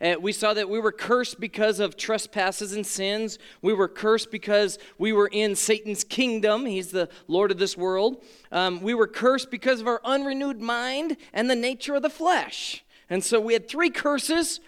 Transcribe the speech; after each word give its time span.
Uh, 0.00 0.16
we 0.20 0.32
saw 0.32 0.52
that 0.52 0.68
we 0.68 0.80
were 0.80 0.90
cursed 0.90 1.38
because 1.38 1.78
of 1.78 1.96
trespasses 1.96 2.72
and 2.72 2.84
sins. 2.84 3.38
We 3.62 3.72
were 3.72 3.86
cursed 3.86 4.32
because 4.32 4.80
we 4.98 5.12
were 5.12 5.28
in 5.30 5.54
Satan's 5.54 6.02
kingdom. 6.02 6.66
He's 6.66 6.90
the 6.90 7.08
Lord 7.28 7.52
of 7.52 7.58
this 7.58 7.76
world. 7.76 8.24
Um, 8.50 8.82
we 8.82 8.94
were 8.94 9.06
cursed 9.06 9.52
because 9.52 9.80
of 9.80 9.86
our 9.86 10.00
unrenewed 10.04 10.60
mind 10.60 11.16
and 11.32 11.48
the 11.48 11.54
nature 11.54 11.94
of 11.94 12.02
the 12.02 12.10
flesh. 12.10 12.84
And 13.08 13.22
so 13.22 13.40
we 13.40 13.52
had 13.52 13.68
three 13.68 13.90
curses, 13.90 14.58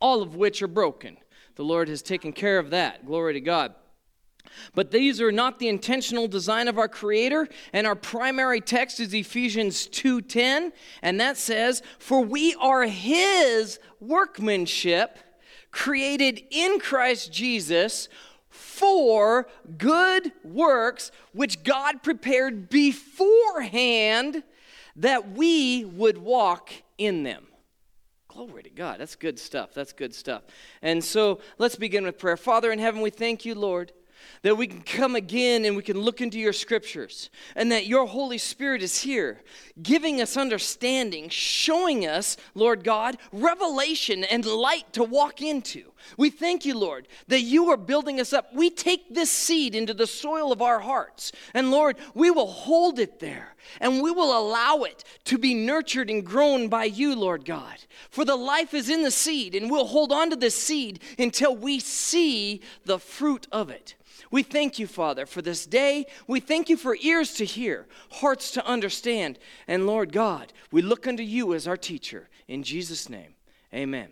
all 0.00 0.22
of 0.22 0.34
which 0.34 0.60
are 0.60 0.68
broken. 0.68 1.18
The 1.60 1.66
Lord 1.66 1.90
has 1.90 2.00
taken 2.00 2.32
care 2.32 2.58
of 2.58 2.70
that. 2.70 3.04
Glory 3.04 3.34
to 3.34 3.40
God. 3.42 3.74
But 4.74 4.92
these 4.92 5.20
are 5.20 5.30
not 5.30 5.58
the 5.58 5.68
intentional 5.68 6.26
design 6.26 6.68
of 6.68 6.78
our 6.78 6.88
creator, 6.88 7.48
and 7.74 7.86
our 7.86 7.94
primary 7.94 8.62
text 8.62 8.98
is 8.98 9.12
Ephesians 9.12 9.86
2:10, 9.86 10.72
and 11.02 11.20
that 11.20 11.36
says, 11.36 11.82
"For 11.98 12.22
we 12.22 12.54
are 12.54 12.84
his 12.84 13.78
workmanship, 14.00 15.18
created 15.70 16.42
in 16.48 16.78
Christ 16.78 17.30
Jesus 17.30 18.08
for 18.48 19.46
good 19.76 20.32
works 20.42 21.12
which 21.34 21.62
God 21.62 22.02
prepared 22.02 22.70
beforehand 22.70 24.44
that 24.96 25.32
we 25.32 25.84
would 25.84 26.16
walk 26.16 26.72
in 26.96 27.22
them." 27.22 27.49
Glory 28.32 28.62
to 28.62 28.70
God. 28.70 29.00
That's 29.00 29.16
good 29.16 29.40
stuff. 29.40 29.74
That's 29.74 29.92
good 29.92 30.14
stuff. 30.14 30.42
And 30.82 31.02
so 31.02 31.40
let's 31.58 31.74
begin 31.74 32.04
with 32.04 32.16
prayer. 32.16 32.36
Father 32.36 32.70
in 32.70 32.78
heaven, 32.78 33.00
we 33.00 33.10
thank 33.10 33.44
you, 33.44 33.56
Lord 33.56 33.92
that 34.42 34.56
we 34.56 34.66
can 34.66 34.82
come 34.82 35.16
again 35.16 35.64
and 35.64 35.76
we 35.76 35.82
can 35.82 35.98
look 35.98 36.20
into 36.20 36.38
your 36.38 36.52
scriptures, 36.52 37.30
and 37.54 37.70
that 37.72 37.86
your 37.86 38.06
Holy 38.06 38.38
Spirit 38.38 38.82
is 38.82 39.02
here, 39.02 39.40
giving 39.82 40.20
us 40.20 40.36
understanding, 40.36 41.28
showing 41.28 42.06
us, 42.06 42.36
Lord 42.54 42.84
God, 42.84 43.18
revelation 43.32 44.24
and 44.24 44.44
light 44.46 44.92
to 44.94 45.04
walk 45.04 45.42
into. 45.42 45.92
We 46.16 46.30
thank 46.30 46.64
you, 46.64 46.78
Lord, 46.78 47.08
that 47.28 47.42
you 47.42 47.70
are 47.70 47.76
building 47.76 48.20
us 48.20 48.32
up. 48.32 48.54
We 48.54 48.70
take 48.70 49.14
this 49.14 49.30
seed 49.30 49.74
into 49.74 49.94
the 49.94 50.06
soil 50.06 50.52
of 50.52 50.62
our 50.62 50.80
hearts, 50.80 51.32
and 51.54 51.70
Lord, 51.70 51.96
we 52.14 52.30
will 52.30 52.46
hold 52.46 52.98
it 52.98 53.20
there, 53.20 53.54
and 53.80 54.02
we 54.02 54.10
will 54.10 54.36
allow 54.36 54.82
it 54.82 55.04
to 55.24 55.38
be 55.38 55.54
nurtured 55.54 56.10
and 56.10 56.24
grown 56.24 56.68
by 56.68 56.84
you, 56.84 57.14
Lord 57.14 57.44
God. 57.44 57.84
For 58.10 58.24
the 58.24 58.36
life 58.36 58.74
is 58.74 58.88
in 58.88 59.02
the 59.02 59.10
seed, 59.10 59.54
and 59.54 59.70
we'll 59.70 59.86
hold 59.86 60.12
on 60.12 60.30
to 60.30 60.36
this 60.36 60.60
seed 60.60 61.00
until 61.18 61.54
we 61.54 61.78
see 61.80 62.62
the 62.84 62.98
fruit 62.98 63.46
of 63.52 63.70
it. 63.70 63.94
We 64.30 64.42
thank 64.42 64.78
you, 64.78 64.86
Father, 64.86 65.26
for 65.26 65.42
this 65.42 65.66
day. 65.66 66.06
We 66.26 66.40
thank 66.40 66.68
you 66.68 66.76
for 66.76 66.96
ears 67.00 67.34
to 67.34 67.44
hear, 67.44 67.86
hearts 68.12 68.52
to 68.52 68.66
understand. 68.66 69.38
And 69.66 69.86
Lord 69.86 70.12
God, 70.12 70.52
we 70.70 70.82
look 70.82 71.06
unto 71.06 71.22
you 71.22 71.54
as 71.54 71.66
our 71.66 71.76
teacher. 71.76 72.28
In 72.46 72.62
Jesus' 72.62 73.08
name, 73.08 73.34
amen. 73.74 74.08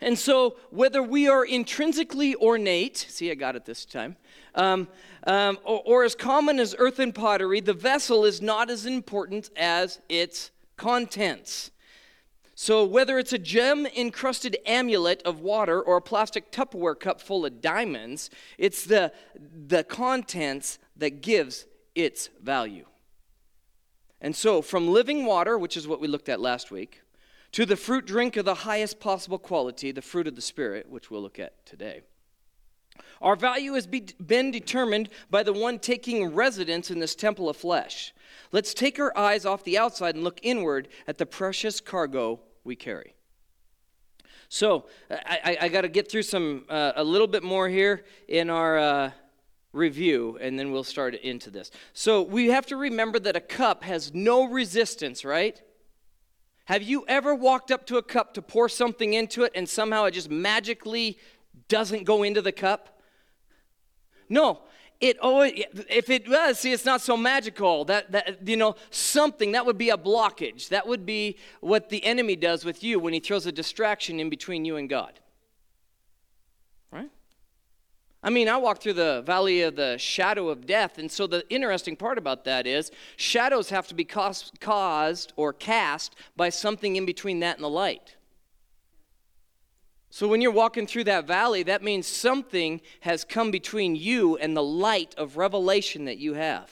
And 0.00 0.18
so, 0.18 0.56
whether 0.70 1.02
we 1.02 1.28
are 1.28 1.44
intrinsically 1.44 2.34
ornate, 2.34 2.96
see, 2.96 3.30
I 3.30 3.34
got 3.34 3.54
it 3.54 3.64
this 3.64 3.84
time, 3.84 4.16
um, 4.56 4.88
um, 5.26 5.58
or, 5.64 5.82
or 5.84 6.04
as 6.04 6.14
common 6.14 6.58
as 6.58 6.74
earthen 6.78 7.12
pottery, 7.12 7.60
the 7.60 7.74
vessel 7.74 8.24
is 8.24 8.40
not 8.40 8.70
as 8.70 8.86
important 8.86 9.50
as 9.56 10.00
its 10.08 10.50
contents. 10.76 11.72
So, 12.54 12.84
whether 12.86 13.18
it's 13.18 13.34
a 13.34 13.38
gem 13.38 13.86
encrusted 13.86 14.56
amulet 14.64 15.20
of 15.24 15.40
water 15.40 15.78
or 15.82 15.98
a 15.98 16.02
plastic 16.02 16.50
Tupperware 16.50 16.98
cup 16.98 17.20
full 17.20 17.44
of 17.44 17.60
diamonds, 17.60 18.30
it's 18.56 18.84
the, 18.84 19.12
the 19.68 19.84
contents 19.84 20.78
that 20.96 21.20
gives 21.20 21.66
its 21.94 22.30
value. 22.42 22.86
And 24.22 24.34
so, 24.34 24.62
from 24.62 24.88
living 24.88 25.26
water, 25.26 25.58
which 25.58 25.76
is 25.76 25.86
what 25.86 26.00
we 26.00 26.08
looked 26.08 26.30
at 26.30 26.40
last 26.40 26.70
week, 26.70 27.02
to 27.52 27.66
the 27.66 27.76
fruit 27.76 28.06
drink 28.06 28.36
of 28.36 28.46
the 28.46 28.54
highest 28.54 29.00
possible 29.00 29.38
quality, 29.38 29.92
the 29.92 30.00
fruit 30.00 30.26
of 30.26 30.34
the 30.34 30.40
Spirit, 30.40 30.88
which 30.88 31.10
we'll 31.10 31.22
look 31.22 31.38
at 31.38 31.66
today. 31.66 32.02
Our 33.20 33.36
value 33.36 33.74
has 33.74 33.86
be, 33.86 34.00
been 34.24 34.50
determined 34.50 35.08
by 35.30 35.42
the 35.42 35.52
one 35.52 35.78
taking 35.78 36.34
residence 36.34 36.90
in 36.90 36.98
this 36.98 37.14
temple 37.14 37.48
of 37.48 37.56
flesh. 37.56 38.14
Let's 38.52 38.74
take 38.74 38.98
our 38.98 39.16
eyes 39.16 39.44
off 39.44 39.64
the 39.64 39.78
outside 39.78 40.14
and 40.14 40.24
look 40.24 40.40
inward 40.42 40.88
at 41.06 41.18
the 41.18 41.26
precious 41.26 41.80
cargo 41.80 42.40
we 42.64 42.76
carry. 42.76 43.14
So 44.48 44.86
I, 45.10 45.38
I, 45.44 45.58
I 45.62 45.68
got 45.68 45.82
to 45.82 45.88
get 45.88 46.10
through 46.10 46.22
some 46.22 46.64
uh, 46.68 46.92
a 46.96 47.04
little 47.04 47.26
bit 47.26 47.42
more 47.42 47.68
here 47.68 48.04
in 48.28 48.50
our 48.50 48.78
uh, 48.78 49.10
review, 49.72 50.38
and 50.40 50.58
then 50.58 50.70
we'll 50.70 50.84
start 50.84 51.14
into 51.14 51.50
this. 51.50 51.70
So 51.92 52.22
we 52.22 52.46
have 52.46 52.66
to 52.66 52.76
remember 52.76 53.18
that 53.20 53.36
a 53.36 53.40
cup 53.40 53.84
has 53.84 54.14
no 54.14 54.44
resistance, 54.44 55.24
right? 55.24 55.60
Have 56.66 56.82
you 56.82 57.04
ever 57.06 57.34
walked 57.34 57.70
up 57.70 57.86
to 57.86 57.96
a 57.96 58.02
cup 58.02 58.34
to 58.34 58.42
pour 58.42 58.68
something 58.68 59.14
into 59.14 59.44
it, 59.44 59.52
and 59.54 59.68
somehow 59.68 60.04
it 60.04 60.12
just 60.12 60.30
magically 60.30 61.18
doesn't 61.68 62.04
go 62.04 62.22
into 62.22 62.42
the 62.42 62.52
cup? 62.52 63.00
No, 64.28 64.60
it 65.00 65.18
always 65.20 65.64
if 65.90 66.08
it 66.08 66.28
was 66.28 66.58
see 66.58 66.72
it's 66.72 66.84
not 66.84 67.00
so 67.00 67.16
magical. 67.16 67.84
That 67.84 68.12
that 68.12 68.48
you 68.48 68.56
know 68.56 68.76
something 68.90 69.52
that 69.52 69.66
would 69.66 69.78
be 69.78 69.90
a 69.90 69.98
blockage. 69.98 70.68
That 70.68 70.86
would 70.86 71.04
be 71.04 71.36
what 71.60 71.90
the 71.90 72.04
enemy 72.04 72.36
does 72.36 72.64
with 72.64 72.82
you 72.82 72.98
when 72.98 73.12
he 73.12 73.20
throws 73.20 73.46
a 73.46 73.52
distraction 73.52 74.20
in 74.20 74.30
between 74.30 74.64
you 74.64 74.76
and 74.76 74.88
god. 74.88 75.20
Right? 76.90 77.10
I 78.22 78.30
mean 78.30 78.48
i 78.48 78.56
walk 78.56 78.80
through 78.80 78.94
the 78.94 79.22
valley 79.26 79.60
of 79.62 79.76
the 79.76 79.98
shadow 79.98 80.48
of 80.48 80.66
death 80.66 80.98
and 80.98 81.10
so 81.12 81.26
the 81.26 81.46
interesting 81.50 81.96
part 81.96 82.16
about 82.16 82.44
that 82.44 82.66
is 82.66 82.90
shadows 83.16 83.68
have 83.68 83.86
to 83.88 83.94
be 83.94 84.04
caused 84.04 85.32
or 85.36 85.52
cast 85.52 86.16
by 86.36 86.48
something 86.48 86.96
in 86.96 87.04
between 87.04 87.40
that 87.40 87.56
and 87.56 87.64
the 87.64 87.70
light 87.70 88.16
so 90.10 90.28
when 90.28 90.40
you're 90.40 90.52
walking 90.52 90.86
through 90.86 91.04
that 91.04 91.26
valley, 91.26 91.62
that 91.64 91.82
means 91.82 92.06
something 92.06 92.80
has 93.00 93.24
come 93.24 93.50
between 93.50 93.96
you 93.96 94.36
and 94.36 94.56
the 94.56 94.62
light 94.62 95.14
of 95.18 95.36
revelation 95.36 96.04
that 96.06 96.18
you 96.18 96.34
have. 96.34 96.70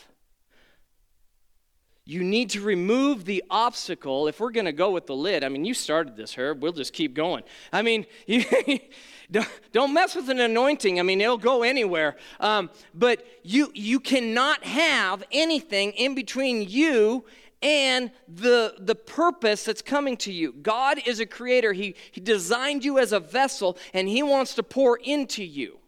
You 2.06 2.22
need 2.22 2.50
to 2.50 2.60
remove 2.60 3.24
the 3.24 3.42
obstacle. 3.48 4.28
If 4.28 4.38
we're 4.38 4.50
going 4.50 4.66
to 4.66 4.72
go 4.72 4.90
with 4.90 5.06
the 5.06 5.16
lid, 5.16 5.42
I 5.42 5.48
mean, 5.48 5.64
you 5.64 5.72
started 5.72 6.16
this, 6.16 6.34
Herb. 6.34 6.62
We'll 6.62 6.72
just 6.72 6.92
keep 6.92 7.14
going. 7.14 7.44
I 7.72 7.80
mean, 7.80 8.04
don't 9.72 9.94
mess 9.94 10.14
with 10.14 10.28
an 10.28 10.38
anointing. 10.38 11.00
I 11.00 11.02
mean, 11.02 11.22
it'll 11.22 11.38
go 11.38 11.62
anywhere. 11.62 12.16
Um, 12.40 12.68
but 12.92 13.26
you, 13.42 13.70
you 13.74 14.00
cannot 14.00 14.64
have 14.64 15.24
anything 15.32 15.92
in 15.92 16.14
between 16.14 16.68
you 16.68 17.24
and 17.64 18.10
the, 18.28 18.74
the 18.78 18.94
purpose 18.94 19.64
that's 19.64 19.80
coming 19.80 20.18
to 20.18 20.30
you. 20.30 20.52
God 20.52 21.00
is 21.06 21.18
a 21.18 21.24
creator, 21.24 21.72
he, 21.72 21.96
he 22.12 22.20
designed 22.20 22.84
you 22.84 22.98
as 22.98 23.12
a 23.12 23.18
vessel, 23.18 23.78
and 23.94 24.06
He 24.06 24.22
wants 24.22 24.54
to 24.56 24.62
pour 24.62 24.98
into 24.98 25.42
you. 25.42 25.78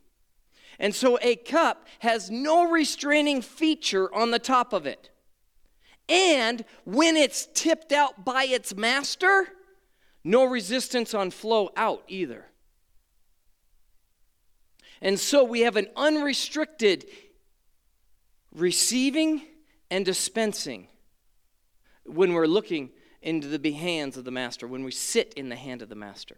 And 0.79 0.95
so 0.95 1.19
a 1.21 1.37
cup 1.37 1.87
has 2.01 2.31
no 2.31 2.71
restraining 2.71 3.43
feature 3.43 4.13
on 4.13 4.31
the 4.31 4.39
top 4.39 4.73
of 4.73 4.87
it. 4.87 5.11
And 6.09 6.65
when 6.85 7.17
it's 7.17 7.47
tipped 7.53 7.93
out 7.93 8.25
by 8.25 8.45
its 8.45 8.75
master, 8.75 9.47
no 10.25 10.45
resistance 10.45 11.13
on 11.13 11.31
flow 11.31 11.71
out 11.77 12.05
either. 12.09 12.47
And 15.03 15.21
so 15.21 15.45
we 15.45 15.61
have 15.61 15.77
an 15.77 15.89
unrestricted 15.95 17.07
receiving 18.55 19.43
and 19.91 20.07
dispensing 20.07 20.89
when 22.09 22.33
we're 22.33 22.47
looking 22.47 22.91
into 23.23 23.59
the 23.59 23.73
hands 23.73 24.17
of 24.17 24.25
the 24.25 24.31
master, 24.31 24.67
when 24.67 24.85
we 24.85 24.93
sit 24.93 25.35
in 25.35 25.49
the 25.49 25.57
hand 25.57 25.83
of 25.83 25.89
the 25.89 25.95
master. 25.95 26.37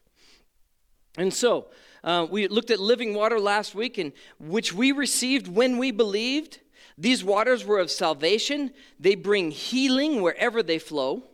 And 1.17 1.32
so, 1.32 1.67
uh, 2.05 2.26
we 2.31 2.47
looked 2.49 2.70
at 2.70 2.79
living 2.79 3.15
water 3.15 3.41
last 3.41 3.75
week, 3.75 3.99
and 3.99 4.12
which 4.38 4.73
we 4.73 4.93
received 4.93 5.49
when 5.49 5.79
we 5.79 5.91
believed. 5.91 6.61
These 6.97 7.25
waters 7.25 7.65
were 7.65 7.79
of 7.79 7.91
salvation. 7.91 8.73
They 8.99 9.15
bring 9.15 9.50
healing 9.50 10.23
wherever 10.23 10.62
they 10.62 10.79
flow. 10.79 11.25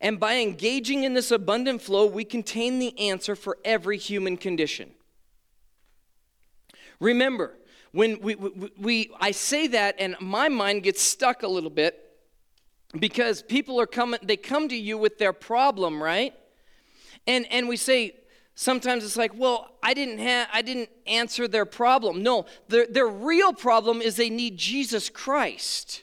And 0.00 0.20
by 0.20 0.36
engaging 0.36 1.04
in 1.04 1.14
this 1.14 1.30
abundant 1.30 1.82
flow, 1.82 2.06
we 2.06 2.24
contain 2.24 2.78
the 2.78 2.98
answer 2.98 3.34
for 3.34 3.58
every 3.64 3.96
human 3.96 4.36
condition. 4.36 4.92
Remember, 7.00 7.54
when 7.92 8.20
we, 8.20 8.34
we, 8.34 8.70
we 8.78 9.10
I 9.20 9.30
say 9.30 9.66
that 9.68 9.96
and 9.98 10.16
my 10.20 10.48
mind 10.48 10.82
gets 10.82 11.00
stuck 11.00 11.42
a 11.42 11.48
little 11.48 11.70
bit 11.70 12.05
because 12.98 13.42
people 13.42 13.80
are 13.80 13.86
coming 13.86 14.20
they 14.22 14.36
come 14.36 14.68
to 14.68 14.76
you 14.76 14.98
with 14.98 15.18
their 15.18 15.32
problem 15.32 16.02
right? 16.02 16.34
And 17.26 17.46
and 17.50 17.68
we 17.68 17.76
say 17.76 18.16
sometimes 18.54 19.04
it's 19.04 19.16
like 19.16 19.32
well 19.34 19.76
i 19.82 19.94
didn't 19.94 20.18
have 20.18 20.48
i 20.52 20.62
didn't 20.62 20.90
answer 21.06 21.46
their 21.48 21.66
problem. 21.66 22.22
No 22.22 22.46
their, 22.68 22.86
their 22.86 23.08
real 23.08 23.52
problem 23.52 24.00
is 24.00 24.16
they 24.16 24.30
need 24.30 24.56
jesus 24.56 25.08
christ 25.08 26.02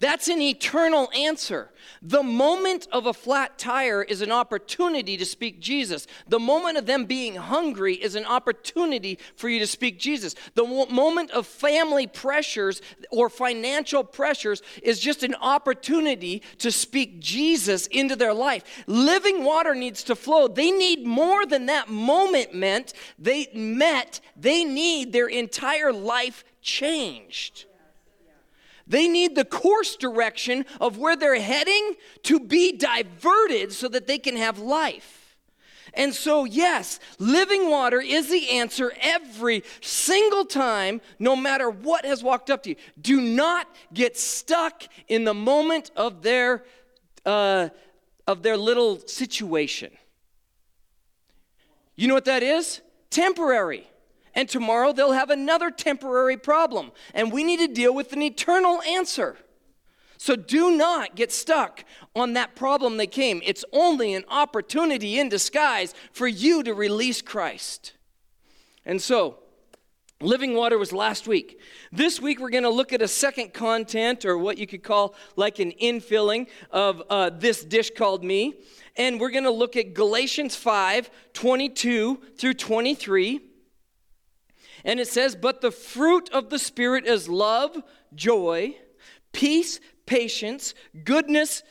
that's 0.00 0.28
an 0.28 0.42
eternal 0.42 1.08
answer. 1.14 1.70
The 2.02 2.22
moment 2.22 2.88
of 2.92 3.06
a 3.06 3.14
flat 3.14 3.58
tire 3.58 4.02
is 4.02 4.22
an 4.22 4.32
opportunity 4.32 5.16
to 5.16 5.24
speak 5.24 5.60
Jesus. 5.60 6.06
The 6.28 6.38
moment 6.38 6.76
of 6.76 6.86
them 6.86 7.04
being 7.04 7.36
hungry 7.36 7.94
is 7.94 8.14
an 8.14 8.24
opportunity 8.24 9.18
for 9.36 9.48
you 9.48 9.58
to 9.60 9.66
speak 9.66 9.98
Jesus. 9.98 10.34
The 10.54 10.64
moment 10.90 11.30
of 11.30 11.46
family 11.46 12.06
pressures 12.06 12.82
or 13.10 13.28
financial 13.28 14.02
pressures 14.02 14.62
is 14.82 14.98
just 14.98 15.22
an 15.22 15.34
opportunity 15.36 16.42
to 16.58 16.72
speak 16.72 17.20
Jesus 17.20 17.86
into 17.86 18.16
their 18.16 18.34
life. 18.34 18.84
Living 18.86 19.44
water 19.44 19.74
needs 19.74 20.02
to 20.04 20.16
flow. 20.16 20.48
They 20.48 20.70
need 20.70 21.06
more 21.06 21.46
than 21.46 21.66
that 21.66 21.88
moment 21.88 22.54
meant. 22.54 22.94
They 23.18 23.48
met, 23.54 24.20
they 24.36 24.64
need 24.64 25.12
their 25.12 25.28
entire 25.28 25.92
life 25.92 26.44
changed. 26.60 27.66
They 28.86 29.08
need 29.08 29.34
the 29.34 29.44
course 29.44 29.96
direction 29.96 30.66
of 30.80 30.98
where 30.98 31.16
they're 31.16 31.40
heading 31.40 31.94
to 32.24 32.40
be 32.40 32.72
diverted 32.72 33.72
so 33.72 33.88
that 33.88 34.06
they 34.06 34.18
can 34.18 34.36
have 34.36 34.58
life. 34.58 35.36
And 35.96 36.12
so, 36.12 36.44
yes, 36.44 36.98
living 37.18 37.70
water 37.70 38.00
is 38.00 38.28
the 38.28 38.50
answer 38.50 38.92
every 39.00 39.62
single 39.80 40.44
time, 40.44 41.00
no 41.18 41.36
matter 41.36 41.70
what 41.70 42.04
has 42.04 42.22
walked 42.22 42.50
up 42.50 42.64
to 42.64 42.70
you. 42.70 42.76
Do 43.00 43.20
not 43.20 43.68
get 43.92 44.18
stuck 44.18 44.84
in 45.08 45.24
the 45.24 45.34
moment 45.34 45.92
of 45.96 46.22
their, 46.22 46.64
uh, 47.24 47.68
of 48.26 48.42
their 48.42 48.56
little 48.56 48.98
situation. 49.06 49.92
You 51.94 52.08
know 52.08 52.14
what 52.14 52.24
that 52.24 52.42
is? 52.42 52.80
Temporary 53.10 53.86
and 54.34 54.48
tomorrow 54.48 54.92
they'll 54.92 55.12
have 55.12 55.30
another 55.30 55.70
temporary 55.70 56.36
problem, 56.36 56.92
and 57.12 57.32
we 57.32 57.44
need 57.44 57.58
to 57.58 57.68
deal 57.68 57.94
with 57.94 58.12
an 58.12 58.22
eternal 58.22 58.82
answer. 58.82 59.36
So 60.16 60.36
do 60.36 60.76
not 60.76 61.16
get 61.16 61.32
stuck 61.32 61.84
on 62.16 62.32
that 62.32 62.54
problem 62.54 62.96
that 62.96 63.10
came. 63.10 63.42
It's 63.44 63.64
only 63.72 64.14
an 64.14 64.24
opportunity 64.28 65.18
in 65.18 65.28
disguise 65.28 65.94
for 66.12 66.26
you 66.26 66.62
to 66.62 66.72
release 66.72 67.20
Christ. 67.20 67.92
And 68.86 69.02
so, 69.02 69.38
Living 70.20 70.54
water 70.54 70.78
was 70.78 70.92
last 70.92 71.26
week. 71.26 71.60
This 71.92 72.20
week, 72.20 72.40
we're 72.40 72.50
going 72.50 72.62
to 72.62 72.70
look 72.70 72.92
at 72.92 73.02
a 73.02 73.08
second 73.08 73.52
content, 73.52 74.24
or 74.24 74.38
what 74.38 74.56
you 74.58 74.66
could 74.66 74.82
call 74.82 75.14
like 75.36 75.58
an 75.58 75.72
infilling 75.72 76.46
of 76.70 77.02
uh, 77.10 77.30
this 77.30 77.62
dish 77.62 77.90
called 77.94 78.24
me. 78.24 78.54
And 78.96 79.20
we're 79.20 79.30
going 79.30 79.44
to 79.44 79.50
look 79.50 79.76
at 79.76 79.92
Galatians 79.92 80.56
5 80.56 81.10
22 81.34 82.22
through 82.36 82.54
23. 82.54 83.40
And 84.84 85.00
it 85.00 85.08
says, 85.08 85.34
But 85.34 85.60
the 85.60 85.70
fruit 85.70 86.30
of 86.30 86.50
the 86.50 86.58
Spirit 86.58 87.06
is 87.06 87.28
love, 87.28 87.76
joy, 88.14 88.76
peace, 89.32 89.80
patience, 90.06 90.74
goodness, 91.04 91.62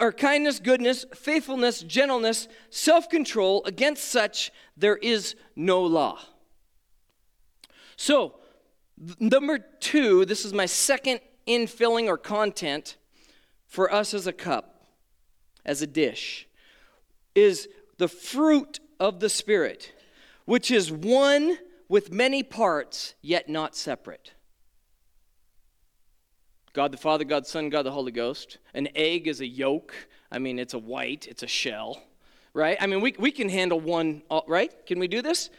or 0.00 0.12
kindness, 0.12 0.58
goodness, 0.58 1.06
faithfulness, 1.14 1.80
gentleness, 1.80 2.48
self 2.70 3.08
control. 3.08 3.62
Against 3.64 4.04
such 4.04 4.50
there 4.76 4.96
is 4.96 5.34
no 5.56 5.82
law. 5.82 6.18
So, 7.96 8.36
number 9.18 9.58
two, 9.58 10.24
this 10.24 10.44
is 10.44 10.52
my 10.52 10.66
second 10.66 11.20
infilling 11.46 12.06
or 12.06 12.18
content 12.18 12.96
for 13.66 13.92
us 13.92 14.14
as 14.14 14.26
a 14.26 14.32
cup, 14.32 14.84
as 15.64 15.82
a 15.82 15.86
dish, 15.86 16.46
is 17.34 17.68
the 17.98 18.08
fruit 18.08 18.80
of 19.00 19.20
the 19.20 19.28
Spirit, 19.28 19.92
which 20.44 20.70
is 20.70 20.90
one 20.90 21.58
with 21.88 22.12
many 22.12 22.42
parts, 22.42 23.14
yet 23.22 23.48
not 23.48 23.74
separate. 23.74 24.32
God 26.72 26.92
the 26.92 26.98
Father, 26.98 27.24
God 27.24 27.44
the 27.44 27.48
Son, 27.48 27.70
God 27.70 27.82
the 27.82 27.90
Holy 27.90 28.12
Ghost. 28.12 28.58
An 28.74 28.88
egg 28.94 29.26
is 29.26 29.40
a 29.40 29.46
yolk. 29.46 29.94
I 30.30 30.38
mean, 30.38 30.58
it's 30.58 30.74
a 30.74 30.78
white, 30.78 31.26
it's 31.26 31.42
a 31.42 31.46
shell, 31.46 32.02
right? 32.52 32.76
I 32.80 32.86
mean, 32.86 33.00
we, 33.00 33.14
we 33.18 33.30
can 33.30 33.48
handle 33.48 33.80
one, 33.80 34.22
uh, 34.30 34.42
right? 34.46 34.70
Can 34.86 34.98
we 34.98 35.08
do 35.08 35.22
this? 35.22 35.50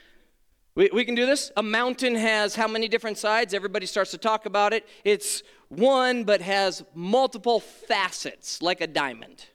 We, 0.75 0.89
we 0.93 1.03
can 1.03 1.15
do 1.15 1.25
this. 1.25 1.51
A 1.57 1.63
mountain 1.63 2.15
has 2.15 2.55
how 2.55 2.67
many 2.67 2.87
different 2.87 3.17
sides? 3.17 3.53
Everybody 3.53 3.87
starts 3.87 4.11
to 4.11 4.17
talk 4.17 4.45
about 4.45 4.71
it. 4.71 4.87
It's 5.03 5.41
one, 5.67 6.23
but 6.23 6.41
has 6.41 6.83
multiple 6.93 7.59
facets, 7.59 8.61
like 8.61 8.79
a 8.79 8.87
diamond. 8.87 9.45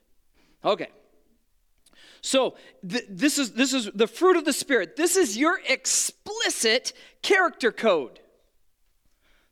Okay. 0.63 0.89
So 2.25 2.55
th- 2.87 3.05
this 3.07 3.37
is 3.37 3.51
this 3.51 3.71
is 3.71 3.87
the 3.93 4.07
fruit 4.07 4.35
of 4.35 4.45
the 4.45 4.53
spirit. 4.53 4.95
This 4.95 5.15
is 5.15 5.37
your 5.37 5.59
explicit 5.69 6.91
character 7.21 7.71
code. 7.71 8.19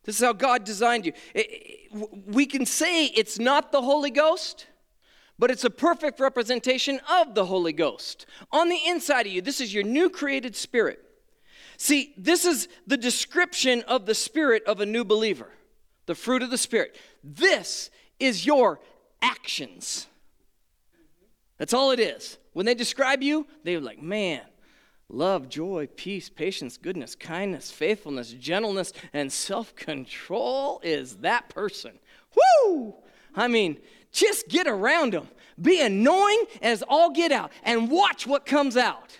This 0.05 0.19
is 0.19 0.25
how 0.25 0.33
God 0.33 0.63
designed 0.63 1.05
you. 1.05 1.13
It, 1.35 1.47
it, 1.51 2.25
we 2.25 2.47
can 2.47 2.65
say 2.65 3.05
it's 3.05 3.37
not 3.37 3.71
the 3.71 3.83
Holy 3.83 4.09
Ghost, 4.09 4.65
but 5.37 5.51
it's 5.51 5.63
a 5.63 5.69
perfect 5.69 6.19
representation 6.19 6.99
of 7.11 7.35
the 7.35 7.45
Holy 7.45 7.73
Ghost. 7.73 8.25
On 8.51 8.69
the 8.69 8.79
inside 8.87 9.27
of 9.27 9.31
you, 9.31 9.43
this 9.43 9.61
is 9.61 9.71
your 9.71 9.83
new 9.83 10.09
created 10.09 10.55
spirit. 10.55 10.99
See, 11.77 12.15
this 12.17 12.43
is 12.43 12.67
the 12.87 12.97
description 12.97 13.83
of 13.83 14.07
the 14.07 14.15
spirit 14.15 14.63
of 14.65 14.81
a 14.81 14.85
new 14.87 15.05
believer, 15.05 15.49
the 16.07 16.15
fruit 16.15 16.41
of 16.41 16.49
the 16.49 16.57
spirit. 16.57 16.95
This 17.23 17.91
is 18.19 18.47
your 18.47 18.79
actions. 19.21 20.07
That's 21.59 21.73
all 21.75 21.91
it 21.91 21.99
is. 21.99 22.39
When 22.53 22.65
they 22.65 22.75
describe 22.75 23.21
you, 23.21 23.47
they're 23.63 23.79
like, 23.79 24.01
man, 24.01 24.41
love, 25.09 25.49
joy, 25.49 25.87
peace, 25.95 26.29
patience, 26.29 26.77
goodness, 26.77 27.15
kindness, 27.15 27.71
faithfulness, 27.71 28.31
gentleness, 28.31 28.93
and 29.11 29.31
self 29.31 29.75
control 29.75 30.79
is 30.83 31.17
that 31.17 31.49
person. 31.49 31.99
Woo! 32.35 32.95
I 33.35 33.47
mean, 33.47 33.79
just 34.11 34.47
get 34.47 34.67
around 34.67 35.13
them. 35.13 35.27
Be 35.61 35.81
annoying 35.81 36.45
as 36.61 36.83
all 36.87 37.11
get 37.11 37.31
out 37.31 37.51
and 37.63 37.89
watch 37.89 38.25
what 38.25 38.45
comes 38.45 38.77
out. 38.77 39.17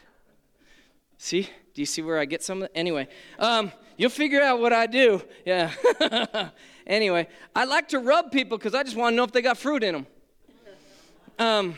See? 1.18 1.50
Do 1.74 1.82
you 1.82 1.86
see 1.88 2.02
where 2.04 2.20
I 2.20 2.26
get 2.26 2.44
some 2.44 2.60
of 2.60 2.66
it? 2.66 2.72
Anyway, 2.76 3.08
um, 3.40 3.72
you'll 3.98 4.12
figure 4.12 4.42
out 4.42 4.60
what 4.60 4.74
I 4.74 4.86
do. 4.86 5.22
Yeah. 5.44 5.72
anyway, 6.88 7.28
I 7.56 7.66
like 7.66 7.88
to 7.90 8.00
rub 8.00 8.32
people 8.32 8.58
because 8.58 8.76
I 8.76 8.84
just 8.84 8.96
want 8.96 9.14
to 9.14 9.18
know 9.18 9.24
if 9.24 9.32
they 9.32 9.42
got 9.42 9.58
fruit 9.58 9.84
in 9.84 9.94
them. 9.94 10.08
Um, 11.40 11.76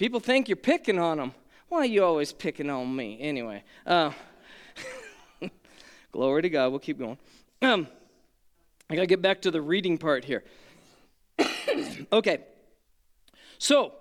People 0.00 0.18
think 0.18 0.48
you're 0.48 0.56
picking 0.56 0.98
on 0.98 1.18
them. 1.18 1.34
Why 1.68 1.80
are 1.80 1.84
you 1.84 2.02
always 2.02 2.32
picking 2.32 2.70
on 2.70 2.96
me? 2.96 3.18
Anyway, 3.20 3.62
uh, 3.86 4.12
glory 6.10 6.40
to 6.40 6.48
God. 6.48 6.70
We'll 6.70 6.78
keep 6.78 6.98
going. 6.98 7.18
Um, 7.60 7.86
I 8.88 8.94
got 8.94 9.02
to 9.02 9.06
get 9.06 9.20
back 9.20 9.42
to 9.42 9.50
the 9.50 9.60
reading 9.60 9.98
part 9.98 10.24
here. 10.24 10.42
okay. 12.14 12.38
So, 13.58 13.92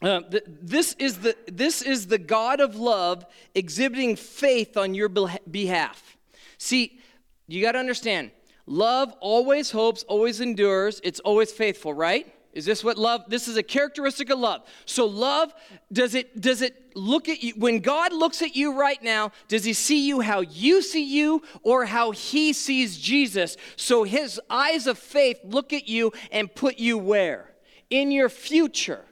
uh, 0.00 0.22
th- 0.22 0.44
this, 0.46 0.94
is 0.94 1.18
the, 1.18 1.36
this 1.46 1.82
is 1.82 2.06
the 2.06 2.16
God 2.16 2.60
of 2.60 2.76
love 2.76 3.26
exhibiting 3.54 4.16
faith 4.16 4.78
on 4.78 4.94
your 4.94 5.10
behalf. 5.10 6.16
See, 6.56 6.98
you 7.46 7.60
got 7.60 7.72
to 7.72 7.78
understand 7.78 8.30
love 8.64 9.12
always 9.20 9.70
hopes, 9.70 10.02
always 10.04 10.40
endures, 10.40 10.98
it's 11.04 11.20
always 11.20 11.52
faithful, 11.52 11.92
right? 11.92 12.26
Is 12.58 12.64
this 12.64 12.82
what 12.82 12.98
love 12.98 13.22
this 13.28 13.46
is 13.46 13.56
a 13.56 13.62
characteristic 13.62 14.30
of 14.30 14.40
love. 14.40 14.62
So 14.84 15.06
love 15.06 15.54
does 15.92 16.16
it 16.16 16.40
does 16.40 16.60
it 16.60 16.96
look 16.96 17.28
at 17.28 17.40
you 17.40 17.52
when 17.56 17.78
God 17.78 18.12
looks 18.12 18.42
at 18.42 18.56
you 18.56 18.76
right 18.76 19.00
now, 19.00 19.30
does 19.46 19.62
he 19.62 19.72
see 19.72 20.08
you 20.08 20.22
how 20.22 20.40
you 20.40 20.82
see 20.82 21.04
you 21.04 21.40
or 21.62 21.84
how 21.84 22.10
he 22.10 22.52
sees 22.52 22.98
Jesus? 22.98 23.56
So 23.76 24.02
his 24.02 24.40
eyes 24.50 24.88
of 24.88 24.98
faith 24.98 25.38
look 25.44 25.72
at 25.72 25.86
you 25.86 26.10
and 26.32 26.52
put 26.52 26.80
you 26.80 26.98
where? 26.98 27.54
In 27.90 28.10
your 28.10 28.28
future. 28.28 29.04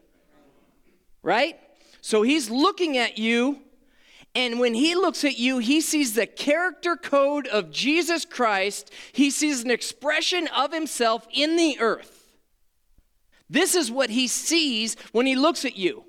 Right? 1.22 1.56
So 2.00 2.22
he's 2.22 2.50
looking 2.50 2.98
at 2.98 3.16
you 3.16 3.60
and 4.34 4.58
when 4.58 4.74
he 4.74 4.96
looks 4.96 5.24
at 5.24 5.38
you, 5.38 5.58
he 5.58 5.80
sees 5.80 6.14
the 6.14 6.26
character 6.26 6.96
code 6.96 7.46
of 7.46 7.70
Jesus 7.70 8.24
Christ. 8.24 8.90
He 9.12 9.30
sees 9.30 9.62
an 9.62 9.70
expression 9.70 10.48
of 10.48 10.72
himself 10.72 11.28
in 11.32 11.54
the 11.54 11.78
earth. 11.78 12.15
This 13.48 13.74
is 13.74 13.90
what 13.90 14.10
he 14.10 14.26
sees 14.26 14.96
when 15.12 15.26
he 15.26 15.36
looks 15.36 15.64
at 15.64 15.76
you. 15.76 16.04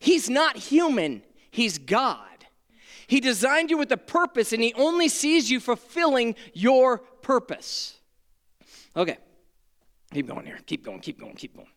He's 0.00 0.28
not 0.28 0.56
human, 0.56 1.22
he's 1.50 1.78
God. 1.78 2.26
He 3.06 3.20
designed 3.20 3.70
you 3.70 3.78
with 3.78 3.92
a 3.92 3.96
purpose, 3.96 4.52
and 4.52 4.62
he 4.62 4.72
only 4.74 5.08
sees 5.08 5.50
you 5.50 5.60
fulfilling 5.60 6.34
your 6.54 6.98
purpose. 6.98 7.98
Okay, 8.96 9.18
keep 10.12 10.26
going 10.26 10.46
here. 10.46 10.58
Keep 10.66 10.84
going, 10.84 11.00
keep 11.00 11.20
going, 11.20 11.34
keep 11.34 11.54
going. 11.54 11.68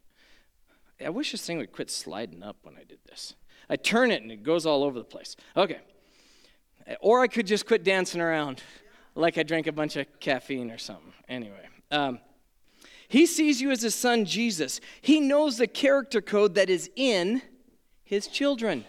I 1.03 1.10
wish 1.10 1.31
this 1.31 1.45
thing 1.45 1.57
would 1.57 1.72
quit 1.72 1.91
sliding 1.91 2.41
up 2.41 2.57
when 2.63 2.75
I 2.77 2.84
did 2.84 3.00
this. 3.05 3.36
I 3.69 3.75
turn 3.75 4.12
it 4.12 4.22
and 4.22 4.31
it 4.31 4.43
goes 4.43 4.65
all 4.65 4.84
over 4.84 4.98
the 4.98 5.05
place. 5.05 5.36
Okay. 5.57 5.79
Or 7.01 7.22
I 7.22 7.27
could 7.27 7.48
just 7.48 7.65
quit 7.65 7.84
dancing 7.84 8.22
around 8.22 8.62
like 9.15 9.38
I 9.38 9.43
drank 9.43 9.67
a 9.67 9.72
bunch 9.72 9.95
of 9.95 10.07
caffeine 10.19 10.72
or 10.72 10.77
something. 10.77 11.13
Anyway. 11.27 11.67
Um, 11.91 12.19
he 13.07 13.25
sees 13.25 13.62
you 13.62 13.71
as 13.71 13.81
his 13.81 13.95
son, 13.95 14.25
Jesus. 14.25 14.81
He 15.01 15.19
knows 15.19 15.57
the 15.57 15.67
character 15.67 16.21
code 16.21 16.55
that 16.55 16.69
is 16.69 16.89
in 16.95 17.41
his 18.03 18.27
children. 18.27 18.85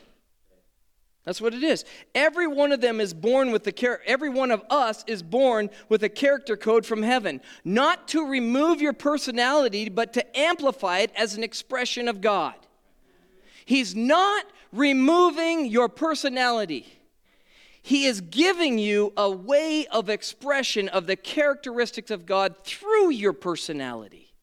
That's 1.25 1.41
what 1.41 1.55
it 1.55 1.65
is. 1.65 1.85
Every 2.15 2.47
one 2.47 2.71
of 2.71 2.81
them 2.81 3.01
is 3.01 3.13
born 3.13 3.51
with 3.51 3.65
the 3.65 3.73
char- 3.73 4.01
every 4.07 4.29
one 4.29 4.53
of 4.53 4.63
us 4.71 5.05
is 5.09 5.25
born 5.25 5.71
with 5.89 6.05
a 6.05 6.09
character 6.09 6.57
code 6.57 6.87
from 6.87 7.03
heaven, 7.03 7.41
not 7.65 8.07
to 8.09 8.25
remove 8.25 8.81
your 8.81 8.93
personality, 8.93 9.89
but 9.89 10.13
to 10.13 10.39
amplify 10.39 10.99
it 10.99 11.11
as 11.17 11.35
an 11.35 11.43
expression 11.43 12.07
of 12.07 12.21
God. 12.21 12.55
He's 13.65 13.97
not 13.97 14.47
removing 14.73 15.67
your 15.67 15.89
personality. 15.89 16.87
He 17.87 18.07
is 18.07 18.21
giving 18.21 18.81
you 18.81 19.13
a 19.17 19.31
way 19.31 19.87
of 19.87 20.11
expression 20.11 20.89
of 20.89 21.07
the 21.07 21.15
characteristics 21.15 22.11
of 22.11 22.27
God 22.27 22.57
through 22.65 23.11
your 23.11 23.33
personality. 23.33 24.35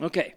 Okay, 0.00 0.34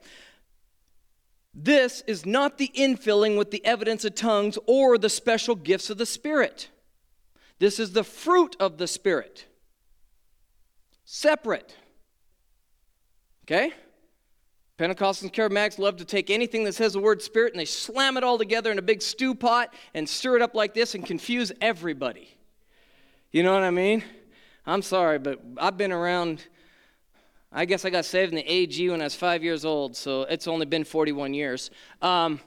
this 1.54 2.02
is 2.08 2.26
not 2.26 2.58
the 2.58 2.72
infilling 2.76 3.38
with 3.38 3.52
the 3.52 3.64
evidence 3.64 4.04
of 4.04 4.16
tongues 4.16 4.58
or 4.66 4.98
the 4.98 5.12
special 5.12 5.54
gifts 5.54 5.92
of 5.92 6.00
the 6.00 6.08
Spirit. 6.08 6.70
This 7.60 7.80
is 7.80 7.92
the 7.92 8.04
fruit 8.04 8.56
of 8.60 8.80
the 8.80 8.88
Spirit. 8.88 9.46
Separate. 11.06 11.76
Okay? 13.44 13.74
Pentecostals 14.78 15.24
and 15.24 15.34
Charismatics 15.34 15.80
love 15.80 15.98
to 15.98 16.06
take 16.06 16.30
anything 16.30 16.64
that 16.66 16.76
says 16.76 16.94
the 16.94 17.00
word 17.00 17.22
Spirit 17.22 17.54
and 17.54 17.60
they 17.60 17.66
slam 17.66 18.16
it 18.16 18.24
all 18.24 18.38
together 18.38 18.72
in 18.72 18.78
a 18.78 18.84
big 18.84 19.02
stew 19.02 19.34
pot 19.34 19.74
and 19.94 20.08
stir 20.08 20.36
it 20.36 20.42
up 20.42 20.54
like 20.54 20.74
this 20.74 20.94
and 20.94 21.06
confuse 21.06 21.52
everybody. 21.62 22.38
You 23.32 23.44
know 23.44 23.54
what 23.54 23.64
I 23.64 23.72
mean? 23.72 24.04
I'm 24.66 24.82
sorry, 24.82 25.18
but 25.18 25.42
I've 25.58 25.78
been 25.78 25.92
around 25.92 26.44
I 27.52 27.66
guess 27.66 27.86
I 27.86 27.90
got 27.90 28.06
saved 28.06 28.34
in 28.34 28.36
the 28.36 28.52
AG 28.52 28.90
when 28.90 29.02
I 29.02 29.06
was 29.06 29.16
five 29.16 29.44
years 29.44 29.64
old, 29.64 29.96
so 29.96 30.24
it's 30.24 30.48
only 30.48 30.66
been 30.66 30.84
41 30.84 31.34
years. 31.34 31.72
Um, 32.02 32.42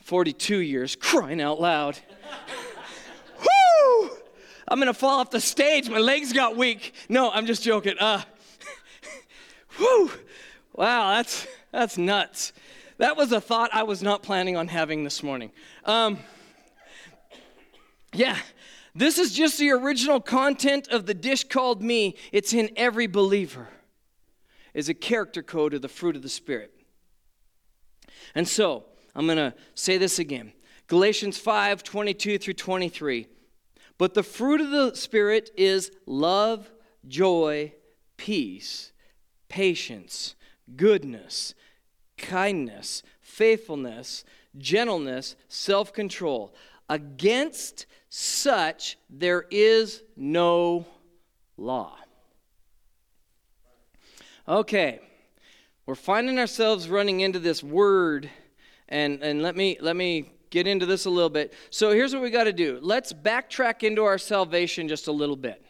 42 0.00 0.58
years, 0.58 0.96
crying 0.96 1.40
out 1.40 1.60
loud. 1.60 1.98
Woo! 3.40 4.10
I'm 4.66 4.78
gonna 4.78 4.94
fall 4.94 5.20
off 5.20 5.30
the 5.30 5.40
stage. 5.40 5.90
My 5.90 5.98
legs 5.98 6.32
got 6.32 6.56
weak. 6.56 6.94
No, 7.10 7.30
I'm 7.30 7.44
just 7.44 7.62
joking. 7.62 7.98
Uh, 8.00 8.22
whoo! 9.78 10.10
Wow, 10.74 11.16
that's 11.16 11.46
that's 11.72 11.98
nuts. 11.98 12.52
That 12.98 13.16
was 13.16 13.32
a 13.32 13.40
thought 13.40 13.70
I 13.72 13.84
was 13.84 14.02
not 14.02 14.22
planning 14.22 14.56
on 14.56 14.68
having 14.68 15.04
this 15.04 15.22
morning. 15.22 15.52
Um, 15.84 16.18
yeah, 18.12 18.36
this 18.94 19.18
is 19.18 19.32
just 19.32 19.58
the 19.58 19.70
original 19.70 20.20
content 20.20 20.88
of 20.88 21.06
the 21.06 21.14
dish 21.14 21.44
called 21.44 21.82
me. 21.82 22.16
It's 22.32 22.52
in 22.52 22.70
every 22.76 23.06
believer 23.06 23.68
is 24.74 24.88
a 24.88 24.94
character 24.94 25.42
code 25.42 25.74
of 25.74 25.82
the 25.82 25.88
fruit 25.88 26.16
of 26.16 26.22
the 26.22 26.28
Spirit. 26.28 26.72
And 28.34 28.46
so, 28.46 28.84
I'm 29.14 29.26
going 29.26 29.38
to 29.38 29.54
say 29.74 29.98
this 29.98 30.18
again 30.18 30.52
Galatians 30.86 31.38
5 31.38 31.82
22 31.82 32.38
through 32.38 32.54
23. 32.54 33.26
But 33.98 34.14
the 34.14 34.22
fruit 34.22 34.60
of 34.60 34.70
the 34.70 34.94
Spirit 34.94 35.50
is 35.56 35.90
love, 36.06 36.70
joy, 37.06 37.72
peace, 38.16 38.92
patience, 39.48 40.36
goodness, 40.76 41.54
kindness, 42.16 43.02
faithfulness, 43.20 44.24
gentleness, 44.56 45.36
self 45.48 45.92
control. 45.92 46.54
Against 46.88 47.86
such 48.08 48.98
there 49.10 49.44
is 49.50 50.02
no 50.16 50.86
law. 51.56 51.96
Okay, 54.46 55.00
we're 55.84 55.94
finding 55.94 56.38
ourselves 56.38 56.88
running 56.88 57.20
into 57.20 57.38
this 57.38 57.62
word, 57.62 58.30
and, 58.88 59.22
and 59.22 59.42
let, 59.42 59.54
me, 59.56 59.76
let 59.80 59.94
me 59.94 60.30
get 60.50 60.66
into 60.66 60.86
this 60.86 61.04
a 61.04 61.10
little 61.10 61.28
bit. 61.28 61.52
So 61.70 61.92
here's 61.92 62.14
what 62.14 62.22
we 62.22 62.30
got 62.30 62.44
to 62.44 62.52
do 62.52 62.78
let's 62.82 63.12
backtrack 63.12 63.82
into 63.82 64.04
our 64.04 64.18
salvation 64.18 64.88
just 64.88 65.06
a 65.08 65.12
little 65.12 65.36
bit. 65.36 65.62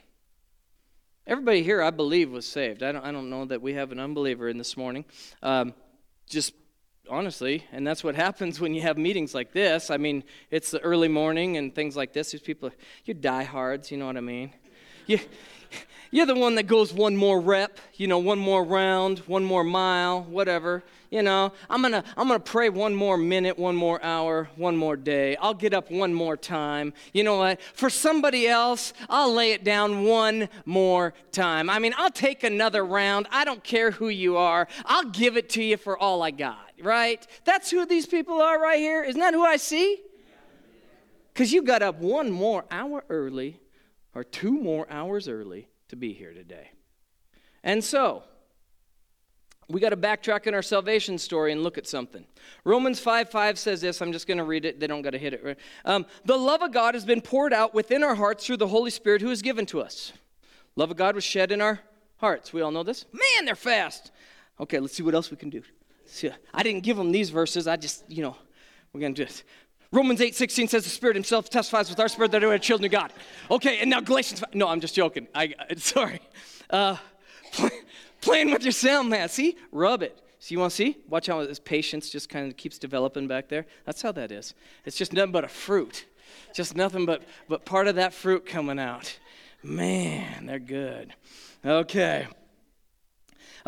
Everybody 1.29 1.63
here, 1.63 1.83
I 1.83 1.91
believe, 1.91 2.31
was 2.31 2.47
saved. 2.47 2.83
I 2.83 2.91
don't, 2.91 3.05
I 3.05 3.13
don't 3.13 3.29
know 3.29 3.45
that 3.45 3.61
we 3.61 3.75
have 3.75 3.93
an 3.93 4.01
unbeliever 4.01 4.49
in 4.49 4.57
this 4.57 4.79
morning. 4.79 5.05
Um, 5.43 5.75
just 6.27 6.55
honestly, 7.07 7.67
and 7.71 7.87
that's 7.87 8.03
what 8.03 8.15
happens 8.27 8.61
when 8.61 8.73
you 8.73 8.81
have 8.81 8.97
meetings 8.97 9.35
like 9.35 9.53
this. 9.53 9.91
I 9.91 9.99
mean, 9.99 10.25
it's 10.51 10.71
the 10.71 10.81
early 10.81 11.09
morning 11.09 11.59
and 11.59 11.75
things 11.75 11.99
like 11.99 12.15
this. 12.15 12.31
These 12.31 12.41
people, 12.41 12.71
you're 13.05 13.13
diehards, 13.13 13.91
you 13.91 13.99
know 13.99 14.07
what 14.07 14.17
I 14.17 14.23
mean? 14.23 14.55
You, 15.07 15.19
you're 16.11 16.27
the 16.27 16.35
one 16.35 16.55
that 16.55 16.67
goes 16.67 16.93
one 16.93 17.17
more 17.17 17.41
rep, 17.41 17.79
you 17.95 18.07
know, 18.07 18.19
one 18.19 18.39
more 18.39 18.65
round, 18.65 19.19
one 19.21 19.45
more 19.45 19.65
mile, 19.65 20.23
whatever. 20.23 20.83
You 21.11 21.23
know, 21.23 21.53
I'm 21.71 21.81
going 21.81 21.93
to 21.93 22.05
I'm 22.17 22.29
going 22.29 22.41
to 22.41 22.51
pray 22.51 22.69
one 22.69 22.95
more 22.95 23.17
minute, 23.17 23.59
one 23.59 23.77
more 23.77 24.03
hour, 24.03 24.49
one 24.57 24.77
more 24.77 24.97
day. 24.97 25.37
I'll 25.37 25.55
get 25.55 25.73
up 25.73 25.91
one 25.91 26.13
more 26.13 26.37
time. 26.37 26.93
You 27.13 27.25
know 27.25 27.37
what? 27.37 27.63
For 27.75 27.89
somebody 27.89 28.47
else, 28.47 28.93
I'll 29.09 29.33
lay 29.33 29.53
it 29.53 29.65
down 29.65 30.05
one 30.05 30.49
more 30.67 31.15
time. 31.33 31.71
I 31.71 31.79
mean, 31.79 31.95
I'll 31.97 32.11
take 32.11 32.45
another 32.45 32.85
round. 32.85 33.27
I 33.31 33.45
don't 33.45 33.65
care 33.65 33.91
who 33.91 34.09
you 34.09 34.37
are. 34.37 34.69
I'll 34.85 35.09
give 35.11 35.37
it 35.37 35.49
to 35.51 35.63
you 35.63 35.79
for 35.79 35.99
all 35.99 36.23
I 36.23 36.31
got, 36.31 36.73
right? 36.83 37.27
That's 37.45 37.71
who 37.71 37.87
these 37.87 38.07
people 38.07 38.41
are 38.41 38.61
right 38.61 38.79
here. 38.79 39.03
Isn't 39.03 39.21
that 39.21 39.35
who 39.35 39.45
I 39.45 39.57
see? 39.57 40.03
Cuz 41.35 41.53
you 41.53 41.63
got 41.63 41.83
up 41.83 42.01
one 42.01 42.31
more 42.31 42.65
hour 42.71 43.05
early 43.09 43.61
or 44.15 44.25
two 44.25 44.53
more 44.53 44.87
hours 44.91 45.29
early 45.29 45.68
to 45.89 45.97
be 45.97 46.13
here 46.13 46.33
today. 46.33 46.71
And 47.63 47.83
so, 47.83 48.23
we 49.69 49.81
got 49.81 49.91
to 49.91 49.97
backtrack 49.97 50.47
in 50.47 50.55
our 50.55 50.63
salvation 50.63 51.19
story 51.19 51.53
and 51.53 51.63
look 51.63 51.77
at 51.77 51.87
something. 51.87 52.25
Romans 52.65 52.99
5 53.01 53.31
5 53.31 53.59
says 53.59 53.81
this. 53.83 54.01
I'm 54.01 54.13
just 54.13 54.27
going 54.27 54.39
to 54.39 54.45
read 54.45 54.65
it. 54.65 54.81
They 54.81 54.87
don't 54.87 55.03
got 55.03 55.11
to 55.11 55.19
hit 55.19 55.35
it. 55.35 55.45
Right? 55.45 55.59
Um, 55.85 56.07
the 56.25 56.37
love 56.37 56.63
of 56.63 56.73
God 56.73 56.95
has 56.95 57.05
been 57.05 57.21
poured 57.21 57.53
out 57.53 57.75
within 57.75 58.03
our 58.03 58.15
hearts 58.15 58.47
through 58.47 58.57
the 58.57 58.69
Holy 58.69 58.91
Spirit 58.91 59.21
who 59.21 59.31
is 59.31 59.43
given 59.43 59.67
to 59.67 59.81
us. 59.81 60.13
Love 60.77 60.91
of 60.91 60.97
God 60.97 61.15
was 61.15 61.25
shed 61.25 61.53
in 61.53 61.61
our 61.61 61.81
hearts. 62.17 62.53
We 62.53 62.63
all 62.63 62.71
know 62.71 62.83
this. 62.83 63.05
Man, 63.13 63.45
they're 63.45 63.55
fast. 63.55 64.11
Okay, 64.59 64.79
let's 64.79 64.95
see 64.95 65.03
what 65.03 65.15
else 65.15 65.31
we 65.31 65.37
can 65.37 65.51
do. 65.51 65.63
See, 66.07 66.31
I 66.55 66.63
didn't 66.63 66.83
give 66.83 66.97
them 66.97 67.13
these 67.13 67.29
verses. 67.31 67.67
I 67.67 67.77
just, 67.77 68.11
you 68.11 68.23
know, 68.23 68.37
we're 68.93 69.01
going 69.01 69.15
to 69.15 69.23
do 69.23 69.27
this. 69.27 69.45
Romans 69.91 70.21
8 70.21 70.35
16 70.35 70.69
says 70.69 70.85
the 70.85 70.91
Spirit 70.91 71.17
Himself 71.17 71.49
testifies 71.49 71.89
with 71.89 71.99
our 71.99 72.09
spirit 72.09 72.31
that 72.33 72.43
we 72.43 72.49
are 72.49 72.59
children 72.59 72.87
of 72.87 72.93
God. 72.93 73.13
Okay, 73.51 73.79
and 73.79 73.89
now 73.89 74.01
Galatians 74.01 74.41
5. 74.41 74.55
No, 74.55 74.69
I'm 74.69 74.81
just 74.81 74.95
joking. 74.95 75.29
I, 75.35 75.55
sorry. 75.77 76.21
Uh, 76.69 76.97
play, 77.53 77.71
playing 78.21 78.51
with 78.51 78.63
your 78.63 78.73
sound, 78.73 79.09
man. 79.09 79.29
See? 79.29 79.57
Rub 79.73 80.03
it. 80.03 80.19
So 80.41 80.53
you 80.53 80.61
want 80.61 80.71
to 80.73 80.77
see? 80.77 80.99
Watch 81.09 81.27
how 81.27 81.39
with 81.39 81.49
this 81.49 81.59
patience 81.59 82.11
just 82.11 82.29
kind 82.29 82.49
of 82.49 82.57
keeps 82.57 82.79
developing 82.79 83.27
back 83.27 83.49
there. 83.49 83.67
That's 83.87 84.03
how 84.03 84.13
that 84.13 84.31
is. 84.31 84.55
It's 84.85 84.97
just 84.97 85.13
nothing 85.13 85.33
but 85.33 85.45
a 85.45 85.49
fruit. 85.49 86.05
Just 86.55 86.77
nothing 86.77 87.07
but, 87.07 87.23
but 87.49 87.65
part 87.65 87.89
of 87.89 87.97
that 87.97 88.13
fruit 88.13 88.45
coming 88.45 88.79
out. 88.79 89.19
Man, 89.63 90.47
they're 90.47 90.59
good. 90.59 91.15
Okay. 91.65 92.29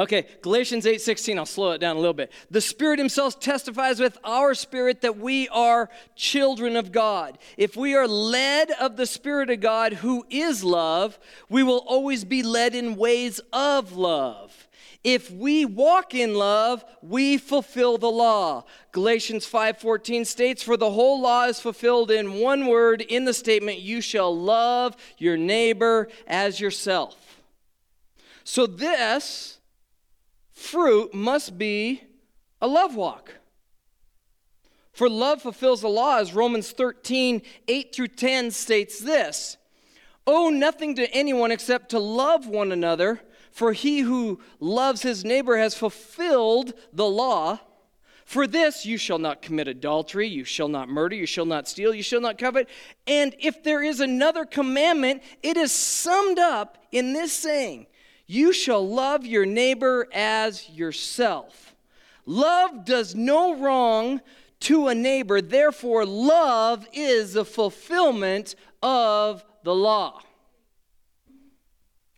Okay, 0.00 0.26
Galatians 0.40 0.86
8:16, 0.86 1.38
I'll 1.38 1.44
slow 1.44 1.72
it 1.72 1.78
down 1.78 1.94
a 1.94 1.98
little 1.98 2.14
bit. 2.14 2.32
The 2.50 2.62
Spirit 2.62 2.98
himself 2.98 3.38
testifies 3.38 4.00
with 4.00 4.16
our 4.24 4.54
spirit 4.54 5.02
that 5.02 5.18
we 5.18 5.46
are 5.48 5.90
children 6.16 6.74
of 6.74 6.90
God. 6.90 7.36
If 7.58 7.76
we 7.76 7.94
are 7.94 8.08
led 8.08 8.70
of 8.70 8.96
the 8.96 9.04
Spirit 9.04 9.50
of 9.50 9.60
God 9.60 9.92
who 9.92 10.24
is 10.30 10.64
love, 10.64 11.18
we 11.50 11.62
will 11.62 11.84
always 11.86 12.24
be 12.24 12.42
led 12.42 12.74
in 12.74 12.96
ways 12.96 13.42
of 13.52 13.92
love. 13.92 14.68
If 15.04 15.30
we 15.30 15.66
walk 15.66 16.14
in 16.14 16.34
love, 16.34 16.82
we 17.02 17.36
fulfill 17.36 17.98
the 17.98 18.10
law. 18.10 18.64
Galatians 18.92 19.44
5:14 19.44 20.24
states 20.24 20.62
for 20.62 20.78
the 20.78 20.92
whole 20.92 21.20
law 21.20 21.44
is 21.44 21.60
fulfilled 21.60 22.10
in 22.10 22.40
one 22.40 22.68
word 22.68 23.02
in 23.02 23.26
the 23.26 23.34
statement 23.34 23.80
you 23.80 24.00
shall 24.00 24.34
love 24.34 24.96
your 25.18 25.36
neighbor 25.36 26.08
as 26.26 26.58
yourself. 26.58 27.42
So 28.44 28.66
this 28.66 29.58
fruit 30.60 31.14
must 31.14 31.56
be 31.56 32.02
a 32.60 32.68
love 32.68 32.94
walk. 32.94 33.34
For 34.92 35.08
love 35.08 35.40
fulfills 35.40 35.80
the 35.80 35.88
law, 35.88 36.18
as 36.18 36.34
Romans 36.34 36.70
13, 36.72 37.42
8 37.66 37.94
through 37.94 38.08
10 38.08 38.50
states 38.50 39.00
this 39.00 39.56
Owe 40.26 40.50
nothing 40.50 40.94
to 40.96 41.10
anyone 41.12 41.50
except 41.50 41.90
to 41.90 41.98
love 41.98 42.46
one 42.46 42.72
another, 42.72 43.20
for 43.50 43.72
he 43.72 44.00
who 44.00 44.40
loves 44.60 45.02
his 45.02 45.24
neighbor 45.24 45.56
has 45.56 45.74
fulfilled 45.74 46.74
the 46.92 47.08
law. 47.08 47.58
For 48.26 48.46
this, 48.46 48.86
you 48.86 48.96
shall 48.96 49.18
not 49.18 49.42
commit 49.42 49.66
adultery, 49.66 50.28
you 50.28 50.44
shall 50.44 50.68
not 50.68 50.88
murder, 50.88 51.16
you 51.16 51.26
shall 51.26 51.46
not 51.46 51.66
steal, 51.66 51.92
you 51.92 52.02
shall 52.02 52.20
not 52.20 52.38
covet. 52.38 52.68
And 53.06 53.34
if 53.40 53.64
there 53.64 53.82
is 53.82 53.98
another 53.98 54.44
commandment, 54.44 55.22
it 55.42 55.56
is 55.56 55.72
summed 55.72 56.38
up 56.38 56.78
in 56.92 57.12
this 57.12 57.32
saying 57.32 57.86
you 58.30 58.52
shall 58.52 58.88
love 58.88 59.26
your 59.26 59.44
neighbor 59.44 60.06
as 60.12 60.70
yourself. 60.70 61.74
Love 62.26 62.84
does 62.84 63.12
no 63.12 63.56
wrong 63.56 64.20
to 64.60 64.86
a 64.86 64.94
neighbor. 64.94 65.40
Therefore, 65.40 66.06
love 66.06 66.86
is 66.92 67.32
the 67.32 67.44
fulfillment 67.44 68.54
of 68.84 69.44
the 69.64 69.74
law. 69.74 70.20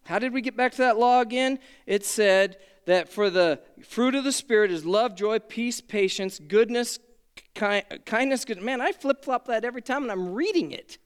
How 0.05 0.19
did 0.19 0.35
we 0.35 0.43
get 0.43 0.55
back 0.55 0.73
to 0.73 0.79
that 0.83 0.99
law 0.99 1.23
again? 1.23 1.59
It 1.87 2.05
said 2.05 2.59
that 2.85 3.09
for 3.09 3.31
the 3.31 3.61
fruit 3.83 4.15
of 4.15 4.25
the 4.25 4.33
Spirit 4.33 4.71
is 4.71 4.85
love, 4.85 5.17
joy, 5.17 5.39
peace, 5.39 5.81
patience, 5.81 6.39
goodness, 6.39 6.99
ki- 7.55 7.85
kindness. 8.05 8.45
Good. 8.45 8.61
Man, 8.61 8.83
I 8.83 8.93
flip 8.93 9.25
flop 9.25 9.47
that 9.47 9.65
every 9.65 9.81
time 9.81 10.03
and 10.03 10.13
I'm 10.13 10.35
reading 10.35 10.73
it. 10.73 10.99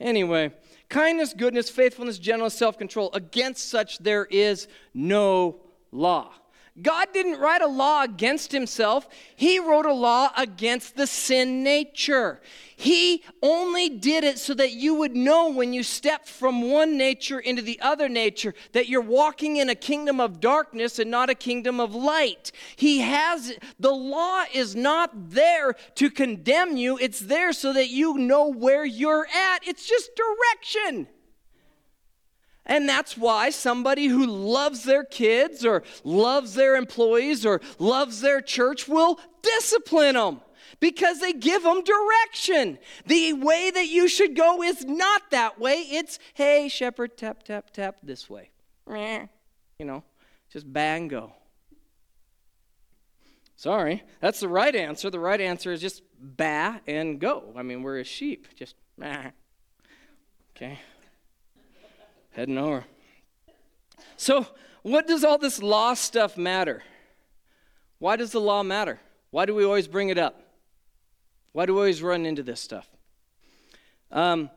Anyway, 0.00 0.52
kindness, 0.88 1.34
goodness, 1.34 1.70
faithfulness, 1.70 2.18
gentleness, 2.18 2.54
self 2.54 2.78
control. 2.78 3.10
Against 3.12 3.68
such 3.68 3.98
there 3.98 4.26
is 4.26 4.68
no 4.94 5.60
law. 5.92 6.32
God 6.82 7.08
didn't 7.12 7.40
write 7.40 7.62
a 7.62 7.66
law 7.66 8.02
against 8.02 8.52
himself, 8.52 9.08
He 9.34 9.58
wrote 9.58 9.86
a 9.86 9.92
law 9.92 10.30
against 10.36 10.96
the 10.96 11.06
sin 11.06 11.62
nature. 11.62 12.40
He 12.76 13.24
only 13.42 13.88
did 13.88 14.22
it 14.22 14.38
so 14.38 14.54
that 14.54 14.70
you 14.70 14.94
would 14.94 15.16
know 15.16 15.50
when 15.50 15.72
you 15.72 15.82
step 15.82 16.28
from 16.28 16.70
one 16.70 16.96
nature 16.96 17.40
into 17.40 17.60
the 17.60 17.80
other 17.80 18.08
nature 18.08 18.54
that 18.70 18.88
you're 18.88 19.00
walking 19.00 19.56
in 19.56 19.68
a 19.68 19.74
kingdom 19.74 20.20
of 20.20 20.38
darkness 20.38 21.00
and 21.00 21.10
not 21.10 21.28
a 21.28 21.34
kingdom 21.34 21.80
of 21.80 21.92
light. 21.92 22.52
He 22.76 23.00
has, 23.00 23.52
the 23.80 23.90
law 23.90 24.44
is 24.54 24.76
not 24.76 25.30
there 25.30 25.74
to 25.96 26.08
condemn 26.08 26.76
you, 26.76 26.96
it's 26.98 27.18
there 27.18 27.52
so 27.52 27.72
that 27.72 27.88
you 27.88 28.16
know 28.16 28.46
where 28.46 28.84
you're 28.84 29.26
at. 29.26 29.66
It's 29.66 29.88
just 29.88 30.12
direction. 30.14 31.08
And 32.68 32.86
that's 32.86 33.16
why 33.16 33.48
somebody 33.48 34.06
who 34.06 34.26
loves 34.26 34.84
their 34.84 35.02
kids 35.02 35.64
or 35.64 35.82
loves 36.04 36.54
their 36.54 36.76
employees 36.76 37.46
or 37.46 37.62
loves 37.78 38.20
their 38.20 38.42
church 38.42 38.86
will 38.86 39.18
discipline 39.40 40.14
them 40.14 40.42
because 40.78 41.20
they 41.20 41.32
give 41.32 41.62
them 41.62 41.82
direction. 41.82 42.78
The 43.06 43.32
way 43.32 43.70
that 43.70 43.88
you 43.88 44.06
should 44.06 44.36
go 44.36 44.62
is 44.62 44.84
not 44.84 45.30
that 45.30 45.58
way. 45.58 45.76
It's, 45.76 46.18
hey, 46.34 46.68
shepherd, 46.68 47.16
tap, 47.16 47.42
tap, 47.42 47.70
tap 47.70 47.96
this 48.02 48.28
way. 48.28 48.50
You 49.78 49.86
know, 49.86 50.04
just 50.52 50.70
bang, 50.70 51.08
go. 51.08 51.32
Sorry, 53.56 54.04
that's 54.20 54.40
the 54.40 54.48
right 54.48 54.76
answer. 54.76 55.10
The 55.10 55.18
right 55.18 55.40
answer 55.40 55.72
is 55.72 55.80
just 55.80 56.02
ba 56.20 56.80
and 56.86 57.18
go. 57.18 57.54
I 57.56 57.62
mean, 57.62 57.82
we're 57.82 57.98
a 57.98 58.04
sheep. 58.04 58.46
Just, 58.54 58.76
bah. 58.98 59.30
okay 60.54 60.78
heading 62.38 62.56
over. 62.56 62.84
So, 64.16 64.46
what 64.82 65.08
does 65.08 65.24
all 65.24 65.38
this 65.38 65.60
law 65.60 65.94
stuff 65.94 66.36
matter? 66.36 66.84
Why 67.98 68.14
does 68.14 68.30
the 68.30 68.40
law 68.40 68.62
matter? 68.62 69.00
Why 69.32 69.44
do 69.44 69.56
we 69.56 69.64
always 69.64 69.88
bring 69.88 70.10
it 70.10 70.18
up? 70.18 70.40
Why 71.50 71.66
do 71.66 71.74
we 71.74 71.80
always 71.80 72.00
run 72.00 72.24
into 72.24 72.44
this 72.44 72.60
stuff? 72.60 72.88
Um, 74.12 74.50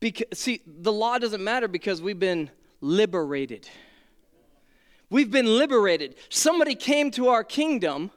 because, 0.00 0.26
see, 0.40 0.60
the 0.66 0.92
law 0.92 1.18
doesn't 1.18 1.44
matter 1.44 1.68
because 1.68 2.02
we've 2.02 2.18
been 2.18 2.50
liberated. 2.80 3.68
We've 5.08 5.30
been 5.30 5.56
liberated. 5.56 6.16
Somebody 6.30 6.74
came 6.74 7.12
to 7.12 7.28
our 7.28 7.44
kingdom 7.44 8.10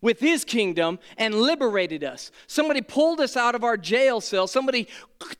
with 0.00 0.20
his 0.20 0.44
kingdom 0.44 0.98
and 1.16 1.34
liberated 1.34 2.04
us. 2.04 2.30
Somebody 2.46 2.80
pulled 2.80 3.20
us 3.20 3.36
out 3.36 3.54
of 3.54 3.64
our 3.64 3.76
jail 3.76 4.20
cell. 4.20 4.46
Somebody 4.46 4.88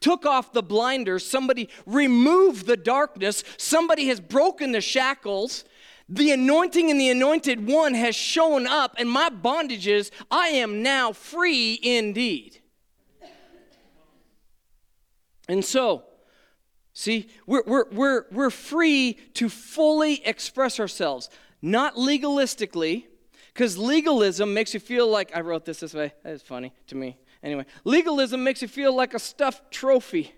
took 0.00 0.26
off 0.26 0.52
the 0.52 0.62
blinders. 0.62 1.26
Somebody 1.26 1.68
removed 1.86 2.66
the 2.66 2.76
darkness. 2.76 3.44
Somebody 3.56 4.08
has 4.08 4.20
broken 4.20 4.72
the 4.72 4.80
shackles. 4.80 5.64
The 6.08 6.30
anointing 6.32 6.90
and 6.90 6.98
the 6.98 7.10
anointed 7.10 7.66
one 7.66 7.92
has 7.92 8.16
shown 8.16 8.66
up, 8.66 8.94
and 8.96 9.10
my 9.10 9.28
bondages, 9.28 10.10
I 10.30 10.48
am 10.48 10.82
now 10.82 11.12
free 11.12 11.78
indeed. 11.82 12.62
And 15.50 15.62
so, 15.62 16.04
see, 16.94 17.28
we're, 17.46 17.62
we're, 17.66 17.90
we're, 17.90 18.24
we're 18.32 18.50
free 18.50 19.18
to 19.34 19.50
fully 19.50 20.26
express 20.26 20.80
ourselves, 20.80 21.28
not 21.60 21.96
legalistically 21.96 23.04
because 23.58 23.76
legalism 23.76 24.54
makes 24.54 24.72
you 24.72 24.78
feel 24.78 25.08
like, 25.08 25.32
I 25.34 25.40
wrote 25.40 25.64
this 25.64 25.80
this 25.80 25.92
way, 25.92 26.12
it's 26.24 26.44
funny 26.44 26.72
to 26.86 26.94
me. 26.94 27.18
Anyway, 27.42 27.66
legalism 27.82 28.44
makes 28.44 28.62
you 28.62 28.68
feel 28.68 28.94
like 28.94 29.14
a 29.14 29.18
stuffed 29.18 29.72
trophy. 29.72 30.32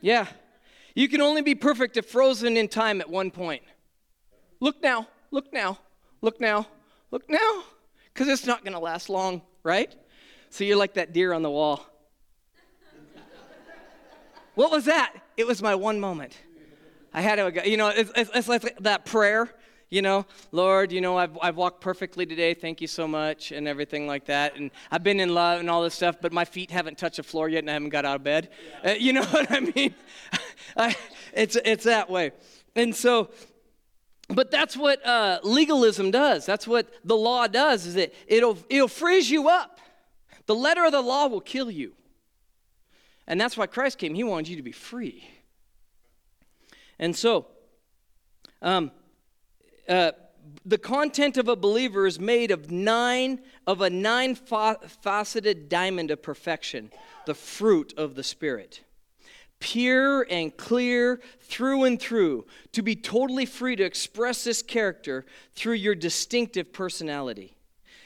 Yeah. 0.00 0.28
You 0.94 1.10
can 1.10 1.20
only 1.20 1.42
be 1.42 1.54
perfect 1.54 1.98
if 1.98 2.06
frozen 2.06 2.56
in 2.56 2.68
time 2.68 3.02
at 3.02 3.10
one 3.10 3.30
point. 3.30 3.62
Look 4.60 4.82
now, 4.82 5.08
look 5.30 5.52
now, 5.52 5.78
look 6.22 6.40
now, 6.40 6.66
look 7.10 7.28
now, 7.28 7.64
because 8.14 8.28
it's 8.28 8.46
not 8.46 8.64
going 8.64 8.72
to 8.72 8.78
last 8.78 9.10
long, 9.10 9.42
right? 9.62 9.94
So 10.48 10.64
you're 10.64 10.78
like 10.78 10.94
that 10.94 11.12
deer 11.12 11.34
on 11.34 11.42
the 11.42 11.50
wall. 11.50 11.84
what 14.54 14.70
was 14.70 14.86
that? 14.86 15.12
It 15.36 15.46
was 15.46 15.60
my 15.60 15.74
one 15.74 16.00
moment. 16.00 16.34
I 17.12 17.20
had 17.20 17.36
to, 17.36 17.68
you 17.68 17.76
know, 17.76 17.88
it's, 17.88 18.10
it's, 18.16 18.30
it's 18.34 18.48
like 18.48 18.78
that 18.78 19.04
prayer 19.04 19.50
you 19.90 20.02
know, 20.02 20.26
Lord, 20.52 20.92
you 20.92 21.00
know, 21.00 21.16
I've, 21.16 21.38
I've 21.40 21.56
walked 21.56 21.80
perfectly 21.80 22.26
today, 22.26 22.52
thank 22.52 22.80
you 22.80 22.86
so 22.86 23.08
much, 23.08 23.52
and 23.52 23.66
everything 23.66 24.06
like 24.06 24.26
that. 24.26 24.56
And 24.56 24.70
I've 24.90 25.02
been 25.02 25.18
in 25.18 25.32
love 25.32 25.60
and 25.60 25.70
all 25.70 25.82
this 25.82 25.94
stuff, 25.94 26.16
but 26.20 26.32
my 26.32 26.44
feet 26.44 26.70
haven't 26.70 26.98
touched 26.98 27.16
the 27.16 27.22
floor 27.22 27.48
yet 27.48 27.60
and 27.60 27.70
I 27.70 27.72
haven't 27.72 27.88
got 27.88 28.04
out 28.04 28.16
of 28.16 28.24
bed. 28.24 28.50
Yeah. 28.84 28.90
Uh, 28.90 28.94
you 28.94 29.12
know 29.14 29.24
what 29.30 29.50
I 29.50 29.60
mean? 29.60 29.94
I, 30.76 30.94
it's, 31.32 31.56
it's 31.64 31.84
that 31.84 32.10
way. 32.10 32.32
And 32.76 32.94
so, 32.94 33.30
but 34.28 34.50
that's 34.50 34.76
what 34.76 35.04
uh, 35.06 35.40
legalism 35.42 36.10
does. 36.10 36.44
That's 36.44 36.68
what 36.68 36.92
the 37.02 37.16
law 37.16 37.46
does, 37.46 37.86
is 37.86 37.96
it, 37.96 38.14
it'll, 38.26 38.58
it'll 38.68 38.88
freeze 38.88 39.30
you 39.30 39.48
up. 39.48 39.80
The 40.44 40.54
letter 40.54 40.84
of 40.84 40.92
the 40.92 41.00
law 41.00 41.28
will 41.28 41.40
kill 41.40 41.70
you. 41.70 41.94
And 43.26 43.40
that's 43.40 43.56
why 43.56 43.66
Christ 43.66 43.98
came. 43.98 44.14
He 44.14 44.24
wanted 44.24 44.48
you 44.48 44.56
to 44.56 44.62
be 44.62 44.72
free. 44.72 45.28
And 46.98 47.16
so, 47.16 47.46
um, 48.60 48.90
the 49.88 50.78
content 50.78 51.36
of 51.36 51.48
a 51.48 51.56
believer 51.56 52.06
is 52.06 52.20
made 52.20 52.50
of 52.50 52.70
nine 52.70 53.40
of 53.66 53.80
a 53.80 53.90
nine 53.90 54.34
faceted 54.34 55.68
diamond 55.68 56.10
of 56.10 56.22
perfection 56.22 56.90
the 57.26 57.34
fruit 57.34 57.94
of 57.96 58.14
the 58.14 58.22
spirit. 58.22 58.82
Pure 59.60 60.26
and 60.30 60.56
clear 60.56 61.20
through 61.40 61.84
and 61.84 62.00
through 62.00 62.46
to 62.72 62.82
be 62.82 62.94
totally 62.94 63.44
free 63.44 63.74
to 63.76 63.82
express 63.82 64.44
this 64.44 64.62
character 64.62 65.26
through 65.54 65.74
your 65.74 65.96
distinctive 65.96 66.72
personality. 66.72 67.56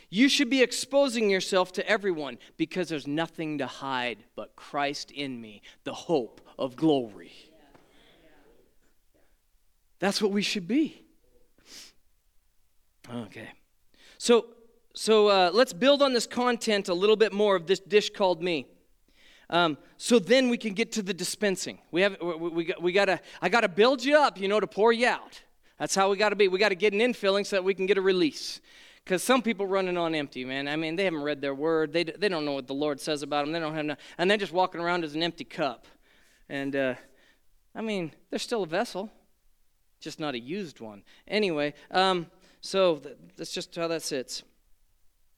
You 0.09 0.29
should 0.29 0.51
be 0.51 0.63
exposing 0.63 1.31
yourself 1.31 1.73
to 1.73 1.89
everyone 1.89 2.39
because 2.57 2.89
there's 2.89 3.07
nothing 3.07 3.59
to 3.59 3.67
hide 3.67 4.25
but 4.35 4.57
christ 4.57 5.11
in 5.11 5.41
me 5.41 5.63
the 5.85 5.95
hope 5.95 6.41
of 6.59 6.77
glory. 6.77 7.33
That's 9.99 10.21
what 10.21 10.33
we 10.33 10.43
should 10.43 10.67
be 10.67 11.03
Okay. 13.11 13.49
So, 14.19 14.47
so 14.95 15.29
uh, 15.29 15.51
let's 15.53 15.73
build 15.73 16.03
on 16.03 16.13
this 16.13 16.27
content 16.27 16.89
a 16.89 16.95
little 16.95 17.17
bit 17.17 17.33
more 17.33 17.57
of 17.57 17.67
this 17.67 17.81
dish 17.81 18.11
called 18.11 18.43
me. 18.43 18.67
Um, 19.51 19.77
so 19.97 20.19
then 20.19 20.49
we 20.49 20.57
can 20.57 20.73
get 20.73 20.93
to 20.93 21.03
the 21.03 21.13
dispensing. 21.13 21.79
We 21.91 22.03
have 22.03 22.17
we, 22.23 22.37
we, 22.37 22.65
got, 22.65 22.83
we 22.83 22.93
gotta 22.93 23.21
I 23.43 23.49
gotta 23.49 23.69
build 23.69 24.03
you 24.03 24.17
up, 24.17 24.39
you 24.39 24.49
know, 24.49 24.61
to 24.61 24.67
pour 24.67 24.93
you 24.93 25.09
out. 25.09 25.43
That's 25.79 25.95
how 25.95 26.11
we 26.11 26.17
gotta 26.17 26.37
be. 26.37 26.49
We 26.49 26.59
gotta 26.59 26.75
get 26.75 26.93
an 26.93 27.01
infilling 27.01 27.45
so 27.45 27.57
that 27.57 27.65
we 27.65 27.75
can 27.75 27.87
get 27.87 27.99
a 27.99 28.01
release. 28.01 28.61
Because 29.05 29.23
some 29.23 29.43
people 29.43 29.67
running 29.67 29.99
on 29.99 30.15
empty, 30.15 30.45
man. 30.45 30.69
I 30.69 30.77
mean, 30.77 30.95
they 30.95 31.05
haven't 31.05 31.23
read 31.23 31.41
their 31.41 31.55
word. 31.55 31.93
They, 31.93 32.05
they 32.05 32.29
don't 32.29 32.45
know 32.45 32.53
what 32.53 32.69
the 32.69 32.75
Lord 32.75 33.01
says 33.01 33.23
about 33.23 33.45
them. 33.45 33.53
They 33.53 33.59
don't 33.59 33.75
have 33.75 33.85
no, 33.85 33.97
and 34.17 34.31
they're 34.31 34.39
just 34.39 34.53
walking 34.53 34.81
around 34.81 35.03
as 35.03 35.17
an 35.17 35.23
empty 35.23 35.45
cup. 35.45 35.87
And 36.49 36.77
uh, 36.77 36.95
I 37.75 37.81
mean, 37.81 38.13
they're 38.31 38.39
still 38.39 38.63
a 38.63 38.67
vessel, 38.67 39.11
just 40.01 40.21
not 40.21 40.35
a 40.35 40.39
used 40.39 40.81
one. 40.81 41.03
Anyway, 41.27 41.75
um, 41.91 42.27
so 42.63 43.03
that's 43.37 43.53
just 43.53 43.75
how 43.77 43.89
that 43.89 44.03
sits. 44.03 44.45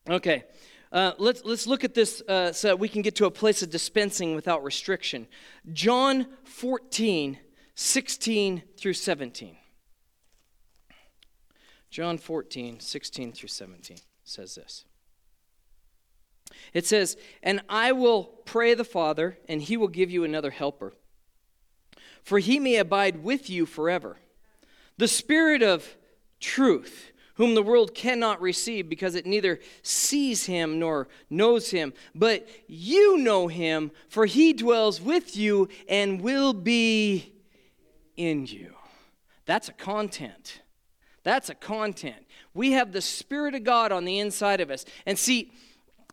Okay. 0.08 0.44
Uh, 0.92 1.12
let's, 1.18 1.44
let's 1.44 1.66
look 1.66 1.82
at 1.82 1.94
this 1.94 2.22
uh, 2.28 2.52
so 2.52 2.68
that 2.68 2.78
we 2.78 2.88
can 2.88 3.02
get 3.02 3.16
to 3.16 3.24
a 3.24 3.30
place 3.30 3.62
of 3.62 3.70
dispensing 3.70 4.36
without 4.36 4.62
restriction. 4.62 5.26
John 5.72 6.26
14, 6.44 7.36
16 7.74 8.62
through 8.76 8.92
17. 8.92 9.56
John 11.90 12.18
14, 12.18 12.78
16 12.78 13.32
through 13.32 13.48
17 13.48 13.96
says 14.22 14.54
this. 14.54 14.84
It 16.72 16.86
says, 16.86 17.16
And 17.42 17.62
I 17.68 17.92
will 17.92 18.24
pray 18.44 18.74
the 18.74 18.84
Father, 18.84 19.38
and 19.48 19.62
he 19.62 19.76
will 19.76 19.88
give 19.88 20.10
you 20.10 20.24
another 20.24 20.50
helper, 20.50 20.92
for 22.22 22.38
he 22.38 22.60
may 22.60 22.76
abide 22.76 23.24
with 23.24 23.48
you 23.48 23.64
forever. 23.64 24.18
The 24.98 25.08
Spirit 25.08 25.62
of 25.62 25.96
truth 26.38 27.12
whom 27.34 27.54
the 27.54 27.62
world 27.62 27.94
cannot 27.94 28.40
receive 28.40 28.88
because 28.88 29.14
it 29.14 29.26
neither 29.26 29.60
sees 29.82 30.46
him 30.46 30.78
nor 30.78 31.08
knows 31.28 31.70
him. 31.70 31.92
But 32.14 32.48
you 32.66 33.18
know 33.18 33.48
him, 33.48 33.90
for 34.08 34.26
he 34.26 34.52
dwells 34.52 35.00
with 35.00 35.36
you 35.36 35.68
and 35.88 36.20
will 36.20 36.52
be 36.52 37.32
in 38.16 38.46
you. 38.46 38.74
That's 39.46 39.68
a 39.68 39.72
content. 39.72 40.62
That's 41.22 41.50
a 41.50 41.54
content. 41.54 42.26
We 42.52 42.72
have 42.72 42.92
the 42.92 43.00
Spirit 43.00 43.54
of 43.54 43.64
God 43.64 43.92
on 43.92 44.04
the 44.04 44.18
inside 44.18 44.60
of 44.60 44.70
us. 44.70 44.84
And 45.06 45.18
see, 45.18 45.50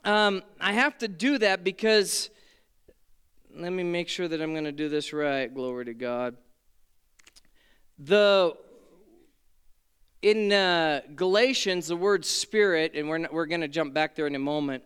um, 0.03 0.41
I 0.59 0.73
have 0.73 0.97
to 0.99 1.07
do 1.07 1.37
that 1.37 1.63
because, 1.63 2.29
let 3.55 3.71
me 3.71 3.83
make 3.83 4.09
sure 4.09 4.27
that 4.27 4.41
I'm 4.41 4.53
going 4.53 4.63
to 4.63 4.71
do 4.71 4.89
this 4.89 5.13
right. 5.13 5.53
Glory 5.53 5.85
to 5.85 5.93
God. 5.93 6.35
The 7.99 8.55
in 10.21 10.51
uh, 10.51 11.01
Galatians, 11.15 11.87
the 11.87 11.95
word 11.95 12.23
spirit, 12.25 12.93
and 12.95 13.09
we're, 13.09 13.27
we're 13.31 13.45
going 13.47 13.61
to 13.61 13.67
jump 13.67 13.93
back 13.93 14.15
there 14.15 14.27
in 14.27 14.35
a 14.35 14.39
moment. 14.39 14.83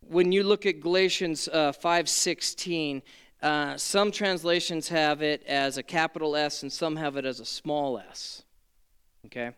When 0.00 0.32
you 0.32 0.42
look 0.42 0.64
at 0.64 0.80
Galatians 0.80 1.48
uh, 1.52 1.72
5.16, 1.72 3.02
uh, 3.42 3.76
some 3.76 4.10
translations 4.10 4.88
have 4.88 5.20
it 5.20 5.42
as 5.46 5.76
a 5.76 5.82
capital 5.82 6.34
S 6.34 6.62
and 6.62 6.72
some 6.72 6.96
have 6.96 7.16
it 7.16 7.24
as 7.24 7.40
a 7.40 7.44
small 7.44 7.98
s. 7.98 8.42
Okay? 9.26 9.50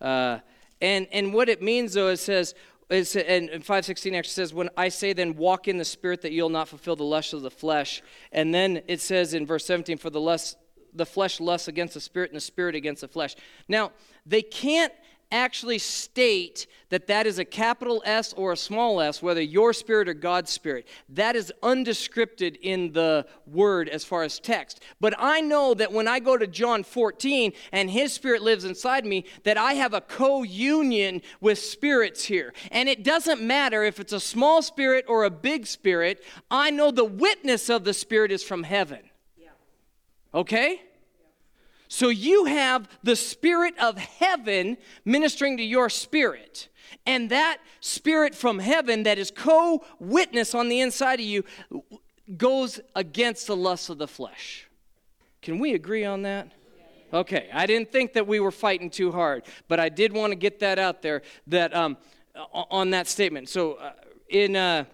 Uh, 0.00 0.38
and, 0.80 1.06
and 1.12 1.34
what 1.34 1.48
it 1.48 1.62
means, 1.62 1.94
though, 1.94 2.08
it 2.08 2.16
says, 2.18 2.54
it's, 2.90 3.16
and 3.16 3.48
516 3.50 4.14
actually 4.14 4.30
says, 4.30 4.54
When 4.54 4.70
I 4.76 4.88
say 4.88 5.12
then 5.12 5.36
walk 5.36 5.68
in 5.68 5.78
the 5.78 5.84
spirit 5.84 6.22
that 6.22 6.32
you'll 6.32 6.50
not 6.50 6.68
fulfill 6.68 6.96
the 6.96 7.04
lust 7.04 7.32
of 7.32 7.42
the 7.42 7.50
flesh. 7.50 8.02
And 8.30 8.54
then 8.54 8.82
it 8.86 9.00
says 9.00 9.34
in 9.34 9.46
verse 9.46 9.64
17, 9.64 9.98
For 9.98 10.10
the 10.10 10.20
lust 10.20 10.56
the 10.94 11.06
flesh 11.06 11.40
lusts 11.40 11.68
against 11.68 11.94
the 11.94 12.00
spirit 12.00 12.30
and 12.30 12.36
the 12.36 12.40
spirit 12.40 12.74
against 12.74 13.00
the 13.00 13.08
flesh. 13.08 13.34
Now, 13.68 13.92
they 14.26 14.42
can't 14.42 14.92
actually 15.34 15.78
state 15.78 16.66
that 16.90 17.08
that 17.08 17.26
is 17.26 17.40
a 17.40 17.44
capital 17.44 18.02
S 18.06 18.32
or 18.34 18.52
a 18.52 18.56
small 18.56 19.00
s, 19.00 19.20
whether 19.20 19.42
your 19.42 19.72
spirit 19.72 20.08
or 20.08 20.14
God's 20.14 20.50
spirit. 20.50 20.86
That 21.08 21.34
is 21.34 21.52
undescripted 21.62 22.56
in 22.62 22.92
the 22.92 23.26
word 23.46 23.88
as 23.88 24.04
far 24.04 24.22
as 24.22 24.38
text. 24.38 24.80
But 25.00 25.14
I 25.18 25.40
know 25.40 25.74
that 25.74 25.92
when 25.92 26.06
I 26.06 26.20
go 26.20 26.36
to 26.36 26.46
John 26.46 26.84
14 26.84 27.52
and 27.72 27.90
his 27.90 28.12
spirit 28.12 28.42
lives 28.42 28.64
inside 28.64 29.04
me, 29.04 29.24
that 29.42 29.58
I 29.58 29.74
have 29.74 29.92
a 29.92 30.00
co 30.00 30.44
union 30.44 31.20
with 31.40 31.58
spirits 31.58 32.24
here. 32.24 32.54
And 32.70 32.88
it 32.88 33.02
doesn't 33.02 33.42
matter 33.42 33.82
if 33.82 33.98
it's 33.98 34.12
a 34.12 34.20
small 34.20 34.62
spirit 34.62 35.04
or 35.08 35.24
a 35.24 35.30
big 35.30 35.66
spirit, 35.66 36.22
I 36.50 36.70
know 36.70 36.92
the 36.92 37.04
witness 37.04 37.68
of 37.68 37.82
the 37.82 37.94
spirit 37.94 38.30
is 38.30 38.44
from 38.44 38.62
heaven. 38.62 39.00
Okay? 40.34 40.82
So 41.88 42.08
you 42.08 42.46
have 42.46 42.88
the 43.02 43.16
Spirit 43.16 43.78
of 43.78 43.96
heaven 43.96 44.76
ministering 45.04 45.56
to 45.58 45.62
your 45.62 45.88
spirit. 45.88 46.68
And 47.06 47.30
that 47.30 47.58
spirit 47.80 48.34
from 48.34 48.58
heaven 48.58 49.04
that 49.04 49.18
is 49.18 49.30
co 49.30 49.84
witness 49.98 50.54
on 50.54 50.68
the 50.68 50.80
inside 50.80 51.20
of 51.20 51.26
you 51.26 51.44
goes 52.36 52.80
against 52.94 53.46
the 53.46 53.56
lust 53.56 53.90
of 53.90 53.98
the 53.98 54.08
flesh. 54.08 54.66
Can 55.42 55.58
we 55.58 55.74
agree 55.74 56.04
on 56.04 56.22
that? 56.22 56.52
Okay, 57.12 57.48
I 57.52 57.66
didn't 57.66 57.92
think 57.92 58.14
that 58.14 58.26
we 58.26 58.40
were 58.40 58.50
fighting 58.50 58.90
too 58.90 59.12
hard, 59.12 59.44
but 59.68 59.78
I 59.78 59.88
did 59.88 60.12
want 60.12 60.32
to 60.32 60.36
get 60.36 60.58
that 60.60 60.78
out 60.78 61.02
there 61.02 61.22
that 61.46 61.74
um, 61.74 61.96
on 62.52 62.90
that 62.90 63.06
statement. 63.06 63.48
So 63.48 63.74
uh, 63.74 63.92
in 64.28 64.56
uh, 64.56 64.84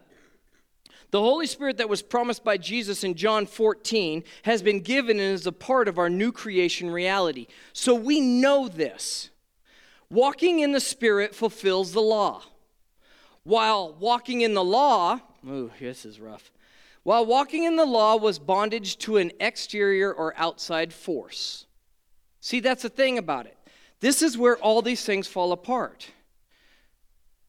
the 1.11 1.21
Holy 1.21 1.47
Spirit 1.47 1.79
that 1.79 1.89
was 1.89 2.03
promised 2.03 2.45
by 2.45 2.57
Jesus 2.57 3.03
in 3.03 3.15
John 3.15 3.47
14 3.47 4.23
has 4.43 4.63
been 4.63 4.81
given 4.81 5.19
and 5.19 5.35
is 5.35 5.47
a 5.47 5.53
part 5.53 5.89
of 5.89 5.99
our 5.99 6.09
new 6.09 6.31
creation 6.31 6.91
reality. 6.91 7.47
So 7.73 7.95
we 7.95 8.21
know 8.21 8.69
this. 8.69 9.31
Walking 10.09 10.61
in 10.61 10.73
the 10.73 10.81
Spirit 10.81 11.35
fulfills 11.35 11.93
the 11.93 12.01
law. 12.01 12.43
While 13.43 13.95
walking 13.99 14.43
in 14.43 14.55
the 14.55 14.65
law, 14.65 15.21
ooh, 15.49 15.71
this 15.81 16.05
is 16.05 16.21
rough. 16.21 16.53
While 17.03 17.27
walking 17.27 17.65
in 17.65 17.77
the 17.77 17.87
law 17.87 18.17
was 18.17 18.39
bondage 18.39 18.99
to 18.99 19.17
an 19.17 19.33
exterior 19.41 20.13
or 20.13 20.35
outside 20.37 20.93
force. 20.93 21.67
See, 22.41 22.61
that's 22.61 22.83
the 22.83 22.89
thing 22.89 23.19
about 23.19 23.47
it. 23.47 23.57
This 24.01 24.23
is 24.23 24.39
where 24.39 24.57
all 24.57 24.83
these 24.83 25.05
things 25.05 25.27
fall 25.27 25.53
apart. 25.53 26.09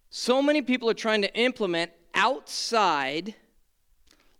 So 0.10 0.42
many 0.42 0.62
people 0.62 0.90
are 0.90 0.96
trying 0.96 1.22
to 1.22 1.34
implement 1.36 1.92
outside 2.14 3.36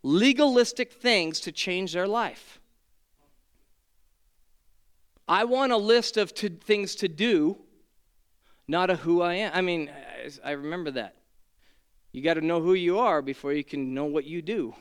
legalistic 0.04 0.94
things 0.94 1.40
to 1.42 1.52
change 1.52 1.94
their 1.94 2.08
life. 2.08 2.60
I 5.28 5.46
want 5.46 5.72
a 5.72 5.78
list 5.78 6.18
of 6.18 6.34
to, 6.36 6.50
things 6.50 6.96
to 6.96 7.08
do, 7.08 7.58
not 8.68 8.90
a 8.90 8.96
who 8.96 9.22
I 9.22 9.36
am. 9.36 9.52
I 9.54 9.62
mean, 9.62 9.90
I, 9.90 10.50
I 10.50 10.52
remember 10.52 10.92
that. 10.92 11.16
You 12.12 12.22
got 12.22 12.34
to 12.34 12.42
know 12.42 12.62
who 12.62 12.74
you 12.74 13.00
are 13.00 13.22
before 13.22 13.54
you 13.54 13.64
can 13.64 13.94
know 13.94 14.06
what 14.06 14.26
you 14.26 14.42
do. 14.42 14.76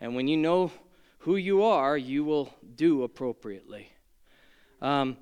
And 0.00 0.14
when 0.14 0.28
you 0.28 0.36
know 0.36 0.70
who 1.18 1.36
you 1.36 1.62
are, 1.62 1.96
you 1.98 2.24
will 2.24 2.54
do 2.74 3.02
appropriately. 3.02 3.92
Um, 4.80 5.16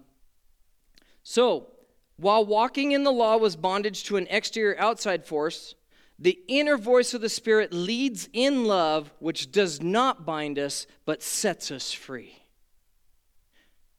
so, 1.22 1.68
while 2.16 2.44
walking 2.44 2.92
in 2.92 3.02
the 3.02 3.12
law 3.12 3.36
was 3.36 3.56
bondage 3.56 4.04
to 4.04 4.16
an 4.16 4.26
exterior 4.28 4.78
outside 4.78 5.24
force, 5.24 5.74
the 6.18 6.38
inner 6.46 6.76
voice 6.76 7.12
of 7.14 7.20
the 7.20 7.28
Spirit 7.28 7.72
leads 7.72 8.28
in 8.32 8.64
love, 8.64 9.12
which 9.18 9.50
does 9.50 9.82
not 9.82 10.24
bind 10.24 10.58
us, 10.58 10.86
but 11.04 11.22
sets 11.22 11.70
us 11.70 11.92
free. 11.92 12.38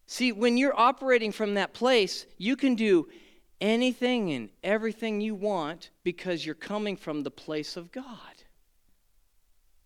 See, 0.08 0.32
when 0.32 0.58
you're 0.58 0.80
operating 0.80 1.32
from 1.32 1.56
that 1.56 1.74
place, 1.74 2.26
you 2.38 2.56
can 2.56 2.76
do 2.76 3.08
anything 3.60 4.32
and 4.32 4.50
everything 4.64 5.22
you 5.22 5.36
want 5.36 5.90
because 6.04 6.46
you're 6.46 6.56
coming 6.56 6.96
from 6.96 7.24
the 7.24 7.32
place 7.32 7.76
of 7.76 7.92
God. 7.92 8.06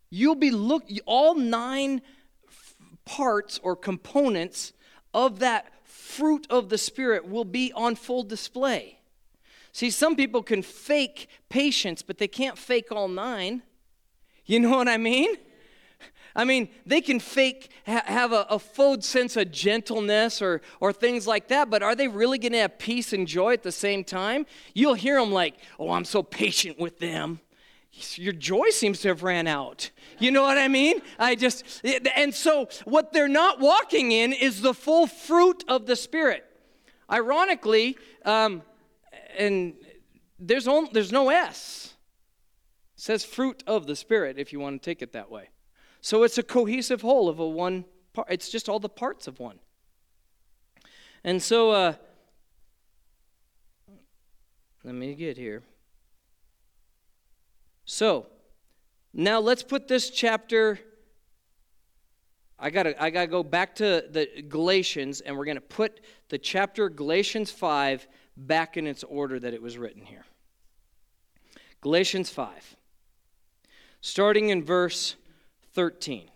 You'll 0.09 0.35
be 0.35 0.51
look 0.51 0.83
all 1.05 1.35
nine 1.35 2.01
parts 3.05 3.59
or 3.63 3.75
components 3.75 4.73
of 5.13 5.39
that 5.39 5.71
fruit 5.83 6.47
of 6.49 6.69
the 6.69 6.77
spirit 6.77 7.27
will 7.27 7.45
be 7.45 7.71
on 7.73 7.95
full 7.95 8.23
display. 8.23 8.98
See, 9.71 9.89
some 9.89 10.15
people 10.15 10.43
can 10.43 10.61
fake 10.61 11.27
patience, 11.47 12.01
but 12.01 12.17
they 12.17 12.27
can't 12.27 12.57
fake 12.57 12.91
all 12.91 13.07
nine. 13.07 13.61
You 14.45 14.59
know 14.59 14.71
what 14.71 14.87
I 14.87 14.97
mean? 14.97 15.35
I 16.35 16.45
mean, 16.45 16.69
they 16.85 17.01
can 17.01 17.19
fake, 17.19 17.69
ha- 17.85 18.03
have 18.05 18.31
a, 18.31 18.45
a 18.49 18.59
faux 18.59 19.05
sense 19.05 19.35
of 19.35 19.51
gentleness 19.51 20.41
or, 20.41 20.61
or 20.79 20.93
things 20.93 21.27
like 21.27 21.47
that, 21.49 21.69
but 21.69 21.83
are 21.83 21.95
they 21.95 22.07
really 22.07 22.37
going 22.37 22.53
to 22.53 22.59
have 22.59 22.77
peace 22.77 23.13
and 23.13 23.27
joy 23.27 23.53
at 23.53 23.63
the 23.63 23.71
same 23.71 24.03
time? 24.03 24.45
You'll 24.73 24.93
hear 24.93 25.19
them 25.19 25.31
like, 25.31 25.55
oh, 25.79 25.91
I'm 25.91 26.05
so 26.05 26.23
patient 26.23 26.79
with 26.79 26.99
them. 26.99 27.41
Your 28.15 28.33
joy 28.33 28.69
seems 28.69 29.01
to 29.01 29.09
have 29.09 29.23
ran 29.23 29.47
out. 29.47 29.89
You 30.19 30.31
know 30.31 30.43
what 30.43 30.57
I 30.57 30.67
mean? 30.67 31.01
I 31.17 31.35
just, 31.35 31.81
and 32.15 32.33
so 32.33 32.69
what 32.85 33.11
they're 33.11 33.27
not 33.27 33.59
walking 33.59 34.11
in 34.11 34.31
is 34.31 34.61
the 34.61 34.73
full 34.73 35.07
fruit 35.07 35.63
of 35.67 35.87
the 35.87 35.95
Spirit. 35.95 36.45
Ironically, 37.11 37.97
um, 38.23 38.61
and 39.37 39.75
there's, 40.39 40.67
on, 40.67 40.89
there's 40.91 41.11
no 41.11 41.29
S. 41.29 41.93
It 42.95 43.01
says 43.01 43.23
fruit 43.23 43.63
of 43.67 43.87
the 43.87 43.95
Spirit 43.95 44.37
if 44.37 44.51
you 44.53 44.59
want 44.59 44.81
to 44.81 44.85
take 44.89 45.01
it 45.01 45.13
that 45.13 45.29
way. 45.29 45.49
So 46.01 46.23
it's 46.23 46.37
a 46.37 46.43
cohesive 46.43 47.01
whole 47.01 47.27
of 47.27 47.39
a 47.39 47.47
one 47.47 47.85
part. 48.13 48.27
It's 48.29 48.49
just 48.49 48.69
all 48.69 48.79
the 48.79 48.89
parts 48.89 49.27
of 49.27 49.39
one. 49.39 49.59
And 51.23 51.41
so, 51.41 51.71
uh, 51.71 51.93
let 54.83 54.95
me 54.95 55.13
get 55.15 55.37
here. 55.37 55.63
So, 57.83 58.27
now 59.13 59.39
let's 59.39 59.63
put 59.63 59.87
this 59.87 60.09
chapter. 60.09 60.79
I 62.57 62.69
gotta, 62.69 63.01
I 63.01 63.09
gotta 63.09 63.27
go 63.27 63.43
back 63.43 63.75
to 63.75 64.05
the 64.09 64.43
Galatians, 64.47 65.21
and 65.21 65.37
we're 65.37 65.45
gonna 65.45 65.59
put 65.59 65.99
the 66.29 66.37
chapter 66.37 66.89
Galatians 66.89 67.51
5 67.51 68.07
back 68.47 68.77
in 68.77 68.87
its 68.87 69.03
order 69.03 69.39
that 69.39 69.53
it 69.53 69.61
was 69.61 69.77
written 69.77 70.03
here. 70.03 70.25
Galatians 71.81 72.29
5, 72.29 72.75
starting 74.01 74.49
in 74.49 74.63
verse 74.63 75.15
13. 75.73 76.29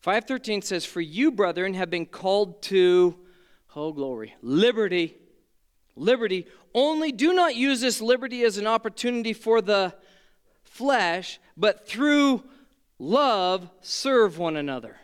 513 0.00 0.62
says, 0.62 0.84
For 0.84 1.00
you, 1.00 1.30
brethren, 1.30 1.74
have 1.74 1.88
been 1.88 2.06
called 2.06 2.62
to, 2.62 3.16
oh 3.76 3.92
glory, 3.92 4.34
liberty. 4.42 5.16
Liberty. 5.94 6.46
Only 6.74 7.12
do 7.12 7.34
not 7.34 7.54
use 7.54 7.80
this 7.82 8.00
liberty 8.00 8.44
as 8.44 8.56
an 8.56 8.66
opportunity 8.66 9.34
for 9.34 9.60
the 9.60 9.94
flesh, 10.64 11.38
but 11.56 11.86
through 11.86 12.42
love 12.98 13.70
serve 13.82 14.38
one 14.38 14.56
another. 14.56 14.96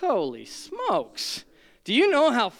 Holy 0.00 0.44
smokes. 0.44 1.44
Do 1.84 1.94
you 1.94 2.10
know 2.10 2.30
how 2.30 2.50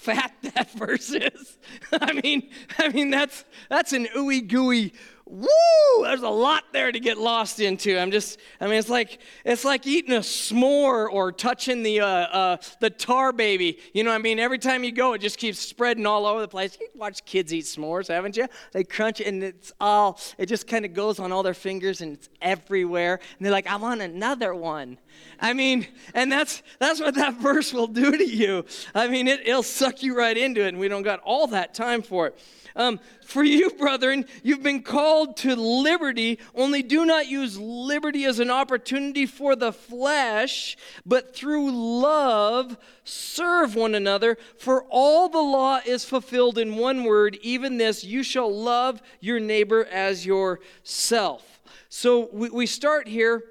fat 0.00 0.34
that 0.54 0.70
verse 0.72 1.10
is. 1.10 1.58
I 1.92 2.12
mean, 2.12 2.50
I 2.78 2.88
mean 2.88 3.10
that's 3.10 3.44
that's 3.68 3.92
an 3.92 4.06
ooey 4.16 4.46
gooey 4.46 4.92
woo, 5.30 6.02
there's 6.02 6.22
a 6.22 6.28
lot 6.28 6.64
there 6.72 6.90
to 6.90 6.98
get 6.98 7.16
lost 7.16 7.60
into. 7.60 7.98
I'm 7.98 8.10
just, 8.10 8.38
I 8.60 8.66
mean, 8.66 8.74
it's 8.74 8.88
like 8.88 9.20
it's 9.44 9.64
like 9.64 9.86
eating 9.86 10.14
a 10.14 10.20
s'more 10.20 11.10
or 11.10 11.32
touching 11.32 11.82
the 11.82 12.00
uh, 12.00 12.06
uh, 12.06 12.56
the 12.80 12.90
tar 12.90 13.32
baby. 13.32 13.78
You 13.94 14.04
know, 14.04 14.10
what 14.10 14.16
I 14.16 14.22
mean, 14.22 14.38
every 14.38 14.58
time 14.58 14.82
you 14.82 14.92
go, 14.92 15.12
it 15.12 15.20
just 15.20 15.38
keeps 15.38 15.58
spreading 15.60 16.04
all 16.04 16.26
over 16.26 16.40
the 16.40 16.48
place. 16.48 16.76
You 16.80 16.88
watch 16.94 17.24
kids 17.24 17.54
eat 17.54 17.64
s'mores, 17.64 18.08
haven't 18.08 18.36
you? 18.36 18.46
They 18.72 18.84
crunch 18.84 19.20
it, 19.20 19.28
and 19.28 19.42
it's 19.42 19.72
all, 19.80 20.20
it 20.36 20.46
just 20.46 20.66
kind 20.66 20.84
of 20.84 20.94
goes 20.94 21.18
on 21.20 21.32
all 21.32 21.42
their 21.42 21.54
fingers, 21.54 22.00
and 22.00 22.14
it's 22.14 22.28
everywhere. 22.42 23.20
And 23.38 23.44
they're 23.44 23.52
like, 23.52 23.68
I 23.68 23.76
want 23.76 24.02
another 24.02 24.54
one. 24.54 24.98
I 25.40 25.54
mean, 25.54 25.86
and 26.14 26.30
that's 26.30 26.62
that's 26.78 27.00
what 27.00 27.14
that 27.14 27.34
verse 27.40 27.72
will 27.72 27.86
do 27.86 28.16
to 28.16 28.26
you. 28.26 28.64
I 28.94 29.08
mean, 29.08 29.26
it, 29.28 29.46
it'll 29.46 29.62
suck 29.62 30.02
you 30.02 30.16
right 30.16 30.36
into 30.36 30.62
it, 30.62 30.68
and 30.68 30.78
we 30.78 30.88
don't 30.88 31.02
got 31.02 31.20
all 31.20 31.46
that 31.48 31.74
time 31.74 32.02
for 32.02 32.28
it. 32.28 32.38
Um, 32.76 33.00
for 33.24 33.42
you, 33.42 33.70
brethren, 33.78 34.26
you've 34.42 34.62
been 34.62 34.82
called 34.82 35.36
to 35.38 35.56
liberty, 35.56 36.38
only 36.54 36.82
do 36.82 37.04
not 37.04 37.28
use 37.28 37.58
liberty 37.58 38.24
as 38.24 38.38
an 38.38 38.50
opportunity 38.50 39.26
for 39.26 39.56
the 39.56 39.72
flesh, 39.72 40.76
but 41.06 41.34
through 41.34 41.70
love 41.70 42.76
serve 43.04 43.74
one 43.74 43.94
another. 43.94 44.36
For 44.58 44.84
all 44.90 45.28
the 45.28 45.38
law 45.38 45.80
is 45.84 46.04
fulfilled 46.04 46.58
in 46.58 46.76
one 46.76 47.04
word, 47.04 47.38
even 47.42 47.78
this 47.78 48.04
you 48.04 48.22
shall 48.22 48.52
love 48.54 49.02
your 49.20 49.40
neighbor 49.40 49.84
as 49.86 50.26
yourself. 50.26 51.60
So 51.88 52.28
we, 52.32 52.50
we 52.50 52.66
start 52.66 53.08
here 53.08 53.42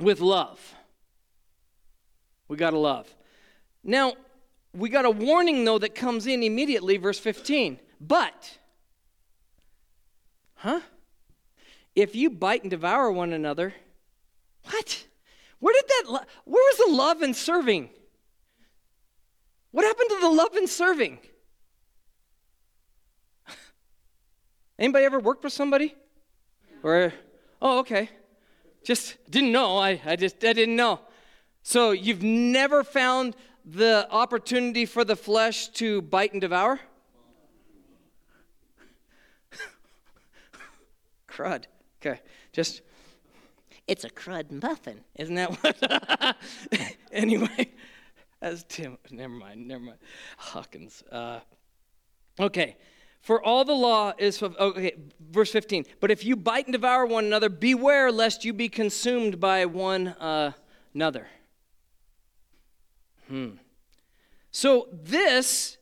with 0.00 0.20
love. 0.20 0.73
We 2.48 2.56
got 2.56 2.70
to 2.70 2.78
love. 2.78 3.12
Now, 3.82 4.14
we 4.74 4.88
got 4.88 5.04
a 5.04 5.10
warning, 5.10 5.64
though, 5.64 5.78
that 5.78 5.94
comes 5.94 6.26
in 6.26 6.42
immediately, 6.42 6.96
verse 6.96 7.18
15. 7.18 7.78
But, 8.00 8.58
huh? 10.56 10.80
If 11.94 12.16
you 12.16 12.28
bite 12.30 12.62
and 12.62 12.70
devour 12.70 13.10
one 13.10 13.32
another, 13.32 13.74
what? 14.64 15.06
Where 15.60 15.74
did 15.74 15.84
that, 15.88 16.12
lo- 16.12 16.24
where 16.44 16.62
was 16.62 16.78
the 16.86 16.92
love 16.92 17.22
and 17.22 17.34
serving? 17.36 17.90
What 19.70 19.84
happened 19.84 20.10
to 20.10 20.20
the 20.20 20.28
love 20.28 20.54
and 20.54 20.68
serving? 20.68 21.18
Anybody 24.78 25.04
ever 25.04 25.20
worked 25.20 25.44
with 25.44 25.52
somebody? 25.52 25.94
Or, 26.82 27.12
oh, 27.62 27.78
okay. 27.80 28.10
Just 28.82 29.16
didn't 29.30 29.52
know. 29.52 29.78
I, 29.78 30.00
I 30.04 30.16
just, 30.16 30.44
I 30.44 30.52
didn't 30.52 30.76
know. 30.76 31.00
So 31.66 31.90
you've 31.92 32.22
never 32.22 32.84
found 32.84 33.34
the 33.64 34.06
opportunity 34.10 34.84
for 34.84 35.02
the 35.02 35.16
flesh 35.16 35.68
to 35.68 36.02
bite 36.02 36.32
and 36.32 36.40
devour? 36.42 36.78
crud. 41.28 41.64
Okay, 42.00 42.20
just 42.52 42.82
it's 43.88 44.04
a 44.04 44.10
crud 44.10 44.62
muffin, 44.62 45.00
isn't 45.16 45.34
that 45.36 45.52
what? 45.62 46.36
anyway, 47.12 47.72
as 48.42 48.66
Tim, 48.68 48.98
never 49.10 49.32
mind, 49.32 49.66
never 49.66 49.84
mind. 49.84 49.98
Hawkins. 50.36 51.02
Uh, 51.10 51.40
okay. 52.38 52.76
For 53.22 53.42
all 53.42 53.64
the 53.64 53.72
law 53.72 54.12
is, 54.18 54.42
okay, 54.42 54.96
verse 55.30 55.50
15. 55.50 55.86
But 55.98 56.10
if 56.10 56.26
you 56.26 56.36
bite 56.36 56.66
and 56.66 56.74
devour 56.74 57.06
one 57.06 57.24
another, 57.24 57.48
beware 57.48 58.12
lest 58.12 58.44
you 58.44 58.52
be 58.52 58.68
consumed 58.68 59.40
by 59.40 59.64
one 59.64 60.08
uh, 60.08 60.52
another. 60.92 61.26
Hmm. 63.28 63.50
So 64.50 64.88
this 64.92 65.78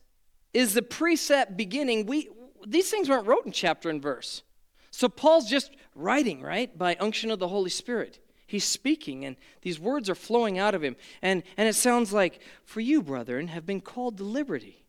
is 0.53 0.73
the 0.73 0.81
precept 0.81 1.57
beginning. 1.57 2.05
We 2.05 2.29
these 2.65 2.89
things 2.89 3.09
weren't 3.09 3.27
wrote 3.27 3.45
in 3.45 3.51
chapter 3.51 3.89
and 3.89 4.01
verse. 4.01 4.43
So 4.91 5.09
Paul's 5.09 5.49
just 5.49 5.71
writing, 5.95 6.41
right, 6.41 6.75
by 6.77 6.95
unction 6.99 7.31
of 7.31 7.39
the 7.39 7.47
Holy 7.47 7.69
Spirit. 7.69 8.19
He's 8.45 8.63
speaking, 8.63 9.25
and 9.25 9.35
these 9.61 9.79
words 9.79 10.09
are 10.09 10.15
flowing 10.15 10.59
out 10.59 10.75
of 10.75 10.83
him. 10.83 10.95
And, 11.21 11.43
and 11.57 11.67
it 11.67 11.73
sounds 11.73 12.13
like, 12.13 12.39
For 12.63 12.81
you, 12.81 13.01
brethren, 13.01 13.47
have 13.47 13.65
been 13.65 13.81
called 13.81 14.17
to 14.17 14.23
liberty. 14.23 14.85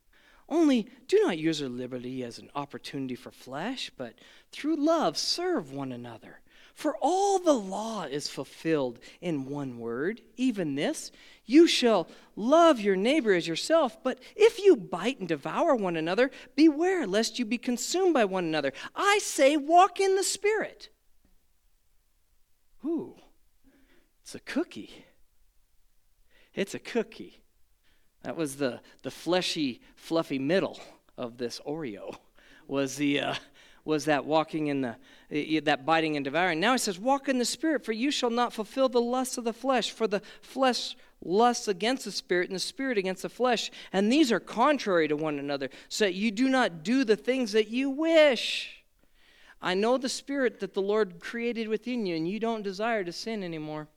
Only 0.49 0.89
do 1.09 1.19
not 1.23 1.39
use 1.39 1.61
your 1.61 1.71
liberty 1.71 2.23
as 2.23 2.39
an 2.39 2.51
opportunity 2.55 3.15
for 3.15 3.31
flesh, 3.31 3.91
but 3.97 4.15
through 4.53 4.77
love 4.77 5.17
serve 5.17 5.73
one 5.73 5.93
another. 5.93 6.41
For 6.75 6.97
all 7.01 7.39
the 7.39 7.53
law 7.53 8.03
is 8.03 8.29
fulfilled 8.29 8.99
in 9.21 9.47
one 9.47 9.79
word, 9.79 10.21
even 10.37 10.75
this 10.75 11.13
you 11.47 11.69
shall 11.69 12.09
love 12.37 12.81
your 12.81 12.97
neighbor 12.97 13.33
as 13.33 13.47
yourself. 13.47 14.03
But 14.03 14.19
if 14.35 14.59
you 14.59 14.77
bite 14.77 15.21
and 15.21 15.29
devour 15.29 15.77
one 15.77 15.97
another, 15.97 16.31
beware 16.57 17.07
lest 17.07 17.39
you 17.39 17.45
be 17.45 17.59
consumed 17.59 18.13
by 18.13 18.25
one 18.25 18.45
another. 18.45 18.73
I 18.95 19.21
say, 19.23 19.57
walk 19.57 20.01
in 20.01 20.17
the 20.17 20.25
Spirit. 20.25 20.89
Ooh, 22.85 23.15
it's 24.23 24.35
a 24.35 24.41
cookie. 24.41 25.05
It's 26.55 26.75
a 26.75 26.79
cookie. 26.81 27.41
That 28.23 28.37
was 28.37 28.57
the, 28.57 28.81
the 29.03 29.11
fleshy, 29.11 29.81
fluffy 29.95 30.39
middle 30.39 30.81
of 31.17 31.39
this 31.39 31.61
Oreo, 31.65 32.17
was 32.67 32.97
the. 32.97 33.21
Uh, 33.21 33.35
was 33.85 34.07
that 34.07 34.25
walking 34.25 34.69
in 34.69 34.81
the 34.81 34.97
that 35.61 35.85
biting 35.85 36.17
and 36.17 36.25
devouring. 36.25 36.61
Now 36.61 36.73
he 36.73 36.79
says, 36.79 36.99
"Walk 36.99 37.29
in 37.29 37.39
the 37.39 37.45
spirit, 37.45 37.85
for 37.85 37.93
you 37.93 38.11
shall 38.11 38.31
not 38.31 38.53
fulfill 38.53 38.89
the 38.89 39.01
lusts 39.01 39.37
of 39.37 39.45
the 39.45 39.53
flesh, 39.53 39.91
for 39.91 40.07
the 40.07 40.23
flesh 40.41 40.97
lusts 41.23 41.69
against 41.69 42.05
the 42.05 42.13
spirit 42.13 42.49
and 42.49 42.57
the 42.57 42.61
spirit 42.61 42.99
against 42.99 43.23
the 43.23 43.29
flesh, 43.29 43.71
and 43.93 44.13
these 44.13 44.31
are 44.31 44.41
contrary 44.41 45.09
to 45.09 45.17
one 45.17 45.39
another, 45.39 45.71
so 45.89 46.05
that 46.05 46.15
you 46.15 46.31
do 46.31 46.49
not 46.49 46.83
do 46.83 47.05
the 47.05 47.17
things 47.17 47.53
that 47.53 47.69
you 47.69 47.91
wish." 47.91 48.85
I 49.61 49.75
know 49.75 49.97
the 49.97 50.11
spirit 50.11 50.61
that 50.61 50.75
the 50.75 50.83
Lord 50.83 51.21
created 51.21 51.69
within 51.69 52.05
you, 52.05 52.17
and 52.17 52.29
you 52.29 52.39
don't 52.39 52.63
desire 52.63 53.03
to 53.05 53.13
sin 53.13 53.43
anymore. 53.43 53.89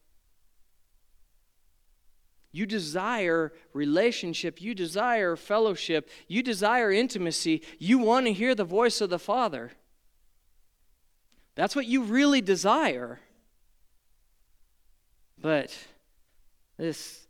You 2.52 2.66
desire 2.66 3.54
relationship. 3.74 4.62
You 4.62 4.74
desire 4.74 5.36
fellowship. 5.36 6.10
You 6.28 6.42
desire 6.42 6.92
intimacy. 6.92 7.62
You 7.78 8.00
want 8.00 8.26
to 8.26 8.34
hear 8.34 8.56
the 8.56 8.64
voice 8.64 9.02
of 9.02 9.10
the 9.10 9.20
Father. 9.20 9.72
That's 11.56 11.76
what 11.76 11.86
you 11.86 12.04
really 12.04 12.42
desire. 12.42 13.20
But 15.40 15.76
this 16.78 17.28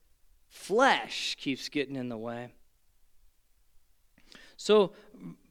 flesh 0.49 1.35
keeps 1.39 1.69
getting 1.69 1.95
in 1.95 2.09
the 2.09 2.17
way. 2.17 2.49
So 4.57 4.93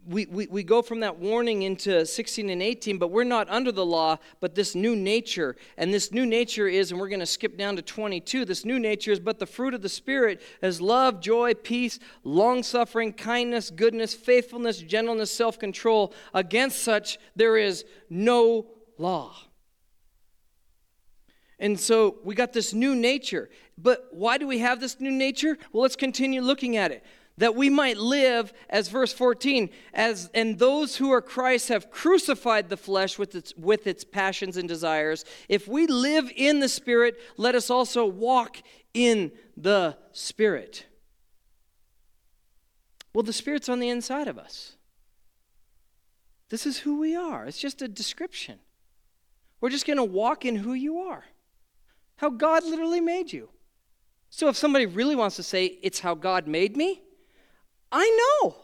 we, 0.07 0.27
we, 0.27 0.47
we 0.47 0.63
go 0.63 0.83
from 0.83 1.01
that 1.01 1.19
warning 1.19 1.63
into 1.63 2.07
16 2.07 2.49
and 2.49 2.63
18, 2.63 2.99
but 2.99 3.11
we're 3.11 3.25
not 3.25 3.49
under 3.51 3.73
the 3.73 3.85
law, 3.85 4.19
but 4.41 4.55
this 4.55 4.75
new 4.75 4.95
nature. 4.95 5.57
And 5.77 5.93
this 5.93 6.13
new 6.13 6.25
nature 6.25 6.69
is, 6.69 6.91
and 6.91 7.01
we're 7.01 7.09
going 7.09 7.21
to 7.21 7.27
skip 7.27 7.59
down 7.59 7.77
to 7.77 7.83
22, 7.83 8.45
this 8.45 8.65
new 8.65 8.79
nature 8.79 9.11
is, 9.11 9.19
but 9.19 9.39
the 9.39 9.47
fruit 9.47 9.75
of 9.75 9.83
the 9.83 9.89
Spirit 9.89 10.41
is 10.63 10.81
love, 10.81 11.21
joy, 11.21 11.55
peace, 11.55 11.99
long 12.23 12.63
suffering, 12.63 13.13
kindness, 13.13 13.71
goodness, 13.71 14.15
faithfulness, 14.15 14.79
gentleness, 14.79 15.31
self 15.31 15.59
control. 15.59 16.15
Against 16.33 16.83
such, 16.83 17.19
there 17.35 17.57
is 17.57 17.85
no 18.09 18.67
law. 18.99 19.35
And 21.59 21.81
so 21.81 22.19
we 22.23 22.35
got 22.35 22.53
this 22.53 22.75
new 22.75 22.95
nature. 22.95 23.49
But 23.79 24.09
why 24.11 24.39
do 24.39 24.47
we 24.47 24.59
have 24.59 24.79
this 24.79 25.01
new 25.01 25.11
nature? 25.11 25.59
Well, 25.73 25.83
let's 25.83 25.97
continue 25.97 26.43
looking 26.43 26.77
at 26.77 26.93
it 26.93 27.03
that 27.39 27.55
we 27.55 27.69
might 27.69 27.97
live 27.97 28.53
as 28.69 28.89
verse 28.89 29.13
14 29.13 29.71
as 29.93 30.31
and 30.35 30.59
those 30.59 30.97
who 30.97 31.11
are 31.13 31.21
christ 31.21 31.69
have 31.69 31.91
crucified 31.91 32.69
the 32.69 32.77
flesh 32.77 33.19
with 33.19 33.35
its 33.35 33.55
with 33.57 33.87
its 33.87 34.05
passions 34.05 34.57
and 34.57 34.69
desires. 34.69 35.25
If 35.49 35.69
we 35.69 35.87
live 35.87 36.31
in 36.35 36.61
the 36.61 36.69
spirit 36.69 37.19
let 37.37 37.55
us 37.55 37.71
also 37.71 38.07
walk 38.07 38.59
in 38.95 39.33
the 39.57 39.97
spirit. 40.13 40.87
Well 43.15 43.23
the 43.23 43.33
spirit's 43.33 43.69
on 43.69 43.81
the 43.81 43.89
inside 43.89 44.29
of 44.29 44.39
us. 44.39 44.77
This 46.49 46.67
is 46.67 46.79
who 46.79 46.99
we 47.01 47.17
are. 47.17 47.45
It's 47.47 47.61
just 47.61 47.83
a 47.83 47.89
description. 47.89 48.61
We're 49.61 49.71
just 49.71 49.87
going 49.87 49.97
to 49.97 50.05
walk 50.05 50.45
in 50.45 50.55
who 50.57 50.75
you 50.75 50.99
are 50.99 51.25
how 52.17 52.31
god 52.31 52.65
literally 52.65 53.01
made 53.01 53.33
you. 53.33 53.49
So 54.31 54.49
if 54.49 54.57
somebody 54.57 54.87
really 54.87 55.17
wants 55.17 55.37
to 55.37 55.43
say 55.43 55.79
it's 55.83 56.01
how 56.01 56.15
god 56.15 56.47
made 56.47 56.77
me 56.77 57.03
I 57.97 58.41
know. 58.43 58.57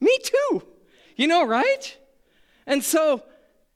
Me 0.00 0.16
too. 0.22 0.62
You 1.14 1.26
know, 1.26 1.46
right? 1.46 1.96
And 2.66 2.82
so 2.82 3.22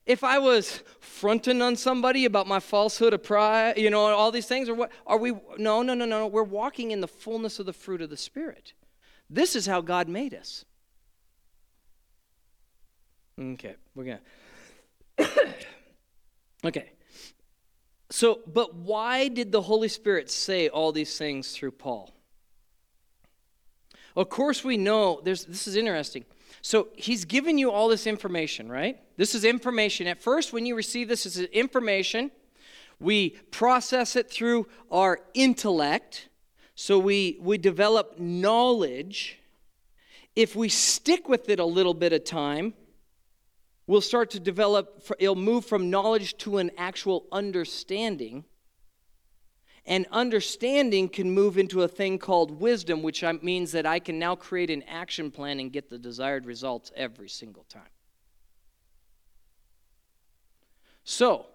if 0.06 0.24
I 0.24 0.38
was 0.38 0.82
fronting 1.00 1.60
on 1.60 1.76
somebody 1.76 2.24
about 2.24 2.46
my 2.46 2.60
falsehood 2.60 3.12
of 3.12 3.22
pride, 3.22 3.76
you 3.76 3.90
know, 3.90 4.06
all 4.06 4.30
these 4.30 4.46
things, 4.46 4.70
or 4.70 4.74
what 4.74 4.90
are 5.06 5.18
we? 5.18 5.32
No, 5.58 5.82
no, 5.82 5.92
no, 5.92 6.06
no. 6.06 6.26
We're 6.26 6.42
walking 6.42 6.92
in 6.92 7.02
the 7.02 7.08
fullness 7.08 7.58
of 7.58 7.66
the 7.66 7.74
fruit 7.74 8.00
of 8.00 8.08
the 8.08 8.16
Spirit. 8.16 8.72
This 9.28 9.54
is 9.54 9.66
how 9.66 9.82
God 9.82 10.08
made 10.08 10.32
us. 10.32 10.64
Okay, 13.38 13.74
we're 13.94 14.18
gonna. 15.18 15.30
okay. 16.64 16.92
So, 18.08 18.40
but 18.46 18.74
why 18.74 19.28
did 19.28 19.52
the 19.52 19.60
Holy 19.60 19.88
Spirit 19.88 20.30
say 20.30 20.68
all 20.68 20.92
these 20.92 21.18
things 21.18 21.52
through 21.52 21.72
Paul? 21.72 22.13
Of 24.16 24.28
course, 24.28 24.62
we 24.62 24.76
know, 24.76 25.20
there's, 25.24 25.44
this 25.44 25.66
is 25.66 25.76
interesting. 25.76 26.24
So 26.62 26.88
he's 26.96 27.24
given 27.24 27.58
you 27.58 27.70
all 27.70 27.88
this 27.88 28.06
information, 28.06 28.70
right? 28.70 28.98
This 29.16 29.34
is 29.34 29.44
information. 29.44 30.06
At 30.06 30.22
first, 30.22 30.52
when 30.52 30.64
you 30.66 30.74
receive 30.74 31.08
this, 31.08 31.24
this 31.24 31.36
is 31.36 31.46
information. 31.48 32.30
We 33.00 33.30
process 33.50 34.16
it 34.16 34.30
through 34.30 34.68
our 34.90 35.20
intellect. 35.34 36.28
So 36.74 36.98
we, 36.98 37.38
we 37.40 37.58
develop 37.58 38.18
knowledge. 38.18 39.38
If 40.36 40.56
we 40.56 40.68
stick 40.68 41.28
with 41.28 41.48
it 41.48 41.58
a 41.58 41.64
little 41.64 41.94
bit 41.94 42.12
of 42.12 42.24
time, 42.24 42.74
we'll 43.86 44.00
start 44.00 44.30
to 44.30 44.40
develop, 44.40 45.06
it'll 45.18 45.34
move 45.36 45.64
from 45.64 45.90
knowledge 45.90 46.36
to 46.38 46.58
an 46.58 46.70
actual 46.78 47.26
understanding. 47.30 48.44
And 49.86 50.06
understanding 50.10 51.08
can 51.10 51.30
move 51.30 51.58
into 51.58 51.82
a 51.82 51.88
thing 51.88 52.18
called 52.18 52.58
wisdom, 52.58 53.02
which 53.02 53.22
means 53.42 53.72
that 53.72 53.84
I 53.84 53.98
can 53.98 54.18
now 54.18 54.34
create 54.34 54.70
an 54.70 54.82
action 54.84 55.30
plan 55.30 55.60
and 55.60 55.70
get 55.70 55.90
the 55.90 55.98
desired 55.98 56.46
results 56.46 56.90
every 56.96 57.28
single 57.28 57.64
time. 57.64 57.82
So, 61.04 61.46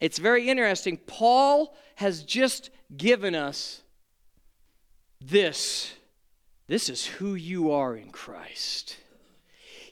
it's 0.00 0.18
very 0.18 0.48
interesting. 0.48 0.96
Paul 0.96 1.76
has 1.94 2.24
just 2.24 2.70
given 2.96 3.36
us 3.36 3.82
this. 5.20 5.94
This 6.66 6.88
is 6.88 7.06
who 7.06 7.34
you 7.34 7.70
are 7.70 7.94
in 7.96 8.10
Christ. 8.10 8.96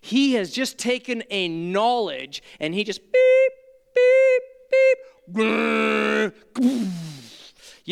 He 0.00 0.34
has 0.34 0.50
just 0.50 0.78
taken 0.78 1.22
a 1.30 1.48
knowledge 1.48 2.42
and 2.58 2.74
he 2.74 2.82
just 2.82 3.00
beep, 3.00 3.52
beep, 3.94 4.42
beep 4.70 4.98
you 5.28 6.32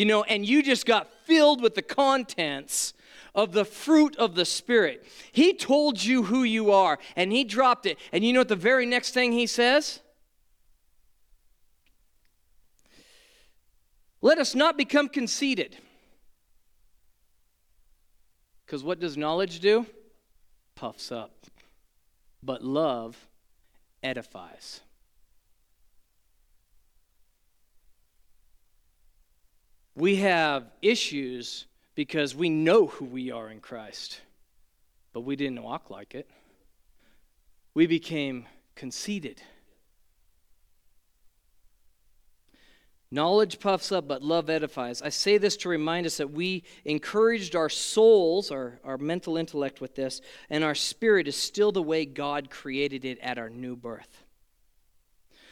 know, 0.05 0.23
and 0.23 0.45
you 0.45 0.61
just 0.63 0.85
got 0.85 1.11
filled 1.25 1.61
with 1.61 1.75
the 1.75 1.81
contents 1.81 2.93
of 3.35 3.51
the 3.51 3.65
fruit 3.65 4.15
of 4.17 4.35
the 4.35 4.45
Spirit. 4.45 5.05
He 5.31 5.53
told 5.53 6.03
you 6.03 6.23
who 6.23 6.43
you 6.43 6.71
are, 6.71 6.99
and 7.15 7.31
He 7.31 7.43
dropped 7.43 7.85
it. 7.85 7.97
And 8.11 8.23
you 8.23 8.33
know 8.33 8.41
what 8.41 8.49
the 8.49 8.55
very 8.55 8.85
next 8.85 9.11
thing 9.13 9.31
He 9.31 9.47
says? 9.47 10.01
Let 14.21 14.37
us 14.37 14.55
not 14.55 14.77
become 14.77 15.09
conceited. 15.09 15.77
Because 18.65 18.83
what 18.83 18.99
does 18.99 19.17
knowledge 19.17 19.59
do? 19.59 19.85
Puffs 20.75 21.11
up. 21.11 21.31
But 22.41 22.63
love 22.63 23.27
edifies. 24.01 24.81
We 29.95 30.17
have 30.17 30.65
issues 30.81 31.67
because 31.95 32.35
we 32.35 32.49
know 32.49 32.87
who 32.87 33.05
we 33.05 33.31
are 33.31 33.49
in 33.49 33.59
Christ, 33.59 34.21
but 35.13 35.21
we 35.21 35.35
didn't 35.35 35.61
walk 35.61 35.89
like 35.89 36.15
it. 36.15 36.27
We 37.75 37.85
became 37.85 38.47
conceited. 38.75 39.41
Knowledge 43.11 43.59
puffs 43.59 43.91
up, 43.91 44.07
but 44.07 44.23
love 44.23 44.49
edifies. 44.49 45.03
I 45.03 45.09
say 45.09 45.37
this 45.37 45.55
to 45.57 45.69
remind 45.69 46.07
us 46.07 46.17
that 46.17 46.31
we 46.31 46.63
encouraged 46.83 47.55
our 47.55 47.69
souls, 47.69 48.49
our, 48.49 48.79
our 48.83 48.97
mental 48.97 49.37
intellect 49.37 49.79
with 49.79 49.93
this, 49.93 50.19
and 50.49 50.63
our 50.63 50.73
spirit 50.73 51.27
is 51.27 51.37
still 51.37 51.71
the 51.71 51.83
way 51.83 52.05
God 52.05 52.49
created 52.49 53.05
it 53.05 53.19
at 53.19 53.37
our 53.37 53.51
new 53.51 53.75
birth. 53.75 54.23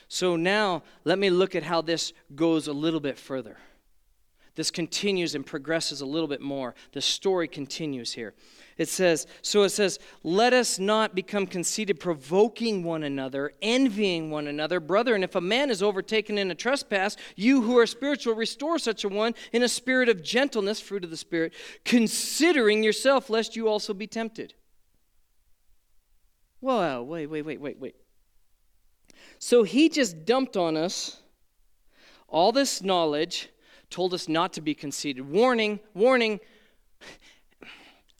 So 0.07 0.35
now, 0.35 0.81
let 1.03 1.19
me 1.19 1.29
look 1.29 1.55
at 1.55 1.61
how 1.61 1.81
this 1.81 2.13
goes 2.33 2.67
a 2.67 2.73
little 2.73 2.99
bit 2.99 3.19
further 3.19 3.57
this 4.55 4.71
continues 4.71 5.33
and 5.33 5.45
progresses 5.45 6.01
a 6.01 6.05
little 6.05 6.27
bit 6.27 6.41
more. 6.41 6.75
The 6.91 7.01
story 7.01 7.47
continues 7.47 8.13
here. 8.13 8.33
It 8.77 8.89
says, 8.89 9.27
so 9.41 9.63
it 9.63 9.69
says, 9.69 9.99
let 10.23 10.53
us 10.53 10.79
not 10.79 11.15
become 11.15 11.45
conceited, 11.45 11.99
provoking 11.99 12.83
one 12.83 13.03
another, 13.03 13.53
envying 13.61 14.29
one 14.29 14.47
another. 14.47 14.79
Brethren, 14.79 15.23
if 15.23 15.35
a 15.35 15.41
man 15.41 15.69
is 15.69 15.83
overtaken 15.83 16.37
in 16.37 16.51
a 16.51 16.55
trespass, 16.55 17.15
you 17.35 17.61
who 17.61 17.77
are 17.77 17.85
spiritual, 17.85 18.33
restore 18.33 18.79
such 18.79 19.03
a 19.03 19.09
one 19.09 19.35
in 19.53 19.63
a 19.63 19.69
spirit 19.69 20.09
of 20.09 20.23
gentleness, 20.23 20.79
fruit 20.79 21.03
of 21.03 21.09
the 21.09 21.17
Spirit, 21.17 21.53
considering 21.85 22.83
yourself, 22.83 23.29
lest 23.29 23.55
you 23.55 23.67
also 23.67 23.93
be 23.93 24.07
tempted. 24.07 24.53
Whoa, 26.59 27.03
wait, 27.03 27.27
wait, 27.27 27.43
wait, 27.43 27.61
wait, 27.61 27.79
wait. 27.79 27.95
So 29.39 29.63
he 29.63 29.89
just 29.89 30.25
dumped 30.25 30.57
on 30.57 30.75
us 30.75 31.21
all 32.27 32.51
this 32.51 32.81
knowledge 32.81 33.49
told 33.91 34.13
us 34.13 34.27
not 34.27 34.53
to 34.53 34.61
be 34.61 34.73
conceited. 34.73 35.29
Warning, 35.29 35.79
warning. 35.93 36.39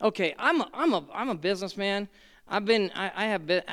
Okay, 0.01 0.33
I'm 0.39 0.61
a, 0.61 0.69
I'm 0.73 0.93
a, 0.93 1.03
I'm 1.13 1.29
a 1.29 1.35
businessman. 1.35 2.09
I've 2.47 2.65
been, 2.65 2.91
I, 2.95 3.11
I 3.15 3.25
have 3.25 3.45
been, 3.45 3.63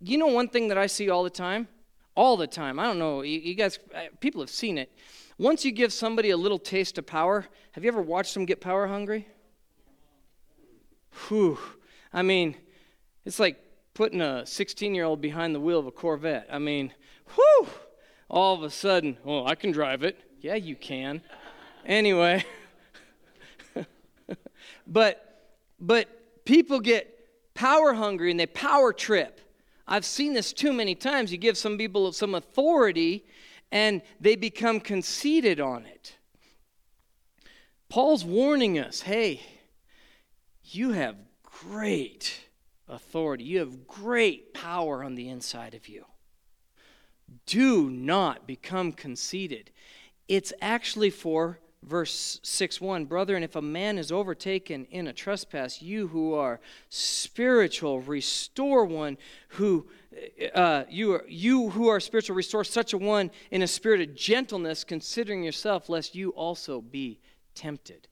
you 0.00 0.18
know 0.18 0.28
one 0.28 0.48
thing 0.48 0.68
that 0.68 0.78
I 0.78 0.86
see 0.86 1.10
all 1.10 1.24
the 1.24 1.30
time? 1.30 1.68
All 2.14 2.36
the 2.36 2.46
time. 2.46 2.78
I 2.78 2.84
don't 2.84 2.98
know, 2.98 3.22
you, 3.22 3.40
you 3.40 3.54
guys, 3.54 3.78
uh, 3.94 4.04
people 4.20 4.40
have 4.40 4.50
seen 4.50 4.78
it. 4.78 4.92
Once 5.36 5.64
you 5.64 5.72
give 5.72 5.92
somebody 5.92 6.30
a 6.30 6.36
little 6.36 6.60
taste 6.60 6.96
of 6.96 7.06
power, 7.06 7.46
have 7.72 7.82
you 7.82 7.88
ever 7.88 8.02
watched 8.02 8.34
them 8.34 8.44
get 8.44 8.60
power 8.60 8.86
hungry? 8.86 9.26
Whew. 11.28 11.58
I 12.12 12.22
mean, 12.22 12.56
it's 13.24 13.40
like 13.40 13.60
putting 13.94 14.20
a 14.20 14.46
16 14.46 14.94
year 14.94 15.04
old 15.04 15.20
behind 15.20 15.54
the 15.54 15.60
wheel 15.60 15.80
of 15.80 15.86
a 15.86 15.90
Corvette. 15.90 16.46
I 16.52 16.60
mean, 16.60 16.92
whew, 17.34 17.68
all 18.30 18.54
of 18.54 18.62
a 18.62 18.70
sudden, 18.70 19.18
oh, 19.24 19.44
I 19.44 19.56
can 19.56 19.72
drive 19.72 20.04
it. 20.04 20.18
Yeah, 20.44 20.56
you 20.56 20.76
can. 20.76 21.22
anyway, 21.86 22.44
but 24.86 25.46
but 25.80 26.44
people 26.44 26.80
get 26.80 27.54
power 27.54 27.94
hungry 27.94 28.30
and 28.30 28.38
they 28.38 28.44
power 28.44 28.92
trip. 28.92 29.40
I've 29.88 30.04
seen 30.04 30.34
this 30.34 30.52
too 30.52 30.74
many 30.74 30.94
times. 30.94 31.32
You 31.32 31.38
give 31.38 31.56
some 31.56 31.78
people 31.78 32.12
some 32.12 32.34
authority 32.34 33.24
and 33.72 34.02
they 34.20 34.36
become 34.36 34.80
conceited 34.80 35.60
on 35.60 35.86
it. 35.86 36.18
Paul's 37.88 38.22
warning 38.22 38.78
us 38.78 39.00
hey, 39.00 39.40
you 40.62 40.90
have 40.90 41.16
great 41.42 42.38
authority, 42.86 43.44
you 43.44 43.60
have 43.60 43.86
great 43.86 44.52
power 44.52 45.02
on 45.02 45.14
the 45.14 45.30
inside 45.30 45.72
of 45.72 45.88
you. 45.88 46.04
Do 47.46 47.88
not 47.88 48.46
become 48.46 48.92
conceited. 48.92 49.70
It's 50.28 50.52
actually 50.60 51.10
for 51.10 51.58
verse 51.82 52.40
6 52.42 52.80
1 52.80 53.04
Brother, 53.04 53.36
and 53.36 53.44
if 53.44 53.56
a 53.56 53.62
man 53.62 53.98
is 53.98 54.10
overtaken 54.10 54.86
in 54.86 55.06
a 55.06 55.12
trespass, 55.12 55.82
you 55.82 56.08
who 56.08 56.34
are 56.34 56.60
spiritual, 56.88 58.00
restore 58.00 58.84
one 58.84 59.18
who. 59.48 59.86
Uh, 60.54 60.84
you, 60.88 61.12
are, 61.12 61.24
you 61.26 61.70
who 61.70 61.88
are 61.88 61.98
spiritual, 61.98 62.36
restore 62.36 62.62
such 62.62 62.92
a 62.92 62.98
one 62.98 63.32
in 63.50 63.62
a 63.62 63.66
spirit 63.66 64.00
of 64.00 64.14
gentleness, 64.14 64.84
considering 64.84 65.42
yourself, 65.42 65.88
lest 65.88 66.14
you 66.14 66.30
also 66.30 66.80
be 66.80 67.18
tempted. 67.56 68.06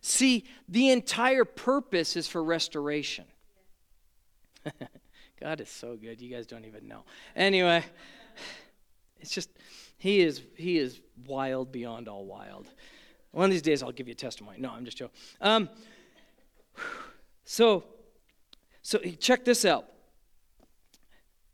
See, 0.00 0.44
the 0.68 0.90
entire 0.90 1.44
purpose 1.44 2.16
is 2.16 2.28
for 2.28 2.42
restoration. 2.42 3.24
God 5.40 5.60
is 5.60 5.68
so 5.68 5.96
good. 5.96 6.20
You 6.20 6.28
guys 6.28 6.46
don't 6.46 6.64
even 6.64 6.86
know. 6.86 7.04
Anyway, 7.34 7.84
it's 9.20 9.32
just 9.32 9.50
he 10.02 10.18
is, 10.18 10.42
he 10.56 10.78
is 10.78 10.98
wild 11.28 11.70
beyond 11.70 12.08
all 12.08 12.24
wild. 12.24 12.66
One 13.30 13.44
of 13.44 13.52
these 13.52 13.62
days 13.62 13.84
I'll 13.84 13.92
give 13.92 14.08
you 14.08 14.12
a 14.12 14.16
testimony. 14.16 14.58
No, 14.58 14.70
I'm 14.70 14.84
just 14.84 14.96
joking. 14.96 15.14
Um, 15.40 15.68
so, 17.44 17.84
so 18.82 18.98
check 18.98 19.44
this 19.44 19.64
out. 19.64 19.86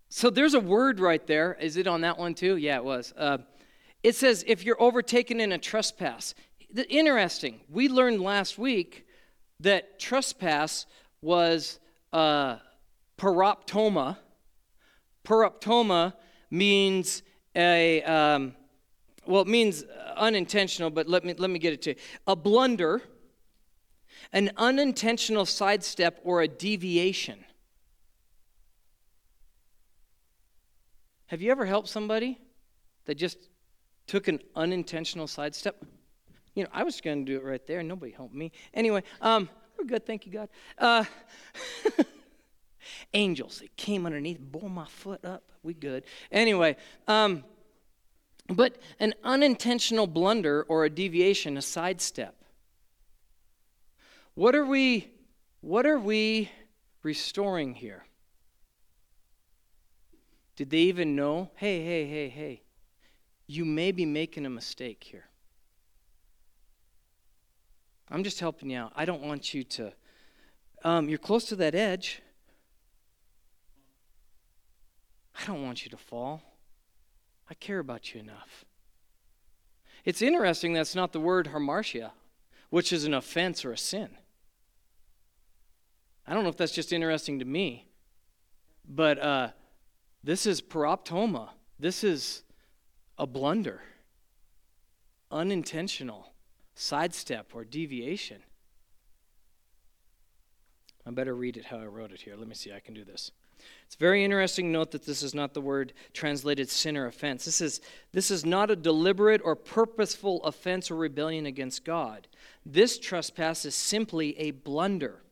So 0.09 0.31
there's 0.31 0.55
a 0.55 0.61
word 0.61 0.99
right 0.99 1.27
there. 1.27 1.59
Is 1.61 1.77
it 1.77 1.87
on 1.87 2.01
that 2.01 2.17
one 2.17 2.33
too? 2.33 2.57
Yeah, 2.57 2.77
it 2.77 2.85
was. 2.85 3.13
Uh, 3.19 3.37
it 4.03 4.15
says 4.15 4.45
if 4.47 4.65
you're 4.65 4.81
overtaken 4.81 5.41
in 5.41 5.53
a 5.53 5.59
trespass. 5.59 6.35
Interesting. 6.89 7.61
We 7.69 7.91
learned 7.91 8.23
last 8.23 8.57
week 8.57 9.05
that 9.61 9.99
trespass 9.99 10.87
was 11.21 11.81
uh, 12.15 12.57
paraptoma. 13.19 14.17
Paraptoma 15.23 16.15
means 16.51 17.23
a, 17.57 18.03
um, 18.03 18.55
well, 19.27 19.43
it 19.43 19.49
means 19.49 19.85
unintentional, 20.17 20.91
but 20.91 21.09
let 21.09 21.25
me, 21.25 21.35
let 21.35 21.51
me 21.51 21.59
get 21.59 21.73
it 21.73 21.83
to 21.83 21.91
you. 21.91 21.97
A 22.27 22.37
blunder, 22.37 23.03
an 24.33 24.51
unintentional 24.57 25.47
sidestep, 25.47 26.21
or 26.25 26.43
a 26.43 26.49
deviation. 26.49 27.45
Have 31.27 31.43
you 31.43 31.51
ever 31.51 31.67
helped 31.67 31.89
somebody 31.89 32.39
that 33.05 33.17
just 33.17 33.39
took 34.07 34.29
an 34.29 34.41
unintentional 34.57 35.27
sidestep? 35.27 35.85
You 36.55 36.65
know, 36.65 36.71
I 36.73 36.83
was 36.83 37.01
going 37.01 37.25
to 37.25 37.33
do 37.33 37.39
it 37.39 37.45
right 37.45 37.65
there. 37.67 37.83
Nobody 37.83 38.13
helped 38.13 38.35
me. 38.35 38.51
Anyway, 38.73 39.03
um, 39.21 39.49
we're 39.79 39.85
good. 39.85 40.07
Thank 40.07 40.27
you, 40.27 40.33
God. 40.33 40.49
Uh, 40.79 41.05
angels. 43.15 43.59
They 43.61 43.71
came 43.77 44.07
underneath, 44.07 44.39
bore 44.41 44.71
my 44.71 44.87
foot 44.87 45.25
up. 45.25 45.53
We 45.63 45.75
good. 45.75 46.05
Anyway, 46.31 46.77
um, 47.07 47.45
but 48.49 48.77
an 49.01 49.15
unintentional 49.25 50.07
blunder 50.07 50.65
or 50.69 50.85
a 50.85 50.91
deviation, 50.91 51.57
a 51.57 51.63
sidestep. 51.63 52.35
What 54.35 54.55
are 54.55 54.65
we? 54.65 55.11
What 55.61 55.87
are 55.87 55.99
we? 55.99 56.51
restoring 57.03 57.75
here? 57.75 58.05
Did 60.57 60.71
they 60.71 60.79
even 60.93 61.15
know? 61.15 61.51
Hey, 61.55 61.83
hey, 61.85 62.07
hey, 62.07 62.29
hey, 62.29 62.63
you 63.47 63.65
may 63.65 63.93
be 63.93 64.05
making 64.05 64.45
a 64.45 64.51
mistake 64.51 65.05
here. 65.05 65.27
I'm 68.11 68.25
just 68.25 68.41
helping 68.41 68.71
you 68.71 68.79
out. 68.79 68.93
I 68.97 69.05
don't 69.05 69.23
want 69.23 69.55
you 69.55 69.63
to. 69.65 69.93
Um, 70.83 71.09
you're 71.09 71.19
close 71.19 71.45
to 71.47 71.57
that 71.57 71.75
edge. 71.75 72.23
I 75.41 75.47
don't 75.47 75.63
want 75.63 75.85
you 75.85 75.91
to 75.91 75.97
fall. 75.97 76.43
I 77.49 77.55
care 77.55 77.79
about 77.79 78.13
you 78.13 78.21
enough. 78.21 78.65
It's 80.05 80.23
interesting 80.23 80.73
that's 80.73 80.95
not 80.95 81.13
the 81.13 81.21
word 81.21 81.49
hamartia, 81.49 82.11
which 82.71 82.93
is 82.93 83.05
an 83.05 83.15
offense 83.15 83.65
or 83.65 83.73
a 83.73 83.79
sin. 83.79 84.11
I 86.27 86.35
don't 86.35 86.43
know 86.43 86.51
if 86.51 86.57
that's 86.57 86.73
just 86.73 86.93
interesting 86.93 87.39
to 87.39 87.45
me, 87.45 87.89
but 88.87 89.19
uh, 89.19 89.49
this 90.23 90.45
is 90.47 90.61
paraptoma. 90.61 91.51
This 91.79 92.05
is 92.05 92.43
a 93.17 93.27
blunder, 93.27 93.83
unintentional 95.31 96.33
sidestep 96.75 97.53
or 97.55 97.65
deviation. 97.65 98.43
I 101.07 101.11
better 101.11 101.35
read 101.35 101.57
it 101.57 101.67
how 101.67 101.79
I 101.79 101.87
wrote 101.87 102.13
it 102.13 102.21
here. 102.21 102.37
Let 102.37 102.49
me 102.49 102.55
see, 102.55 102.73
I 102.73 102.81
can 102.81 102.93
do 102.93 103.05
this. 103.05 103.33
It's 103.87 103.95
very 103.95 104.23
interesting 104.23 104.71
note 104.71 104.91
that 104.91 105.07
this 105.07 105.23
is 105.23 105.35
not 105.35 105.55
the 105.55 105.63
word 105.63 105.95
translated 106.13 106.69
sin 106.69 106.97
or 106.97 107.07
offense. 107.07 107.47
This 107.47 107.63
is, 107.63 107.81
this 108.13 108.31
is 108.31 108.45
not 108.45 108.71
a 108.71 108.77
deliberate 108.77 109.41
or 109.43 109.57
purposeful 109.57 110.43
offense 110.45 110.91
or 110.91 110.97
rebellion 110.97 111.47
against 111.47 111.85
God. 111.85 112.29
This 112.67 112.99
trespass 112.99 113.65
is 113.65 113.75
simply 113.75 114.39
a 114.39 114.51
blunder. 114.51 115.23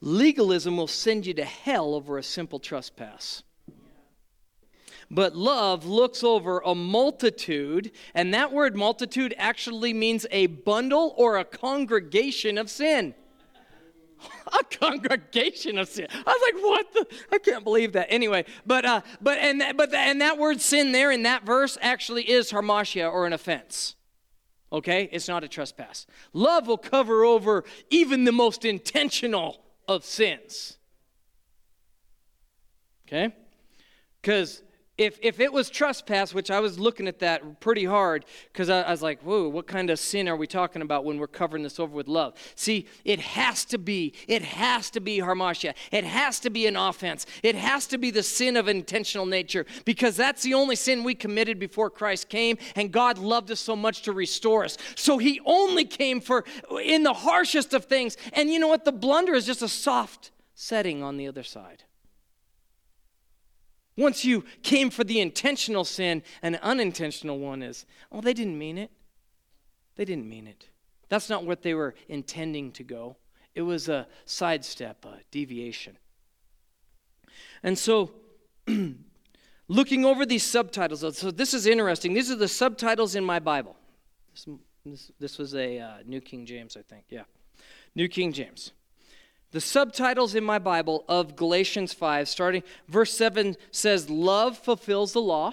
Legalism 0.00 0.76
will 0.76 0.88
send 0.88 1.26
you 1.26 1.34
to 1.34 1.44
hell 1.44 1.94
over 1.94 2.18
a 2.18 2.24
simple 2.24 2.58
trespass. 2.58 3.44
But 5.08 5.36
love 5.36 5.84
looks 5.84 6.24
over 6.24 6.60
a 6.64 6.74
multitude, 6.74 7.92
and 8.14 8.34
that 8.34 8.50
word 8.50 8.74
multitude 8.74 9.32
actually 9.38 9.92
means 9.92 10.26
a 10.30 10.46
bundle 10.46 11.14
or 11.16 11.36
a 11.36 11.44
congregation 11.44 12.58
of 12.58 12.68
sin. 12.68 13.14
a 14.58 14.64
congregation 14.64 15.78
of 15.78 15.88
sin. 15.88 16.06
I 16.10 16.16
was 16.16 16.52
like, 16.52 16.62
what 16.62 16.92
the? 16.92 17.16
I 17.32 17.38
can't 17.38 17.64
believe 17.64 17.92
that. 17.92 18.06
Anyway, 18.10 18.44
but 18.66 18.84
uh, 18.84 19.00
but 19.20 19.38
and 19.38 19.60
that, 19.60 19.76
but 19.76 19.90
the, 19.90 19.98
and 19.98 20.20
that 20.20 20.38
word 20.38 20.60
sin 20.60 20.92
there 20.92 21.10
in 21.10 21.22
that 21.24 21.44
verse 21.44 21.78
actually 21.80 22.30
is 22.30 22.52
hamartia 22.52 23.10
or 23.10 23.26
an 23.26 23.32
offense. 23.32 23.96
Okay, 24.72 25.08
it's 25.12 25.28
not 25.28 25.44
a 25.44 25.48
trespass. 25.48 26.06
Love 26.32 26.66
will 26.66 26.78
cover 26.78 27.24
over 27.24 27.64
even 27.90 28.24
the 28.24 28.32
most 28.32 28.64
intentional 28.64 29.62
of 29.86 30.04
sins. 30.04 30.78
Okay, 33.06 33.34
because 34.20 34.62
if, 35.02 35.18
if 35.20 35.40
it 35.40 35.52
was 35.52 35.68
trespass, 35.68 36.32
which 36.32 36.50
I 36.50 36.60
was 36.60 36.78
looking 36.78 37.08
at 37.08 37.18
that 37.18 37.60
pretty 37.60 37.84
hard 37.84 38.24
because 38.52 38.70
I, 38.70 38.82
I, 38.82 38.90
was 38.90 39.02
like, 39.02 39.20
whoa, 39.22 39.48
what 39.48 39.66
kind 39.66 39.90
of 39.90 39.98
sin 39.98 40.28
are 40.28 40.36
we 40.36 40.46
talking 40.46 40.80
about 40.80 41.04
when 41.04 41.18
we're 41.18 41.26
covering 41.26 41.62
this 41.62 41.80
over 41.80 41.92
with 41.92 42.08
love? 42.08 42.34
See, 42.54 42.86
it 43.04 43.18
has 43.20 43.64
to 43.66 43.78
be, 43.78 44.14
it 44.28 44.42
has 44.42 44.90
to 44.90 45.00
be 45.00 45.18
hamartia. 45.18 45.74
It 45.90 46.04
has 46.04 46.38
to 46.40 46.50
be 46.50 46.66
an 46.66 46.76
offense. 46.76 47.26
It 47.42 47.56
has 47.56 47.86
to 47.88 47.98
be 47.98 48.10
the 48.10 48.22
sin 48.22 48.56
of 48.56 48.68
intentional 48.68 49.26
nature 49.26 49.66
because 49.84 50.16
that's 50.16 50.42
the 50.42 50.54
only 50.54 50.76
sin 50.76 51.02
we 51.02 51.14
committed 51.14 51.58
before 51.58 51.90
Christ 51.90 52.28
came 52.28 52.56
and 52.76 52.92
God 52.92 53.18
loved 53.18 53.50
us 53.50 53.60
so 53.60 53.74
much 53.74 54.02
to 54.02 54.12
restore 54.12 54.64
us. 54.64 54.78
So 54.94 55.18
he 55.18 55.40
only 55.44 55.84
came 55.84 56.20
for 56.20 56.44
in 56.82 57.02
the 57.02 57.12
harshest 57.12 57.74
of 57.74 57.86
things. 57.86 58.16
And 58.32 58.50
you 58.50 58.58
know 58.58 58.68
what? 58.68 58.84
The 58.84 58.92
blunder 58.92 59.34
is 59.34 59.46
just 59.46 59.62
a 59.62 59.68
soft 59.68 60.30
setting 60.54 61.02
on 61.02 61.16
the 61.16 61.26
other 61.26 61.42
side. 61.42 61.82
Once 63.96 64.24
you 64.24 64.44
came 64.62 64.90
for 64.90 65.04
the 65.04 65.20
intentional 65.20 65.84
sin, 65.84 66.22
an 66.42 66.58
unintentional 66.62 67.38
one 67.38 67.62
is, 67.62 67.84
oh, 68.10 68.20
they 68.20 68.32
didn't 68.32 68.58
mean 68.58 68.78
it. 68.78 68.90
They 69.96 70.04
didn't 70.04 70.28
mean 70.28 70.46
it. 70.46 70.68
That's 71.08 71.28
not 71.28 71.44
what 71.44 71.62
they 71.62 71.74
were 71.74 71.94
intending 72.08 72.72
to 72.72 72.82
go. 72.82 73.16
It 73.54 73.62
was 73.62 73.88
a 73.90 74.06
sidestep, 74.24 75.04
a 75.04 75.18
deviation. 75.30 75.98
And 77.62 77.78
so, 77.78 78.12
looking 79.68 80.04
over 80.06 80.24
these 80.24 80.42
subtitles, 80.42 81.00
so 81.16 81.30
this 81.30 81.52
is 81.52 81.66
interesting. 81.66 82.14
These 82.14 82.30
are 82.30 82.36
the 82.36 82.48
subtitles 82.48 83.14
in 83.14 83.24
my 83.24 83.40
Bible. 83.40 83.76
This, 84.32 84.48
this, 84.86 85.12
this 85.20 85.38
was 85.38 85.54
a 85.54 85.78
uh, 85.78 85.96
New 86.06 86.22
King 86.22 86.46
James, 86.46 86.78
I 86.78 86.82
think. 86.82 87.04
Yeah. 87.10 87.24
New 87.94 88.08
King 88.08 88.32
James. 88.32 88.72
The 89.52 89.60
subtitles 89.60 90.34
in 90.34 90.44
my 90.44 90.58
Bible 90.58 91.04
of 91.08 91.36
Galatians 91.36 91.92
5, 91.92 92.26
starting 92.26 92.62
verse 92.88 93.12
7 93.12 93.56
says, 93.70 94.08
Love 94.08 94.56
fulfills 94.56 95.12
the 95.12 95.20
law. 95.20 95.52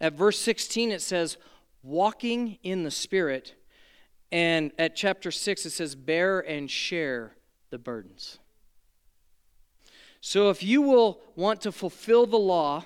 At 0.00 0.12
verse 0.12 0.38
16, 0.38 0.92
it 0.92 1.00
says, 1.00 1.38
Walking 1.82 2.58
in 2.62 2.82
the 2.84 2.90
Spirit. 2.90 3.54
And 4.30 4.70
at 4.78 4.94
chapter 4.94 5.30
6, 5.30 5.64
it 5.64 5.70
says, 5.70 5.94
Bear 5.94 6.40
and 6.40 6.70
share 6.70 7.32
the 7.70 7.78
burdens. 7.78 8.38
So 10.20 10.50
if 10.50 10.62
you 10.62 10.82
will 10.82 11.20
want 11.36 11.62
to 11.62 11.72
fulfill 11.72 12.26
the 12.26 12.36
law, 12.36 12.84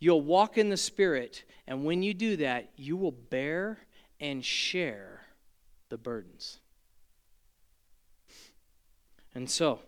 you'll 0.00 0.22
walk 0.22 0.58
in 0.58 0.70
the 0.70 0.76
Spirit. 0.76 1.44
And 1.68 1.84
when 1.84 2.02
you 2.02 2.14
do 2.14 2.36
that, 2.38 2.70
you 2.76 2.96
will 2.96 3.12
bear 3.12 3.78
and 4.18 4.44
share 4.44 5.20
the 5.88 5.98
burdens. 5.98 6.58
And 9.34 9.50
so, 9.50 9.80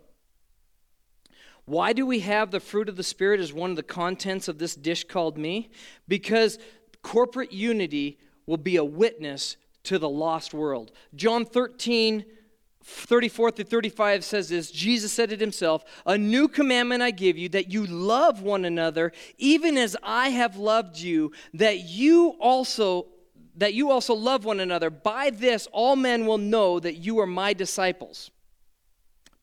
why 1.65 1.93
do 1.93 2.07
we 2.07 2.21
have 2.21 2.51
the 2.51 2.61
fruit 2.61 2.89
of 2.89 2.97
the 2.97 3.03
Spirit 3.03 3.41
as 3.41 3.53
one 3.53 3.71
of 3.71 3.77
the 3.77 3.83
contents 3.83 4.49
of 4.49 4.59
this 4.59 4.75
dish 4.75 5.05
called 5.05 5.37
me? 5.37 5.71
Because 6.07 6.59
corporate 7.03 7.53
unity 7.53 8.19
will 8.47 8.57
be 8.57 8.77
a 8.77 8.85
witness 8.85 9.57
to 9.85 9.99
the 9.99 10.09
lost 10.09 10.55
world. 10.55 10.93
John 11.15 11.45
13, 11.45 12.25
34 12.83 13.51
through 13.51 13.65
35 13.65 14.25
says 14.25 14.49
this 14.49 14.71
Jesus 14.71 15.13
said 15.13 15.33
it 15.33 15.41
himself, 15.41 15.85
A 16.07 16.17
new 16.17 16.47
commandment 16.47 17.03
I 17.03 17.11
give 17.11 17.37
you, 17.37 17.49
that 17.51 17.71
you 17.73 17.87
love 17.87 18.43
one 18.43 18.65
another, 18.65 19.13
even 19.39 19.77
as 19.77 19.97
I 20.03 20.29
have 20.31 20.57
loved 20.57 20.99
you, 20.99 21.33
that 21.55 21.81
you 21.81 22.37
also 22.41 23.09
that 23.59 23.73
you 23.73 23.91
also 23.91 24.15
love 24.15 24.45
one 24.45 24.61
another. 24.61 24.91
By 24.91 25.31
this 25.31 25.67
all 25.73 25.97
men 25.97 26.27
will 26.27 26.39
know 26.39 26.79
that 26.79 26.97
you 26.97 27.19
are 27.21 27.27
my 27.27 27.55
disciples. 27.55 28.31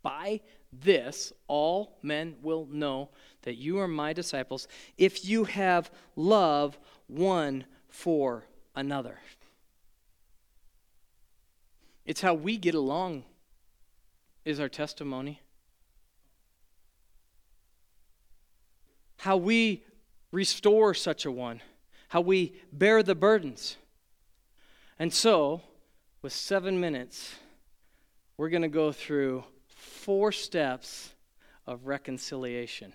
By 0.03 0.41
this, 0.71 1.33
all 1.47 1.97
men 2.03 2.35
will 2.41 2.67
know 2.69 3.09
that 3.43 3.55
you 3.55 3.79
are 3.79 3.87
my 3.87 4.13
disciples 4.13 4.67
if 4.97 5.25
you 5.25 5.45
have 5.45 5.89
love 6.15 6.77
one 7.07 7.65
for 7.87 8.45
another. 8.75 9.17
It's 12.05 12.21
how 12.21 12.33
we 12.33 12.57
get 12.57 12.75
along, 12.75 13.23
is 14.43 14.59
our 14.59 14.67
testimony. 14.67 15.39
How 19.17 19.37
we 19.37 19.85
restore 20.31 20.93
such 20.93 21.25
a 21.25 21.31
one, 21.31 21.61
how 22.09 22.19
we 22.19 22.55
bear 22.73 23.03
the 23.03 23.15
burdens. 23.15 23.77
And 24.99 25.13
so, 25.13 25.61
with 26.21 26.33
seven 26.33 26.79
minutes, 26.79 27.35
we're 28.35 28.49
going 28.49 28.63
to 28.63 28.67
go 28.67 28.91
through 28.91 29.45
four 30.03 30.33
steps 30.33 31.13
of 31.65 31.87
reconciliation. 31.87 32.91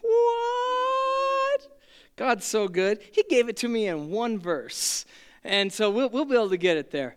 What? 0.00 1.66
God's 2.14 2.44
so 2.44 2.68
good. 2.68 3.00
He 3.10 3.24
gave 3.28 3.48
it 3.48 3.56
to 3.58 3.68
me 3.68 3.88
in 3.88 4.10
one 4.10 4.38
verse. 4.38 5.04
And 5.42 5.72
so 5.72 5.90
we'll, 5.90 6.08
we'll 6.08 6.24
be 6.24 6.36
able 6.36 6.50
to 6.50 6.56
get 6.56 6.76
it 6.76 6.92
there. 6.92 7.16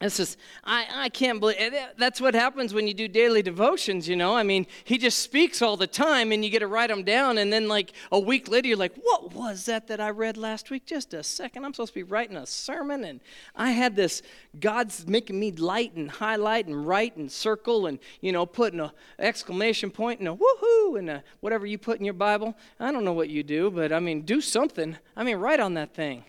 This 0.00 0.20
is, 0.20 0.36
I, 0.62 0.86
I 0.94 1.08
can't 1.08 1.40
believe 1.40 1.56
eh, 1.58 1.86
that's 1.96 2.20
what 2.20 2.32
happens 2.32 2.72
when 2.72 2.86
you 2.86 2.94
do 2.94 3.08
daily 3.08 3.42
devotions, 3.42 4.08
you 4.08 4.14
know. 4.14 4.36
I 4.36 4.44
mean, 4.44 4.68
he 4.84 4.96
just 4.96 5.18
speaks 5.18 5.60
all 5.60 5.76
the 5.76 5.88
time 5.88 6.30
and 6.30 6.44
you 6.44 6.50
get 6.50 6.60
to 6.60 6.68
write 6.68 6.88
them 6.88 7.02
down. 7.02 7.36
And 7.36 7.52
then, 7.52 7.66
like, 7.66 7.92
a 8.12 8.18
week 8.18 8.46
later, 8.46 8.68
you're 8.68 8.76
like, 8.76 8.94
what 8.94 9.34
was 9.34 9.64
that 9.64 9.88
that 9.88 9.98
I 10.00 10.10
read 10.10 10.36
last 10.36 10.70
week? 10.70 10.86
Just 10.86 11.14
a 11.14 11.24
second. 11.24 11.64
I'm 11.64 11.74
supposed 11.74 11.94
to 11.94 11.98
be 11.98 12.04
writing 12.04 12.36
a 12.36 12.46
sermon. 12.46 13.02
And 13.02 13.18
I 13.56 13.72
had 13.72 13.96
this, 13.96 14.22
God's 14.60 15.04
making 15.08 15.40
me 15.40 15.50
light 15.50 15.94
and 15.96 16.08
highlight 16.08 16.68
and 16.68 16.86
write 16.86 17.16
and 17.16 17.30
circle 17.30 17.86
and, 17.86 17.98
you 18.20 18.30
know, 18.30 18.46
putting 18.46 18.78
an 18.78 18.92
exclamation 19.18 19.90
point 19.90 20.20
and 20.20 20.28
a 20.28 20.32
woohoo 20.32 20.96
and 20.96 21.10
a 21.10 21.24
whatever 21.40 21.66
you 21.66 21.76
put 21.76 21.98
in 21.98 22.04
your 22.04 22.14
Bible. 22.14 22.56
I 22.78 22.92
don't 22.92 23.04
know 23.04 23.12
what 23.14 23.30
you 23.30 23.42
do, 23.42 23.68
but 23.68 23.92
I 23.92 23.98
mean, 23.98 24.22
do 24.22 24.40
something. 24.40 24.96
I 25.16 25.24
mean, 25.24 25.38
write 25.38 25.58
on 25.58 25.74
that 25.74 25.92
thing 25.92 26.22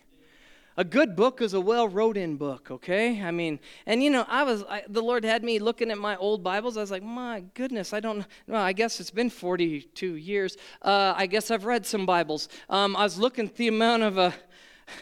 a 0.80 0.84
good 0.86 1.14
book 1.14 1.42
is 1.42 1.54
a 1.54 1.60
well 1.60 1.90
wrote 1.90 2.16
in 2.16 2.38
book, 2.38 2.72
okay? 2.72 3.22
I 3.22 3.32
mean, 3.32 3.60
and 3.86 4.02
you 4.02 4.10
know, 4.10 4.24
I 4.30 4.44
was, 4.44 4.64
I, 4.64 4.84
the 4.88 5.02
Lord 5.02 5.26
had 5.26 5.44
me 5.44 5.60
looking 5.60 5.92
at 5.92 5.98
my 5.98 6.16
old 6.16 6.42
Bibles. 6.42 6.78
I 6.78 6.80
was 6.80 6.90
like, 6.90 7.04
my 7.04 7.44
goodness, 7.54 7.92
I 7.92 8.00
don't 8.00 8.26
know. 8.48 8.56
I 8.56 8.72
guess 8.72 9.02
it's 9.02 9.12
been 9.12 9.30
42 9.30 10.16
years. 10.16 10.56
Uh, 10.82 11.14
I 11.18 11.26
guess 11.26 11.52
I've 11.52 11.66
read 11.66 11.86
some 11.86 12.06
Bibles. 12.06 12.48
Um, 12.70 12.96
I 12.96 13.04
was 13.04 13.20
looking 13.20 13.48
at 13.48 13.58
the 13.58 13.68
amount 13.68 14.04
of, 14.04 14.18
uh, 14.18 14.32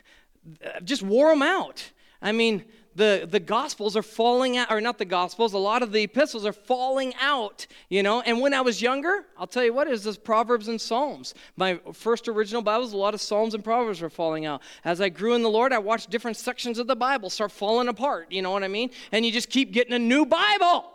just 0.84 1.03
wore 1.03 1.30
them 1.30 1.43
out. 1.43 1.91
I 2.23 2.32
mean, 2.32 2.65
the, 2.97 3.27
the 3.29 3.39
Gospels 3.39 3.95
are 3.95 4.01
falling 4.01 4.57
out, 4.57 4.71
or 4.71 4.81
not 4.81 4.97
the 4.97 5.05
Gospels, 5.05 5.53
a 5.53 5.57
lot 5.59 5.83
of 5.83 5.91
the 5.91 6.01
epistles 6.01 6.47
are 6.47 6.53
falling 6.53 7.13
out, 7.21 7.67
you 7.89 8.01
know. 8.01 8.21
And 8.21 8.41
when 8.41 8.55
I 8.55 8.61
was 8.61 8.81
younger, 8.81 9.23
I'll 9.37 9.45
tell 9.45 9.63
you 9.63 9.71
what, 9.71 9.87
is 9.87 10.03
this 10.03 10.17
Proverbs 10.17 10.67
and 10.67 10.81
Psalms. 10.81 11.35
My 11.57 11.79
first 11.93 12.27
original 12.27 12.63
Bibles, 12.63 12.93
a 12.93 12.97
lot 12.97 13.13
of 13.13 13.21
Psalms 13.21 13.53
and 13.53 13.63
Proverbs 13.63 14.01
were 14.01 14.09
falling 14.09 14.47
out. 14.47 14.63
As 14.83 14.99
I 14.99 15.09
grew 15.09 15.35
in 15.35 15.43
the 15.43 15.49
Lord, 15.49 15.73
I 15.73 15.77
watched 15.77 16.09
different 16.09 16.37
sections 16.37 16.79
of 16.79 16.87
the 16.87 16.95
Bible 16.95 17.29
start 17.29 17.51
falling 17.51 17.87
apart, 17.87 18.31
you 18.31 18.41
know 18.41 18.49
what 18.49 18.63
I 18.63 18.67
mean? 18.67 18.89
And 19.11 19.23
you 19.23 19.31
just 19.31 19.51
keep 19.51 19.71
getting 19.71 19.93
a 19.93 19.99
new 19.99 20.25
Bible. 20.25 20.91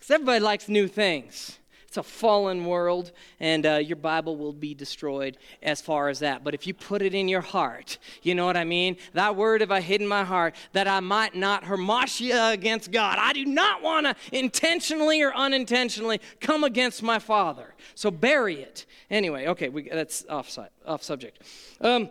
Because 0.00 0.10
everybody 0.10 0.40
likes 0.40 0.68
new 0.68 0.88
things. 0.88 1.59
It's 1.90 1.96
a 1.96 2.04
fallen 2.04 2.66
world, 2.66 3.10
and 3.40 3.66
uh, 3.66 3.74
your 3.78 3.96
Bible 3.96 4.36
will 4.36 4.52
be 4.52 4.74
destroyed 4.74 5.36
as 5.60 5.80
far 5.80 6.08
as 6.08 6.20
that. 6.20 6.44
But 6.44 6.54
if 6.54 6.64
you 6.64 6.72
put 6.72 7.02
it 7.02 7.14
in 7.14 7.26
your 7.26 7.40
heart, 7.40 7.98
you 8.22 8.36
know 8.36 8.46
what 8.46 8.56
I 8.56 8.62
mean? 8.62 8.96
That 9.14 9.34
word 9.34 9.60
have 9.60 9.72
I 9.72 9.80
hid 9.80 10.00
in 10.00 10.06
my 10.06 10.22
heart 10.22 10.54
that 10.72 10.86
I 10.86 11.00
might 11.00 11.34
not 11.34 11.64
hamartia 11.64 12.52
against 12.52 12.92
God. 12.92 13.18
I 13.18 13.32
do 13.32 13.44
not 13.44 13.82
want 13.82 14.06
to 14.06 14.14
intentionally 14.30 15.20
or 15.20 15.34
unintentionally 15.34 16.20
come 16.40 16.62
against 16.62 17.02
my 17.02 17.18
Father. 17.18 17.74
So 17.96 18.12
bury 18.12 18.62
it. 18.62 18.86
Anyway, 19.10 19.48
okay, 19.48 19.68
we, 19.68 19.88
that's 19.88 20.24
off, 20.28 20.56
off 20.86 21.02
subject. 21.02 21.42
Um, 21.80 22.08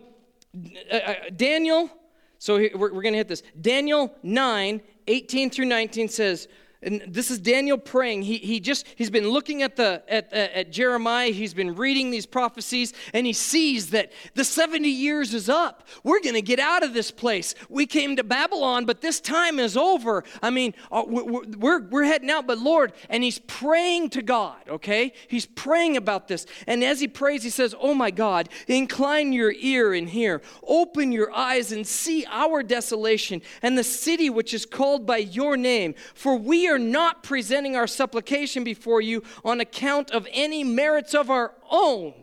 uh, 0.91 0.95
uh 0.95 1.13
Daniel, 1.33 1.89
so 2.37 2.57
we're, 2.57 2.93
we're 2.93 3.01
going 3.01 3.13
to 3.13 3.19
hit 3.19 3.29
this. 3.29 3.43
Daniel 3.61 4.13
9, 4.23 4.81
18 5.07 5.49
through 5.49 5.65
19 5.67 6.09
says, 6.09 6.49
and 6.81 7.01
this 7.07 7.29
is 7.29 7.39
daniel 7.39 7.77
praying. 7.77 8.21
He, 8.21 8.37
he 8.37 8.59
just 8.59 8.85
he's 8.95 9.09
been 9.09 9.27
looking 9.27 9.61
at 9.63 9.75
the 9.75 10.01
at, 10.07 10.31
at 10.31 10.71
jeremiah. 10.71 11.31
He's 11.31 11.53
been 11.53 11.75
reading 11.75 12.09
these 12.09 12.25
prophecies 12.25 12.93
and 13.13 13.27
he 13.27 13.33
sees 13.33 13.89
that 13.89 14.11
the 14.33 14.45
70 14.45 14.87
years 14.87 15.33
is 15.33 15.49
up. 15.49 15.87
We're 16.03 16.21
going 16.21 16.35
to 16.35 16.41
get 16.41 16.59
out 16.59 16.83
of 16.83 16.93
this 16.93 17.11
place. 17.11 17.53
We 17.67 17.85
came 17.85 18.15
to 18.15 18.23
babylon 18.23 18.85
but 18.85 19.01
this 19.01 19.19
time 19.19 19.59
is 19.59 19.75
over. 19.75 20.23
I 20.41 20.51
mean 20.51 20.73
uh, 20.91 21.03
we're, 21.05 21.43
we're, 21.57 21.87
we're 21.89 22.03
heading 22.03 22.29
out 22.29 22.47
but 22.47 22.59
lord 22.59 22.93
and 23.09 23.23
he's 23.23 23.39
praying 23.39 24.11
to 24.11 24.21
god 24.21 24.57
okay? 24.69 25.11
He's 25.27 25.45
praying 25.45 25.97
about 25.97 26.29
this. 26.29 26.45
And 26.65 26.83
as 26.83 27.01
he 27.01 27.09
prays 27.09 27.43
he 27.43 27.49
says 27.49 27.75
oh 27.79 27.93
my 27.93 28.11
god 28.11 28.47
incline 28.67 29.33
your 29.33 29.53
ear 29.57 29.93
and 29.93 30.07
hear 30.07 30.41
open 30.65 31.11
your 31.11 31.31
eyes 31.33 31.73
and 31.73 31.85
see 31.85 32.25
our 32.29 32.63
desolation 32.63 33.41
and 33.61 33.77
the 33.77 33.83
city 33.83 34.29
which 34.29 34.53
is 34.53 34.65
called 34.65 35.05
by 35.05 35.17
your 35.17 35.57
name. 35.57 35.93
For 36.13 36.37
we 36.37 36.68
are 36.69 36.79
not 36.79 37.23
presenting 37.23 37.75
our 37.75 37.87
supplication 37.87 38.63
before 38.63 39.01
you 39.01 39.23
on 39.43 39.59
account 39.59 40.11
of 40.11 40.27
any 40.31 40.63
merits 40.63 41.13
of 41.13 41.29
our 41.29 41.53
own. 41.69 42.13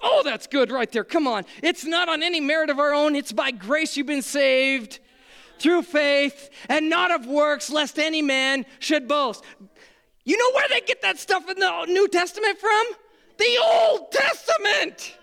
Oh, 0.00 0.22
that's 0.22 0.46
good 0.46 0.70
right 0.70 0.90
there. 0.92 1.04
Come 1.04 1.26
on. 1.26 1.44
It's 1.62 1.84
not 1.84 2.08
on 2.08 2.22
any 2.22 2.40
merit 2.40 2.70
of 2.70 2.78
our 2.78 2.92
own, 2.92 3.16
it's 3.16 3.32
by 3.32 3.50
grace 3.50 3.96
you've 3.96 4.06
been 4.06 4.22
saved 4.22 5.00
through 5.58 5.82
faith 5.82 6.50
and 6.68 6.90
not 6.90 7.10
of 7.10 7.26
works, 7.26 7.70
lest 7.70 7.98
any 7.98 8.22
man 8.22 8.66
should 8.80 9.08
boast. 9.08 9.42
You 10.24 10.36
know 10.36 10.52
where 10.54 10.68
they 10.68 10.80
get 10.80 11.02
that 11.02 11.18
stuff 11.18 11.48
in 11.48 11.58
the 11.58 11.84
New 11.86 12.08
Testament 12.08 12.58
from? 12.58 12.84
The 13.38 13.58
Old 13.62 14.12
Testament. 14.12 15.16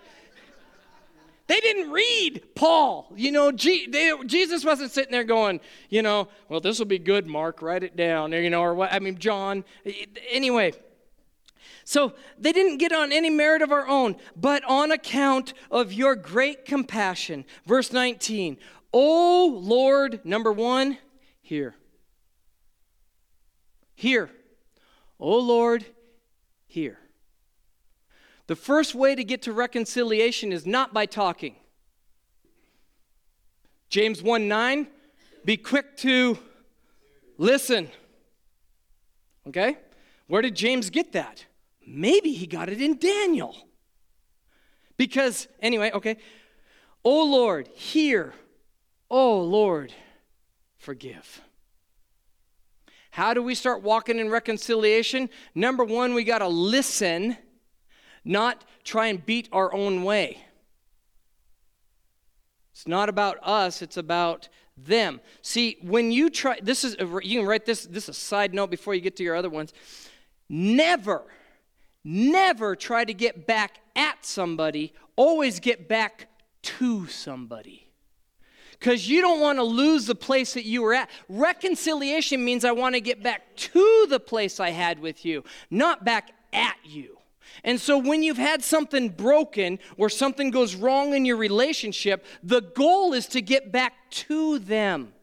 They 1.52 1.60
didn't 1.60 1.91
read 1.91 2.56
Paul. 2.56 3.12
You 3.14 3.30
know, 3.34 3.52
G, 3.52 3.86
they, 3.86 4.14
Jesus 4.26 4.64
wasn't 4.64 4.89
sitting 4.89 5.12
there 5.12 5.26
going, 5.26 5.60
you 5.89 6.02
know, 6.02 6.30
well, 6.47 6.62
this 6.62 6.80
will 6.80 6.86
be 6.86 6.97
good, 6.97 7.28
Mark, 7.28 7.62
write 7.62 7.84
it 7.84 7.97
down, 7.97 8.34
or, 8.34 8.39
you 8.39 8.49
know, 8.49 8.62
or 8.62 8.74
what, 8.74 8.93
I 8.93 8.99
mean, 8.99 9.18
John. 9.18 9.66
Anyway, 10.30 10.72
so 11.84 12.14
they 12.38 12.54
didn't 12.54 12.78
get 12.78 12.93
on 12.93 13.12
any 13.12 13.30
merit 13.30 13.62
of 13.62 13.70
our 13.70 13.86
own, 13.86 14.16
but 14.34 14.64
on 14.64 14.93
account 14.93 15.54
of 15.70 15.91
your 15.91 16.16
great 16.16 16.64
compassion. 16.64 17.43
Verse 17.66 17.91
19, 17.91 18.56
O 18.93 19.47
Lord, 19.62 20.22
number 20.24 20.54
one, 20.54 20.99
here. 21.41 21.76
Here. 23.93 24.30
O 25.20 25.38
Lord, 25.38 25.86
here. 26.66 27.01
The 28.52 28.58
first 28.58 28.95
way 28.95 29.16
to 29.16 29.24
get 29.24 29.43
to 29.43 29.54
reconciliation 29.54 30.52
is 30.52 30.66
not 30.66 30.93
by 30.93 31.06
talking. 31.06 31.56
James 33.88 34.22
1 34.22 34.49
9, 34.49 34.88
be 35.45 35.56
quick 35.56 35.95
to 35.99 36.38
listen. 37.38 37.88
Okay? 39.47 39.78
Where 40.28 40.41
did 40.41 40.58
James 40.58 40.89
get 40.89 41.14
that? 41.14 41.45
Maybe 41.88 42.34
he 42.34 42.45
got 42.45 42.68
it 42.68 42.82
in 42.82 42.97
Daniel. 42.97 43.56
Because, 44.97 45.47
anyway, 45.62 45.91
okay. 45.93 46.18
Oh 47.06 47.24
Lord, 47.24 47.70
hear. 47.70 48.34
Oh 49.10 49.39
Lord, 49.43 49.93
forgive. 50.78 51.39
How 53.12 53.34
do 53.34 53.41
we 53.41 53.56
start 53.56 53.82
walking 53.82 54.20
in 54.20 54.30
reconciliation? 54.30 55.30
Number 55.56 55.86
one, 55.86 56.14
we 56.14 56.26
got 56.26 56.39
to 56.39 56.49
listen 56.49 57.38
not 58.24 58.63
try 58.84 59.07
and 59.07 59.26
beat 59.26 59.49
our 59.51 59.74
own 59.74 60.03
way. 60.03 60.38
It's 62.72 62.88
not 62.88 63.09
about 63.09 63.38
us, 63.43 63.82
it's 63.82 63.97
about 63.97 64.49
them. 64.78 65.22
See, 65.41 65.78
when 65.82 66.11
you 66.11 66.30
try, 66.30 66.59
this 66.61 66.84
is, 66.84 66.95
you 66.99 67.39
can 67.39 67.47
write 67.47 67.65
this, 67.65 67.86
this 67.86 68.03
is 68.03 68.09
a 68.09 68.19
side 68.19 68.53
note 68.53 68.72
before 68.72 68.95
you 68.95 69.01
get 69.01 69.15
to 69.17 69.24
your 69.24 69.36
other 69.36 69.49
ones. 69.49 69.74
Never, 70.49 71.24
never 72.03 72.76
try 72.76 73.05
to 73.05 73.13
get 73.13 73.45
back 73.45 73.80
at 73.95 74.26
somebody, 74.26 74.93
always 75.15 75.59
get 75.59 75.88
back 75.88 76.28
to 76.63 77.07
somebody. 77.07 77.88
Because 78.72 79.07
you 79.07 79.22
don't 79.22 79.39
want 79.39 79.59
to 79.59 79.63
lose 79.63 80.07
the 80.07 80.15
place 80.15 80.55
that 80.55 80.65
you 80.65 80.82
were 80.82 80.95
at. 80.95 81.09
Reconciliation 81.30 82.43
means 82.43 82.65
I 82.65 82.72
want 82.72 82.95
to 82.95 83.01
get 83.01 83.22
back 83.22 83.55
to 83.55 84.07
the 84.09 84.19
place 84.19 84.59
I 84.59 84.72
had 84.72 84.97
with 84.99 85.24
you, 85.24 85.43
not 85.69 86.03
back 86.03 86.32
at 86.51 86.78
you. 86.84 87.20
And 87.64 87.80
so, 87.80 87.98
when 87.98 88.24
you've 88.24 88.38
had 88.38 88.64
something 88.64 89.10
broken 89.10 89.80
or 89.98 90.10
something 90.10 90.52
goes 90.52 90.76
wrong 90.76 91.14
in 91.14 91.26
your 91.26 91.38
relationship, 91.38 92.26
the 92.44 92.62
goal 92.62 93.14
is 93.14 93.28
to 93.28 93.42
get 93.42 93.72
back 93.72 93.94
to 94.12 94.60
them. 94.60 95.14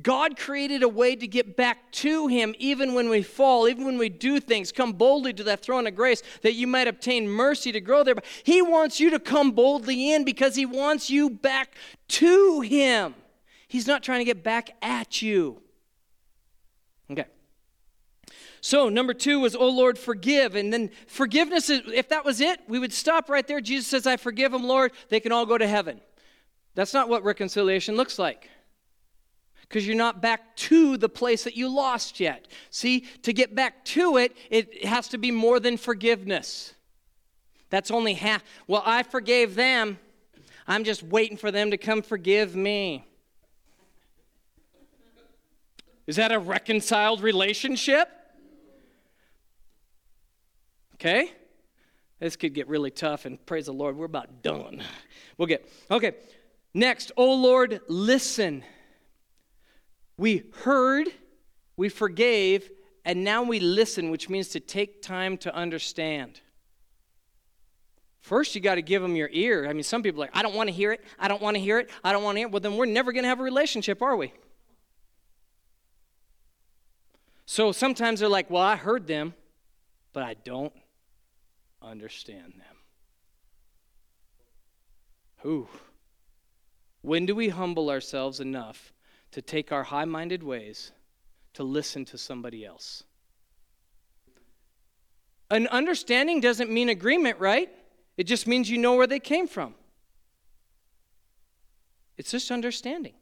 God 0.00 0.38
created 0.38 0.82
a 0.82 0.88
way 0.88 1.14
to 1.16 1.26
get 1.26 1.54
back 1.54 1.92
to 1.92 2.26
Him 2.26 2.54
even 2.58 2.94
when 2.94 3.10
we 3.10 3.22
fall, 3.22 3.68
even 3.68 3.84
when 3.84 3.98
we 3.98 4.08
do 4.08 4.40
things. 4.40 4.72
Come 4.72 4.94
boldly 4.94 5.34
to 5.34 5.44
that 5.44 5.60
throne 5.60 5.86
of 5.86 5.94
grace 5.94 6.22
that 6.40 6.54
you 6.54 6.66
might 6.66 6.88
obtain 6.88 7.28
mercy 7.28 7.72
to 7.72 7.80
grow 7.80 8.02
there. 8.02 8.14
But 8.14 8.24
He 8.42 8.62
wants 8.62 9.00
you 9.00 9.10
to 9.10 9.18
come 9.18 9.50
boldly 9.52 10.12
in 10.12 10.24
because 10.24 10.56
He 10.56 10.64
wants 10.64 11.10
you 11.10 11.28
back 11.28 11.74
to 12.08 12.62
Him. 12.62 13.14
He's 13.68 13.86
not 13.86 14.02
trying 14.02 14.20
to 14.20 14.24
get 14.24 14.42
back 14.42 14.70
at 14.80 15.20
you. 15.20 15.60
Okay. 17.10 17.26
So, 18.64 18.88
number 18.88 19.12
two 19.12 19.40
was, 19.40 19.56
Oh 19.56 19.68
Lord, 19.68 19.98
forgive. 19.98 20.54
And 20.54 20.72
then 20.72 20.90
forgiveness, 21.08 21.68
is, 21.68 21.82
if 21.92 22.08
that 22.10 22.24
was 22.24 22.40
it, 22.40 22.60
we 22.68 22.78
would 22.78 22.92
stop 22.92 23.28
right 23.28 23.46
there. 23.46 23.60
Jesus 23.60 23.88
says, 23.88 24.06
I 24.06 24.16
forgive 24.16 24.52
them, 24.52 24.62
Lord. 24.62 24.92
They 25.08 25.18
can 25.18 25.32
all 25.32 25.44
go 25.44 25.58
to 25.58 25.66
heaven. 25.66 26.00
That's 26.76 26.94
not 26.94 27.08
what 27.08 27.24
reconciliation 27.24 27.96
looks 27.96 28.20
like. 28.20 28.48
Because 29.62 29.84
you're 29.84 29.96
not 29.96 30.22
back 30.22 30.54
to 30.56 30.96
the 30.96 31.08
place 31.08 31.42
that 31.42 31.56
you 31.56 31.68
lost 31.68 32.20
yet. 32.20 32.46
See, 32.70 33.00
to 33.22 33.32
get 33.32 33.52
back 33.52 33.84
to 33.86 34.16
it, 34.16 34.36
it 34.48 34.84
has 34.84 35.08
to 35.08 35.18
be 35.18 35.32
more 35.32 35.58
than 35.58 35.76
forgiveness. 35.76 36.72
That's 37.68 37.90
only 37.90 38.14
half. 38.14 38.44
Well, 38.68 38.84
I 38.86 39.02
forgave 39.02 39.56
them. 39.56 39.98
I'm 40.68 40.84
just 40.84 41.02
waiting 41.02 41.36
for 41.36 41.50
them 41.50 41.72
to 41.72 41.76
come 41.76 42.02
forgive 42.02 42.54
me. 42.54 43.04
Is 46.06 46.14
that 46.14 46.30
a 46.30 46.38
reconciled 46.38 47.22
relationship? 47.22 48.08
Okay? 51.02 51.32
This 52.20 52.36
could 52.36 52.54
get 52.54 52.68
really 52.68 52.92
tough, 52.92 53.24
and 53.24 53.44
praise 53.44 53.66
the 53.66 53.72
Lord, 53.72 53.96
we're 53.96 54.06
about 54.06 54.42
done. 54.42 54.82
We'll 55.36 55.48
get, 55.48 55.68
okay. 55.90 56.12
Next, 56.74 57.10
oh 57.16 57.34
Lord, 57.34 57.80
listen. 57.88 58.62
We 60.16 60.44
heard, 60.62 61.08
we 61.76 61.88
forgave, 61.88 62.70
and 63.04 63.24
now 63.24 63.42
we 63.42 63.58
listen, 63.58 64.10
which 64.10 64.28
means 64.28 64.48
to 64.50 64.60
take 64.60 65.02
time 65.02 65.38
to 65.38 65.52
understand. 65.52 66.40
First, 68.20 68.54
you 68.54 68.60
got 68.60 68.76
to 68.76 68.82
give 68.82 69.02
them 69.02 69.16
your 69.16 69.30
ear. 69.32 69.66
I 69.68 69.72
mean, 69.72 69.82
some 69.82 70.04
people 70.04 70.22
are 70.22 70.26
like, 70.26 70.36
I 70.36 70.42
don't 70.42 70.54
want 70.54 70.68
to 70.68 70.74
hear 70.74 70.92
it. 70.92 71.02
I 71.18 71.26
don't 71.26 71.42
want 71.42 71.56
to 71.56 71.60
hear 71.60 71.80
it. 71.80 71.90
I 72.04 72.12
don't 72.12 72.22
want 72.22 72.36
to 72.36 72.40
hear 72.40 72.46
it. 72.46 72.52
Well, 72.52 72.60
then 72.60 72.76
we're 72.76 72.86
never 72.86 73.10
going 73.10 73.24
to 73.24 73.28
have 73.28 73.40
a 73.40 73.44
relationship, 73.44 74.02
are 74.02 74.14
we? 74.14 74.32
So 77.46 77.72
sometimes 77.72 78.20
they're 78.20 78.28
like, 78.28 78.50
Well, 78.50 78.62
I 78.62 78.76
heard 78.76 79.08
them, 79.08 79.34
but 80.12 80.22
I 80.22 80.34
don't 80.34 80.72
understand 81.82 82.54
them. 82.56 82.76
Who? 85.38 85.68
When 87.02 87.26
do 87.26 87.34
we 87.34 87.48
humble 87.48 87.90
ourselves 87.90 88.40
enough 88.40 88.92
to 89.32 89.42
take 89.42 89.72
our 89.72 89.82
high 89.82 90.04
minded 90.04 90.42
ways 90.42 90.92
to 91.54 91.64
listen 91.64 92.04
to 92.06 92.18
somebody 92.18 92.64
else? 92.64 93.04
An 95.50 95.66
understanding 95.66 96.40
doesn't 96.40 96.70
mean 96.70 96.88
agreement, 96.88 97.38
right? 97.38 97.68
It 98.16 98.24
just 98.24 98.46
means 98.46 98.70
you 98.70 98.78
know 98.78 98.94
where 98.94 99.06
they 99.06 99.20
came 99.20 99.46
from. 99.46 99.74
It's 102.16 102.30
just 102.30 102.50
understanding. 102.50 103.14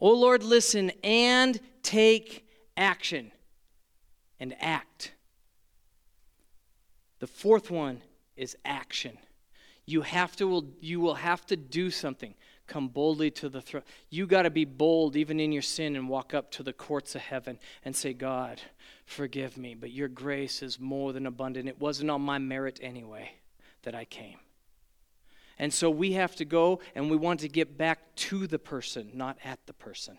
O 0.00 0.10
Lord, 0.10 0.42
listen 0.42 0.90
and 1.02 1.60
take 1.82 2.46
action 2.76 3.30
and 4.40 4.54
act. 4.60 5.12
The 7.24 7.28
fourth 7.28 7.70
one 7.70 8.02
is 8.36 8.54
action. 8.66 9.16
You 9.86 10.02
have 10.02 10.36
to 10.36 10.74
you 10.82 11.00
will 11.00 11.14
have 11.14 11.46
to 11.46 11.56
do 11.56 11.90
something. 11.90 12.34
Come 12.66 12.88
boldly 12.88 13.30
to 13.30 13.48
the 13.48 13.62
throne. 13.62 13.84
You 14.10 14.26
got 14.26 14.42
to 14.42 14.50
be 14.50 14.66
bold 14.66 15.16
even 15.16 15.40
in 15.40 15.50
your 15.50 15.62
sin 15.62 15.96
and 15.96 16.06
walk 16.06 16.34
up 16.34 16.50
to 16.50 16.62
the 16.62 16.74
courts 16.74 17.14
of 17.14 17.22
heaven 17.22 17.58
and 17.82 17.96
say, 17.96 18.12
"God, 18.12 18.60
forgive 19.06 19.56
me, 19.56 19.74
but 19.74 19.90
your 19.90 20.08
grace 20.08 20.62
is 20.62 20.78
more 20.78 21.14
than 21.14 21.24
abundant. 21.24 21.66
It 21.66 21.80
wasn't 21.80 22.10
on 22.10 22.20
my 22.20 22.36
merit 22.36 22.78
anyway 22.82 23.36
that 23.84 23.94
I 23.94 24.04
came." 24.04 24.40
And 25.58 25.72
so 25.72 25.88
we 25.88 26.12
have 26.12 26.36
to 26.36 26.44
go 26.44 26.80
and 26.94 27.10
we 27.10 27.16
want 27.16 27.40
to 27.40 27.48
get 27.48 27.78
back 27.78 28.14
to 28.16 28.46
the 28.46 28.58
person, 28.58 29.12
not 29.14 29.38
at 29.42 29.64
the 29.64 29.72
person. 29.72 30.18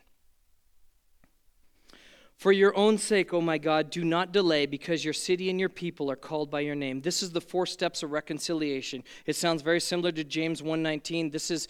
For 2.37 2.51
your 2.51 2.75
own 2.75 2.97
sake, 2.97 3.33
O 3.33 3.37
oh 3.37 3.41
my 3.41 3.57
God, 3.57 3.89
do 3.89 4.03
not 4.03 4.33
delay 4.33 4.65
because 4.65 5.05
your 5.05 5.13
city 5.13 5.49
and 5.49 5.59
your 5.59 5.69
people 5.69 6.11
are 6.11 6.17
called 6.17 6.51
by 6.51 6.59
your 6.59 6.75
name. 6.75 7.01
This 7.01 7.23
is 7.23 7.31
the 7.31 7.39
four 7.39 7.65
steps 7.65 8.03
of 8.03 8.11
reconciliation. 8.11 9.03
It 9.25 9.37
sounds 9.37 9.61
very 9.61 9.79
similar 9.79 10.11
to 10.11 10.23
James 10.23 10.61
1:19. 10.61 11.31
This 11.31 11.49
is 11.49 11.67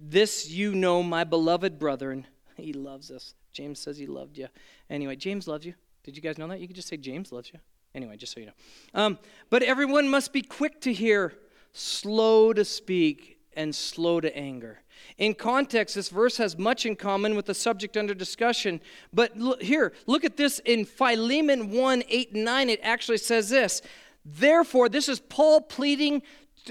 this 0.00 0.48
you 0.48 0.74
know, 0.74 1.02
my 1.02 1.24
beloved 1.24 1.78
brethren. 1.78 2.26
He 2.56 2.72
loves 2.72 3.10
us. 3.10 3.34
James 3.52 3.78
says 3.78 3.98
he 3.98 4.06
loved 4.06 4.38
you. 4.38 4.48
Anyway, 4.88 5.14
James 5.14 5.46
loves 5.46 5.66
you. 5.66 5.74
Did 6.04 6.16
you 6.16 6.22
guys 6.22 6.38
know 6.38 6.48
that? 6.48 6.58
You 6.58 6.66
could 6.66 6.76
just 6.76 6.88
say 6.88 6.96
James 6.96 7.30
loves 7.30 7.50
you. 7.52 7.58
Anyway, 7.94 8.16
just 8.16 8.32
so 8.32 8.40
you 8.40 8.46
know. 8.46 8.52
Um, 8.94 9.18
but 9.50 9.62
everyone 9.62 10.08
must 10.08 10.32
be 10.32 10.40
quick 10.40 10.80
to 10.82 10.92
hear, 10.92 11.34
slow 11.72 12.54
to 12.54 12.64
speak, 12.64 13.40
and 13.54 13.74
slow 13.74 14.20
to 14.20 14.34
anger. 14.34 14.78
In 15.18 15.34
context, 15.34 15.94
this 15.94 16.08
verse 16.08 16.36
has 16.36 16.58
much 16.58 16.84
in 16.84 16.96
common 16.96 17.34
with 17.34 17.46
the 17.46 17.54
subject 17.54 17.96
under 17.96 18.14
discussion. 18.14 18.80
But 19.12 19.36
look, 19.36 19.62
here, 19.62 19.92
look 20.06 20.24
at 20.24 20.36
this 20.36 20.58
in 20.64 20.84
Philemon 20.84 21.70
1 21.70 22.04
8 22.08 22.32
and 22.32 22.44
9. 22.44 22.70
It 22.70 22.80
actually 22.82 23.18
says 23.18 23.48
this. 23.48 23.82
Therefore, 24.24 24.88
this 24.88 25.08
is 25.08 25.20
Paul 25.20 25.60
pleading 25.60 26.22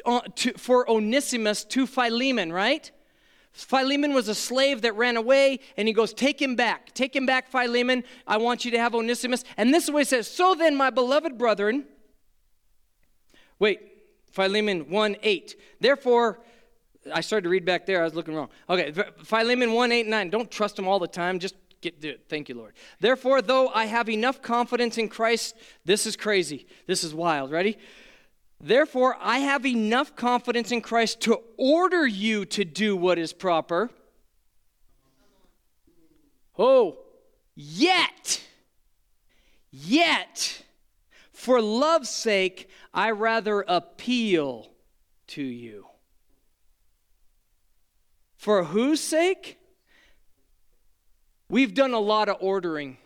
uh, 0.05 0.21
to, 0.35 0.53
for 0.53 0.89
Onesimus 0.89 1.63
to 1.65 1.87
Philemon, 1.87 2.51
right? 2.51 2.91
Philemon 3.53 4.13
was 4.13 4.27
a 4.27 4.35
slave 4.35 4.81
that 4.81 4.95
ran 4.97 5.15
away, 5.15 5.59
and 5.77 5.87
he 5.87 5.93
goes, 5.93 6.13
Take 6.13 6.41
him 6.41 6.57
back. 6.57 6.93
Take 6.93 7.15
him 7.15 7.25
back, 7.25 7.49
Philemon. 7.49 8.03
I 8.27 8.35
want 8.37 8.65
you 8.65 8.71
to 8.71 8.77
have 8.77 8.93
Onesimus. 8.93 9.45
And 9.55 9.73
this 9.73 9.85
is 9.85 9.91
what 9.91 9.99
he 9.99 10.05
says 10.05 10.27
So 10.27 10.55
then, 10.55 10.75
my 10.75 10.89
beloved 10.89 11.37
brethren, 11.37 11.85
wait, 13.57 13.79
Philemon 14.31 14.89
1 14.89 15.15
8. 15.23 15.55
Therefore, 15.79 16.41
I 17.13 17.21
started 17.21 17.43
to 17.43 17.49
read 17.49 17.65
back 17.65 17.85
there. 17.85 18.01
I 18.01 18.03
was 18.03 18.15
looking 18.15 18.33
wrong. 18.33 18.49
Okay, 18.69 18.91
Philemon 19.23 19.73
1 19.73 19.91
8 19.91 20.07
9. 20.07 20.29
Don't 20.29 20.49
trust 20.49 20.77
him 20.77 20.87
all 20.87 20.99
the 20.99 21.07
time. 21.07 21.39
Just 21.39 21.55
get 21.81 22.01
do 22.01 22.09
it. 22.09 22.25
Thank 22.29 22.49
you, 22.49 22.55
Lord. 22.55 22.73
Therefore, 22.99 23.41
though 23.41 23.69
I 23.69 23.85
have 23.85 24.09
enough 24.09 24.41
confidence 24.41 24.97
in 24.97 25.07
Christ, 25.09 25.55
this 25.85 26.05
is 26.05 26.15
crazy. 26.15 26.65
This 26.87 27.03
is 27.03 27.13
wild. 27.13 27.51
Ready? 27.51 27.77
Therefore, 28.59 29.17
I 29.19 29.39
have 29.39 29.65
enough 29.65 30.15
confidence 30.15 30.71
in 30.71 30.81
Christ 30.81 31.21
to 31.21 31.39
order 31.57 32.07
you 32.07 32.45
to 32.45 32.65
do 32.65 32.95
what 32.95 33.19
is 33.19 33.33
proper. 33.33 33.91
Oh, 36.57 36.97
yet, 37.53 38.41
yet, 39.71 40.63
for 41.33 41.61
love's 41.61 42.09
sake, 42.09 42.69
I 42.93 43.11
rather 43.11 43.63
appeal 43.67 44.69
to 45.27 45.43
you. 45.43 45.85
For 48.45 48.63
whose 48.65 49.01
sake? 49.01 49.57
We've 51.49 51.73
done 51.73 51.95
a 51.95 51.99
lot 51.99 52.29
of 52.29 52.37
ordering 52.41 52.97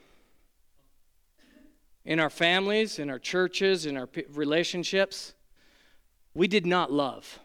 in 2.03 2.19
our 2.19 2.29
families, 2.29 2.99
in 2.99 3.09
our 3.09 3.19
churches, 3.19 3.85
in 3.85 3.95
our 3.95 4.09
relationships. 4.31 5.33
We 6.33 6.49
did 6.49 6.65
not 6.65 6.91
love. 6.91 7.39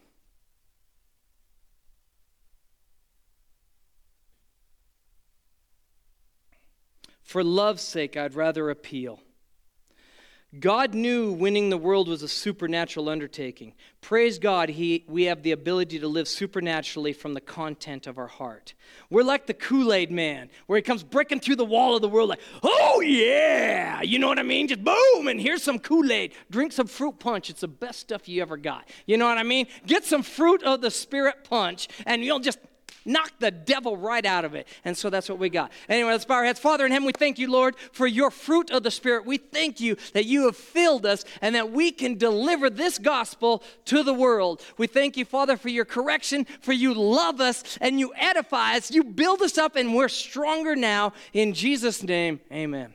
For 7.23 7.45
love's 7.45 7.83
sake, 7.83 8.17
I'd 8.17 8.35
rather 8.35 8.71
appeal. 8.71 9.21
God 10.61 10.95
knew 10.95 11.33
winning 11.33 11.71
the 11.71 11.79
world 11.79 12.07
was 12.07 12.23
a 12.23 12.29
supernatural 12.29 13.09
undertaking. 13.09 13.73
Praise 14.01 14.39
God, 14.39 14.69
he, 14.69 15.05
we 15.09 15.25
have 15.25 15.43
the 15.43 15.53
ability 15.53 15.99
to 15.99 16.09
live 16.09 16.29
supernaturally 16.29 17.13
from 17.13 17.35
the 17.35 17.41
content 17.41 18.07
of 18.07 18.19
our 18.19 18.27
heart. 18.27 18.75
We're 19.11 19.25
like 19.25 19.47
the 19.47 19.55
Kool 19.55 19.93
Aid 19.93 20.11
man, 20.11 20.51
where 20.67 20.77
he 20.77 20.83
comes 20.83 21.03
breaking 21.03 21.41
through 21.41 21.57
the 21.57 21.65
wall 21.65 21.97
of 21.97 22.03
the 22.03 22.09
world, 22.09 22.29
like, 22.29 22.41
oh 22.63 23.01
yeah, 23.01 24.03
you 24.03 24.19
know 24.19 24.29
what 24.29 24.39
I 24.39 24.43
mean? 24.43 24.69
Just 24.69 24.85
boom, 24.85 25.29
and 25.29 25.41
here's 25.41 25.63
some 25.63 25.79
Kool 25.79 26.13
Aid. 26.13 26.35
Drink 26.51 26.73
some 26.73 26.87
fruit 26.87 27.19
punch. 27.19 27.51
It's 27.51 27.63
the 27.63 27.69
best 27.69 28.01
stuff 28.01 28.29
you 28.29 28.43
ever 28.43 28.57
got. 28.57 28.89
You 29.07 29.17
know 29.17 29.27
what 29.27 29.39
I 29.39 29.43
mean? 29.43 29.67
Get 29.87 30.05
some 30.05 30.23
fruit 30.23 30.63
of 30.63 30.83
the 30.83 30.91
Spirit 30.91 31.45
punch, 31.45 31.89
and 32.07 32.23
you'll 32.23 32.41
just 32.41 32.59
knock 33.05 33.33
the 33.39 33.51
devil 33.51 33.97
right 33.97 34.25
out 34.25 34.45
of 34.45 34.55
it. 34.55 34.67
And 34.85 34.97
so 34.97 35.11
that's 35.11 35.29
what 35.29 35.39
we 35.39 35.49
got. 35.49 35.73
Anyway, 35.89 36.11
let's 36.11 36.25
bow 36.25 36.37
our 36.37 36.45
heads. 36.45 36.61
Father 36.61 36.87
in 36.87 36.93
heaven, 36.93 37.07
we 37.07 37.13
thank 37.13 37.39
you, 37.39 37.51
Lord, 37.51 37.77
for 37.93 38.07
your 38.07 38.31
fruit 38.31 38.71
of 38.71 38.83
the 38.83 38.91
Spirit. 38.91 39.27
We 39.27 39.39
thank 39.39 39.81
you 39.81 39.97
that 40.13 40.27
you 40.27 40.47
have 40.47 40.57
filled 40.57 41.07
us 41.07 41.25
and 41.41 41.55
that 41.55 41.73
we 41.73 41.91
can 41.91 42.17
deliver 42.17 42.71
this 42.71 42.99
gospel 42.99 43.63
to 43.87 44.03
the 44.03 44.15
world. 44.15 44.63
We 44.79 44.87
thank 44.87 45.17
you, 45.17 45.25
Father, 45.25 45.57
for 45.57 45.69
your 45.69 45.85
correction, 45.85 46.47
for 46.61 46.73
you 46.73 46.95
love 46.95 47.41
us 47.41 47.79
and 47.81 48.01
you 48.01 48.13
edify 48.17 48.77
us. 48.77 48.91
You 48.91 49.05
build 49.05 49.43
us 49.43 49.59
up 49.59 49.77
and 49.77 49.95
we're 49.95 50.09
stronger 50.09 50.77
now. 50.77 51.13
In 51.33 51.53
Jesus' 51.53 52.03
name, 52.03 52.41
amen. 52.53 52.95